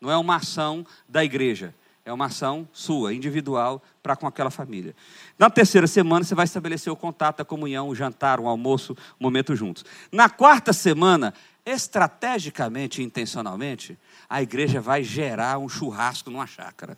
Não 0.00 0.12
é 0.12 0.16
uma 0.16 0.36
ação 0.36 0.86
da 1.08 1.24
igreja, 1.24 1.74
é 2.04 2.12
uma 2.12 2.26
ação 2.26 2.68
sua, 2.72 3.12
individual, 3.12 3.82
para 4.00 4.14
com 4.14 4.28
aquela 4.28 4.48
família. 4.48 4.94
Na 5.36 5.50
terceira 5.50 5.88
semana, 5.88 6.24
você 6.24 6.36
vai 6.36 6.44
estabelecer 6.44 6.92
o 6.92 6.96
contato, 6.96 7.40
a 7.40 7.44
comunhão, 7.44 7.88
o 7.88 7.96
jantar, 7.96 8.38
o 8.38 8.46
almoço, 8.46 8.96
o 9.18 9.24
momento 9.24 9.56
juntos. 9.56 9.84
Na 10.12 10.28
quarta 10.28 10.72
semana, 10.72 11.34
estrategicamente 11.66 13.02
e 13.02 13.04
intencionalmente, 13.04 13.98
a 14.30 14.40
igreja 14.40 14.80
vai 14.80 15.02
gerar 15.02 15.58
um 15.58 15.68
churrasco 15.68 16.30
numa 16.30 16.46
chácara. 16.46 16.96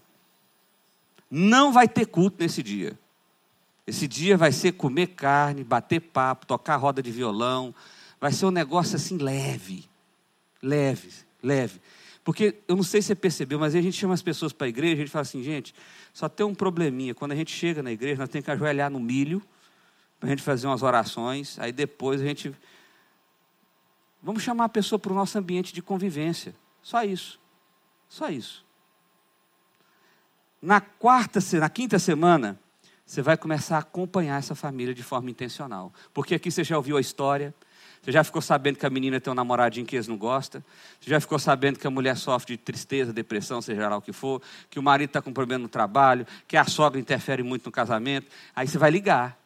Não 1.31 1.73
vai 1.73 1.87
ter 1.87 2.07
culto 2.07 2.43
nesse 2.43 2.63
dia. 2.63 2.99
Esse 3.87 4.07
dia 4.09 4.37
vai 4.37 4.53
ser 4.53 4.73
comer 4.73 5.09
carne, 5.09 5.65
bater 5.65 6.01
papo, 6.01 6.47
tocar 6.47 6.77
roda 6.77 7.03
de 7.03 7.11
violão. 7.11 7.75
Vai 8.21 8.33
ser 8.33 8.47
um 8.47 8.51
negócio 8.51 8.97
assim 8.97 9.17
leve. 9.17 9.89
Leve, 10.63 11.11
leve. 11.43 11.81
Porque 12.23 12.57
eu 12.69 12.77
não 12.77 12.83
sei 12.83 13.01
se 13.01 13.09
você 13.09 13.15
percebeu, 13.15 13.59
mas 13.59 13.75
a 13.75 13.81
gente 13.81 13.97
chama 13.97 14.15
as 14.15 14.23
pessoas 14.23 14.53
para 14.53 14.67
a 14.67 14.69
igreja, 14.69 14.95
a 14.95 14.99
gente 14.99 15.11
fala 15.11 15.23
assim, 15.23 15.43
gente, 15.43 15.75
só 16.13 16.29
tem 16.29 16.45
um 16.45 16.55
probleminha. 16.55 17.15
Quando 17.15 17.33
a 17.33 17.37
gente 17.37 17.51
chega 17.51 17.83
na 17.83 17.91
igreja, 17.91 18.21
nós 18.21 18.29
temos 18.29 18.45
que 18.45 18.51
ajoelhar 18.51 18.91
no 18.91 19.01
milho, 19.01 19.43
para 20.19 20.29
a 20.29 20.31
gente 20.31 20.43
fazer 20.43 20.67
umas 20.67 20.83
orações, 20.83 21.59
aí 21.59 21.73
depois 21.73 22.21
a 22.21 22.25
gente. 22.25 22.55
Vamos 24.23 24.43
chamar 24.43 24.67
a 24.67 24.69
pessoa 24.69 24.99
para 24.99 25.13
o 25.13 25.15
nosso 25.15 25.39
ambiente 25.39 25.73
de 25.73 25.81
convivência. 25.81 26.55
Só 26.83 27.03
isso. 27.03 27.41
Só 28.07 28.29
isso. 28.29 28.65
Na 30.63 30.81
quarta, 30.81 31.41
na 31.59 31.71
quinta 31.71 31.99
semana, 31.99 32.59
você 33.07 33.23
vai 33.23 33.37
começar 33.37 33.77
a 33.77 33.81
acompanhar 33.81 34.39
essa 34.39 34.55
família 34.55 34.95
de 34.95 35.03
forma 35.03 35.31
intencional. 35.31 35.93
Porque 36.13 36.35
aqui 36.35 36.51
você 36.51 36.63
já 36.63 36.77
ouviu 36.77 36.97
a 36.97 37.01
história, 37.01 37.55
você 38.03 38.13
já 38.13 38.23
ficou 38.23 38.41
sabendo 38.43 38.79
que 38.79 38.85
a 38.85 38.91
menina 38.91 39.19
tem 39.19 39.31
um 39.31 39.35
namoradinho 39.35 39.87
que 39.87 39.97
eles 39.97 40.07
não 40.07 40.17
gostam, 40.17 40.63
você 41.01 41.11
já 41.11 41.19
ficou 41.19 41.39
sabendo 41.39 41.79
que 41.79 41.87
a 41.87 41.91
mulher 41.91 42.17
sofre 42.17 42.57
de 42.57 42.63
tristeza, 42.63 43.13
depressão, 43.13 43.61
seja 43.61 43.89
lá 43.89 43.97
o 43.97 44.03
que 44.03 44.13
for, 44.13 44.41
que 44.71 44.79
o 44.79 44.83
marido 44.83 45.09
está 45.09 45.23
com 45.23 45.33
problema 45.33 45.63
no 45.63 45.69
trabalho, 45.69 46.27
que 46.47 46.57
a 46.57 46.65
sogra 46.65 47.01
interfere 47.01 47.43
muito 47.43 47.67
no 47.67 47.73
casamento. 47.73 48.27
Aí 48.55 48.69
você 48.69 48.79
vai 48.79 48.91
ligar. 48.91 49.39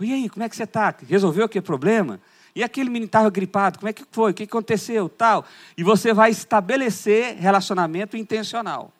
E 0.00 0.12
aí, 0.12 0.28
como 0.28 0.44
é 0.44 0.48
que 0.48 0.56
você 0.56 0.64
está? 0.64 0.94
Resolveu 1.08 1.44
aquele 1.44 1.64
problema? 1.64 2.20
E 2.54 2.62
aquele 2.62 2.90
menino 2.90 3.06
estava 3.06 3.30
gripado, 3.30 3.78
como 3.78 3.88
é 3.88 3.92
que 3.92 4.04
foi? 4.10 4.32
O 4.32 4.34
que 4.34 4.42
aconteceu? 4.42 5.08
Tal. 5.08 5.44
E 5.76 5.82
você 5.82 6.12
vai 6.12 6.30
estabelecer 6.30 7.36
relacionamento 7.36 8.16
intencional. 8.16 8.92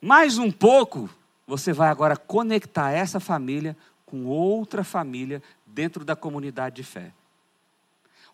Mais 0.00 0.38
um 0.38 0.50
pouco, 0.50 1.10
você 1.46 1.72
vai 1.72 1.88
agora 1.88 2.16
conectar 2.16 2.90
essa 2.90 3.20
família 3.20 3.76
com 4.06 4.24
outra 4.26 4.82
família 4.82 5.42
dentro 5.66 6.04
da 6.04 6.16
comunidade 6.16 6.76
de 6.76 6.84
fé. 6.84 7.12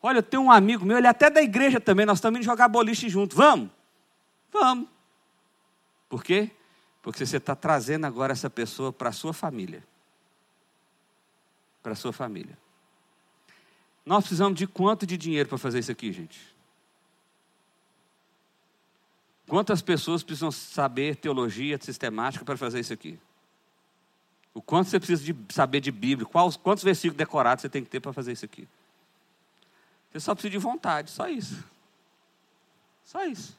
Olha, 0.00 0.18
eu 0.18 0.22
tenho 0.22 0.44
um 0.44 0.50
amigo 0.50 0.84
meu, 0.84 0.98
ele 0.98 1.06
é 1.06 1.10
até 1.10 1.28
da 1.28 1.42
igreja 1.42 1.80
também, 1.80 2.06
nós 2.06 2.18
estamos 2.18 2.38
indo 2.38 2.44
jogar 2.44 2.68
boliche 2.68 3.08
junto. 3.08 3.34
Vamos? 3.34 3.70
Vamos. 4.52 4.88
Por 6.08 6.22
quê? 6.22 6.50
Porque 7.02 7.24
você 7.24 7.38
está 7.38 7.54
trazendo 7.54 8.06
agora 8.06 8.32
essa 8.32 8.48
pessoa 8.48 8.92
para 8.92 9.08
a 9.08 9.12
sua 9.12 9.32
família. 9.32 9.82
Para 11.82 11.92
a 11.92 11.96
sua 11.96 12.12
família. 12.12 12.56
Nós 14.04 14.24
precisamos 14.24 14.56
de 14.56 14.66
quanto 14.66 15.04
de 15.04 15.16
dinheiro 15.16 15.48
para 15.48 15.58
fazer 15.58 15.80
isso 15.80 15.90
aqui, 15.90 16.12
gente? 16.12 16.55
Quantas 19.48 19.80
pessoas 19.80 20.22
precisam 20.22 20.50
saber 20.50 21.16
teologia 21.16 21.78
sistemática 21.80 22.44
para 22.44 22.56
fazer 22.56 22.80
isso 22.80 22.92
aqui? 22.92 23.18
O 24.52 24.60
quanto 24.60 24.88
você 24.88 24.98
precisa 24.98 25.22
de 25.22 25.36
saber 25.50 25.80
de 25.80 25.92
Bíblia? 25.92 26.26
Quais, 26.26 26.56
quantos 26.56 26.82
versículos 26.82 27.16
decorados 27.16 27.62
você 27.62 27.68
tem 27.68 27.84
que 27.84 27.90
ter 27.90 28.00
para 28.00 28.12
fazer 28.12 28.32
isso 28.32 28.44
aqui? 28.44 28.66
Você 30.10 30.20
só 30.20 30.34
precisa 30.34 30.50
de 30.50 30.58
vontade, 30.58 31.10
só 31.10 31.28
isso. 31.28 31.62
Só 33.04 33.24
isso. 33.24 33.56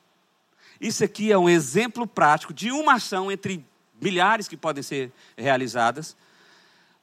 Isso 0.82 1.04
aqui 1.04 1.32
é 1.32 1.38
um 1.38 1.48
exemplo 1.48 2.06
prático 2.06 2.54
de 2.54 2.72
uma 2.72 2.96
ação 2.96 3.32
entre 3.32 3.64
milhares 4.02 4.48
que 4.48 4.58
podem 4.58 4.84
ser 4.84 5.12
realizadas 5.38 6.16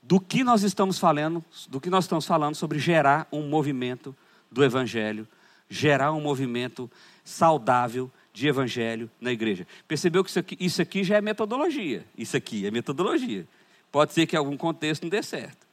do 0.03 0.21
que 0.21 0.45
nós 0.45 0.63
estamos 0.63 0.99
falando, 0.99 1.43
do 1.69 1.81
que 1.81 1.89
nós 1.89 2.05
estamos 2.05 2.27
falando 2.27 2.55
sobre 2.55 2.79
gerar 2.79 3.27
um 3.33 3.49
movimento 3.49 4.15
do 4.51 4.63
evangelho, 4.63 5.27
gerar 5.69 6.13
um 6.13 6.21
movimento 6.21 6.91
saudável 7.25 8.11
de 8.35 8.49
evangelho 8.49 9.09
na 9.21 9.33
igreja. 9.33 9.65
Percebeu 9.87 10.25
que 10.25 10.29
isso 10.29 10.39
aqui, 10.41 10.57
isso 10.59 10.83
aqui 10.83 11.05
já 11.05 11.17
é 11.17 11.21
metodologia. 11.21 12.05
Isso 12.19 12.37
aqui 12.37 12.67
é 12.67 12.71
metodologia. 12.71 13.47
Pode 13.93 14.13
ser 14.13 14.27
que 14.27 14.35
em 14.35 14.39
algum 14.39 14.57
contexto 14.57 15.05
não 15.05 15.09
dê 15.09 15.23
certo. 15.23 15.65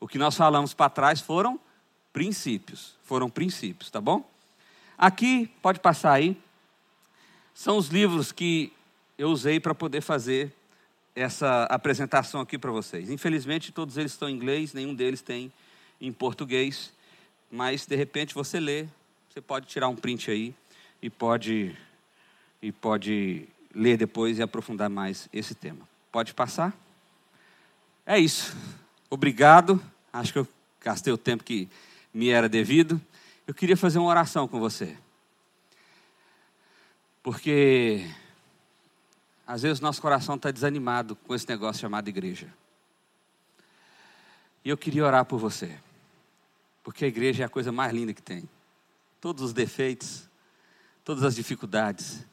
O 0.00 0.08
que 0.08 0.16
nós 0.16 0.34
falamos 0.34 0.72
para 0.72 0.88
trás 0.88 1.20
foram 1.20 1.60
princípios. 2.14 2.96
Foram 3.04 3.28
princípios, 3.28 3.90
tá 3.90 4.00
bom? 4.00 4.26
Aqui, 4.96 5.50
pode 5.60 5.78
passar 5.78 6.14
aí, 6.14 6.34
são 7.54 7.76
os 7.76 7.88
livros 7.88 8.32
que 8.32 8.72
eu 9.18 9.28
usei 9.28 9.60
para 9.60 9.74
poder 9.74 10.00
fazer 10.00 10.50
essa 11.14 11.64
apresentação 11.64 12.40
aqui 12.40 12.56
para 12.56 12.70
vocês. 12.70 13.10
Infelizmente, 13.10 13.70
todos 13.70 13.98
eles 13.98 14.12
estão 14.12 14.30
em 14.30 14.34
inglês, 14.34 14.72
nenhum 14.72 14.94
deles 14.94 15.20
tem 15.20 15.52
em 16.00 16.10
português, 16.10 16.90
mas 17.50 17.84
de 17.84 17.96
repente 17.96 18.34
você 18.34 18.58
lê, 18.58 18.86
você 19.28 19.42
pode 19.42 19.66
tirar 19.66 19.88
um 19.88 19.96
print 19.96 20.30
aí 20.30 20.54
e 21.00 21.10
pode, 21.10 21.76
e 22.60 22.72
pode 22.72 23.48
ler 23.74 23.96
depois 23.96 24.38
e 24.38 24.42
aprofundar 24.42 24.88
mais 24.88 25.28
esse 25.32 25.54
tema. 25.54 25.86
Pode 26.10 26.32
passar? 26.34 26.74
É 28.04 28.18
isso. 28.18 28.56
Obrigado. 29.10 29.82
Acho 30.12 30.32
que 30.32 30.38
eu 30.38 30.48
gastei 30.80 31.12
o 31.12 31.18
tempo 31.18 31.44
que 31.44 31.68
me 32.12 32.28
era 32.28 32.48
devido. 32.48 33.00
Eu 33.46 33.54
queria 33.54 33.76
fazer 33.76 33.98
uma 33.98 34.08
oração 34.08 34.48
com 34.48 34.58
você. 34.58 34.96
Porque 37.22 38.08
às 39.46 39.62
vezes 39.62 39.80
nosso 39.80 40.00
coração 40.02 40.34
está 40.34 40.50
desanimado 40.50 41.14
com 41.14 41.34
esse 41.34 41.48
negócio 41.48 41.80
chamado 41.80 42.08
igreja. 42.08 42.52
E 44.64 44.68
eu 44.68 44.76
queria 44.76 45.04
orar 45.04 45.24
por 45.24 45.38
você. 45.38 45.78
Porque 46.82 47.04
a 47.04 47.08
igreja 47.08 47.44
é 47.44 47.46
a 47.46 47.48
coisa 47.48 47.70
mais 47.70 47.92
linda 47.92 48.12
que 48.12 48.22
tem. 48.22 48.48
Todos 49.20 49.42
os 49.44 49.52
defeitos, 49.52 50.28
todas 51.06 51.22
as 51.22 51.36
dificuldades. 51.36 52.26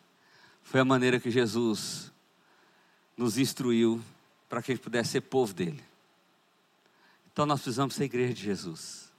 Foi 0.63 0.80
a 0.80 0.86
maneira 0.86 1.19
que 1.19 1.30
Jesus 1.30 2.11
nos 3.15 3.38
instruiu 3.38 4.01
para 4.49 4.63
que 4.63 4.71
a 4.71 4.76
gente 4.76 4.84
pudesse 4.84 5.11
ser 5.11 5.21
povo 5.21 5.53
dele. 5.53 5.80
Então 7.32 7.45
nós 7.45 7.61
precisamos 7.61 7.93
ser 7.93 8.05
igreja 8.05 8.34
de 8.34 8.41
Jesus. 8.41 9.11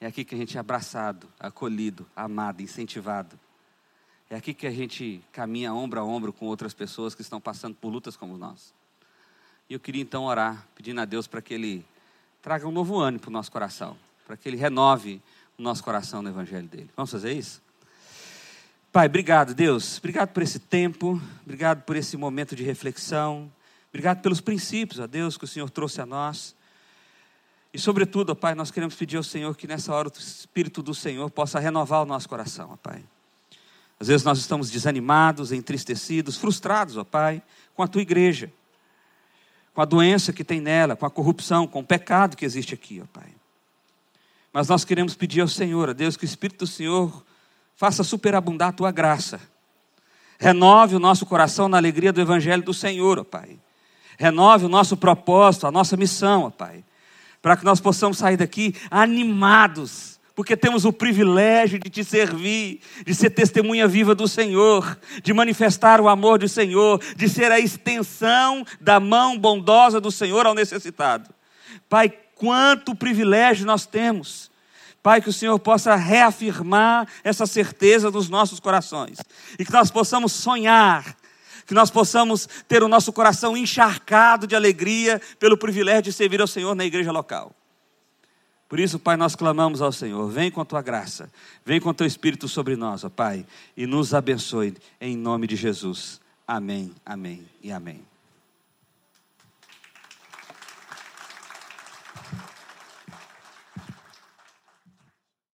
É 0.00 0.06
aqui 0.08 0.24
que 0.24 0.34
a 0.34 0.38
gente 0.38 0.56
é 0.56 0.60
abraçado, 0.60 1.28
acolhido, 1.38 2.04
amado, 2.16 2.62
incentivado. 2.62 3.38
É 4.28 4.34
aqui 4.34 4.52
que 4.52 4.66
a 4.66 4.72
gente 4.72 5.22
caminha 5.30 5.72
ombro 5.72 6.00
a 6.00 6.04
ombro 6.04 6.32
com 6.32 6.46
outras 6.46 6.74
pessoas 6.74 7.14
que 7.14 7.22
estão 7.22 7.40
passando 7.40 7.76
por 7.76 7.90
lutas 7.90 8.16
como 8.16 8.36
nós. 8.36 8.74
E 9.70 9.74
eu 9.74 9.78
queria 9.78 10.02
então 10.02 10.24
orar, 10.24 10.66
pedindo 10.74 11.00
a 11.00 11.04
Deus 11.04 11.28
para 11.28 11.40
que 11.40 11.54
Ele 11.54 11.86
traga 12.42 12.66
um 12.66 12.72
novo 12.72 12.98
ânimo 12.98 13.20
para 13.20 13.28
o 13.28 13.32
nosso 13.32 13.52
coração, 13.52 13.96
para 14.26 14.36
que 14.36 14.48
Ele 14.48 14.56
renove 14.56 15.22
o 15.56 15.62
nosso 15.62 15.84
coração 15.84 16.22
no 16.22 16.28
Evangelho 16.28 16.66
dele. 16.66 16.90
Vamos 16.96 17.12
fazer 17.12 17.32
isso? 17.32 17.64
Pai, 18.96 19.08
obrigado, 19.08 19.52
Deus. 19.52 19.98
Obrigado 19.98 20.30
por 20.30 20.42
esse 20.42 20.58
tempo, 20.58 21.20
obrigado 21.44 21.82
por 21.82 21.96
esse 21.96 22.16
momento 22.16 22.56
de 22.56 22.62
reflexão, 22.62 23.52
obrigado 23.90 24.22
pelos 24.22 24.40
princípios, 24.40 24.98
ó 24.98 25.06
Deus, 25.06 25.36
que 25.36 25.44
o 25.44 25.46
Senhor 25.46 25.68
trouxe 25.68 26.00
a 26.00 26.06
nós. 26.06 26.56
E, 27.74 27.78
sobretudo, 27.78 28.30
ó 28.30 28.34
Pai, 28.34 28.54
nós 28.54 28.70
queremos 28.70 28.94
pedir 28.94 29.18
ao 29.18 29.22
Senhor 29.22 29.54
que 29.54 29.66
nessa 29.66 29.92
hora 29.92 30.08
o 30.08 30.12
Espírito 30.18 30.82
do 30.82 30.94
Senhor 30.94 31.30
possa 31.30 31.60
renovar 31.60 32.04
o 32.04 32.06
nosso 32.06 32.26
coração, 32.26 32.70
ó 32.72 32.76
Pai. 32.78 33.04
Às 34.00 34.08
vezes 34.08 34.24
nós 34.24 34.38
estamos 34.38 34.70
desanimados, 34.70 35.52
entristecidos, 35.52 36.38
frustrados, 36.38 36.96
ó 36.96 37.04
Pai, 37.04 37.42
com 37.74 37.82
a 37.82 37.86
tua 37.86 38.00
igreja, 38.00 38.50
com 39.74 39.82
a 39.82 39.84
doença 39.84 40.32
que 40.32 40.42
tem 40.42 40.58
nela, 40.58 40.96
com 40.96 41.04
a 41.04 41.10
corrupção, 41.10 41.66
com 41.66 41.80
o 41.80 41.86
pecado 41.86 42.34
que 42.34 42.46
existe 42.46 42.72
aqui, 42.72 43.02
ó 43.02 43.06
Pai. 43.12 43.28
Mas 44.54 44.68
nós 44.68 44.86
queremos 44.86 45.14
pedir 45.14 45.42
ao 45.42 45.48
Senhor, 45.48 45.90
a 45.90 45.92
Deus, 45.92 46.16
que 46.16 46.24
o 46.24 46.32
Espírito 46.32 46.60
do 46.60 46.66
Senhor 46.66 47.26
faça 47.76 48.02
superabundar 48.02 48.70
a 48.70 48.72
tua 48.72 48.90
graça. 48.90 49.38
Renove 50.38 50.96
o 50.96 50.98
nosso 50.98 51.24
coração 51.26 51.68
na 51.68 51.76
alegria 51.76 52.12
do 52.12 52.20
Evangelho 52.20 52.62
do 52.62 52.74
Senhor, 52.74 53.18
ó 53.18 53.24
Pai. 53.24 53.58
Renove 54.18 54.64
o 54.64 54.68
nosso 54.68 54.96
propósito, 54.96 55.66
a 55.66 55.70
nossa 55.70 55.96
missão, 55.96 56.44
ó 56.44 56.50
Pai. 56.50 56.82
Para 57.40 57.56
que 57.56 57.64
nós 57.64 57.80
possamos 57.80 58.18
sair 58.18 58.36
daqui 58.36 58.74
animados, 58.90 60.18
porque 60.34 60.56
temos 60.56 60.84
o 60.84 60.92
privilégio 60.92 61.78
de 61.78 61.88
te 61.88 62.02
servir, 62.02 62.80
de 63.04 63.14
ser 63.14 63.30
testemunha 63.30 63.86
viva 63.86 64.14
do 64.14 64.26
Senhor, 64.26 64.98
de 65.22 65.32
manifestar 65.32 66.00
o 66.00 66.08
amor 66.08 66.38
do 66.38 66.48
Senhor, 66.48 67.00
de 67.14 67.28
ser 67.28 67.52
a 67.52 67.60
extensão 67.60 68.64
da 68.80 68.98
mão 68.98 69.38
bondosa 69.38 70.00
do 70.00 70.10
Senhor 70.10 70.46
ao 70.46 70.54
necessitado. 70.54 71.30
Pai, 71.88 72.12
quanto 72.34 72.94
privilégio 72.94 73.66
nós 73.66 73.86
temos 73.86 74.50
Pai, 75.06 75.20
que 75.20 75.28
o 75.28 75.32
Senhor 75.32 75.56
possa 75.60 75.94
reafirmar 75.94 77.06
essa 77.22 77.46
certeza 77.46 78.10
nos 78.10 78.28
nossos 78.28 78.58
corações 78.58 79.20
e 79.56 79.64
que 79.64 79.70
nós 79.70 79.88
possamos 79.88 80.32
sonhar, 80.32 81.16
que 81.64 81.72
nós 81.72 81.92
possamos 81.92 82.48
ter 82.66 82.82
o 82.82 82.88
nosso 82.88 83.12
coração 83.12 83.56
encharcado 83.56 84.48
de 84.48 84.56
alegria 84.56 85.22
pelo 85.38 85.56
privilégio 85.56 86.02
de 86.02 86.12
servir 86.12 86.40
ao 86.40 86.48
Senhor 86.48 86.74
na 86.74 86.84
igreja 86.84 87.12
local. 87.12 87.52
Por 88.68 88.80
isso, 88.80 88.98
Pai, 88.98 89.16
nós 89.16 89.36
clamamos 89.36 89.80
ao 89.80 89.92
Senhor: 89.92 90.28
vem 90.28 90.50
com 90.50 90.60
a 90.60 90.64
tua 90.64 90.82
graça, 90.82 91.30
vem 91.64 91.80
com 91.80 91.90
o 91.90 91.94
teu 91.94 92.04
Espírito 92.04 92.48
sobre 92.48 92.74
nós, 92.74 93.04
ó 93.04 93.08
Pai, 93.08 93.46
e 93.76 93.86
nos 93.86 94.12
abençoe 94.12 94.74
em 95.00 95.16
nome 95.16 95.46
de 95.46 95.54
Jesus. 95.54 96.20
Amém, 96.48 96.92
amém 97.04 97.46
e 97.62 97.70
amém. 97.70 98.15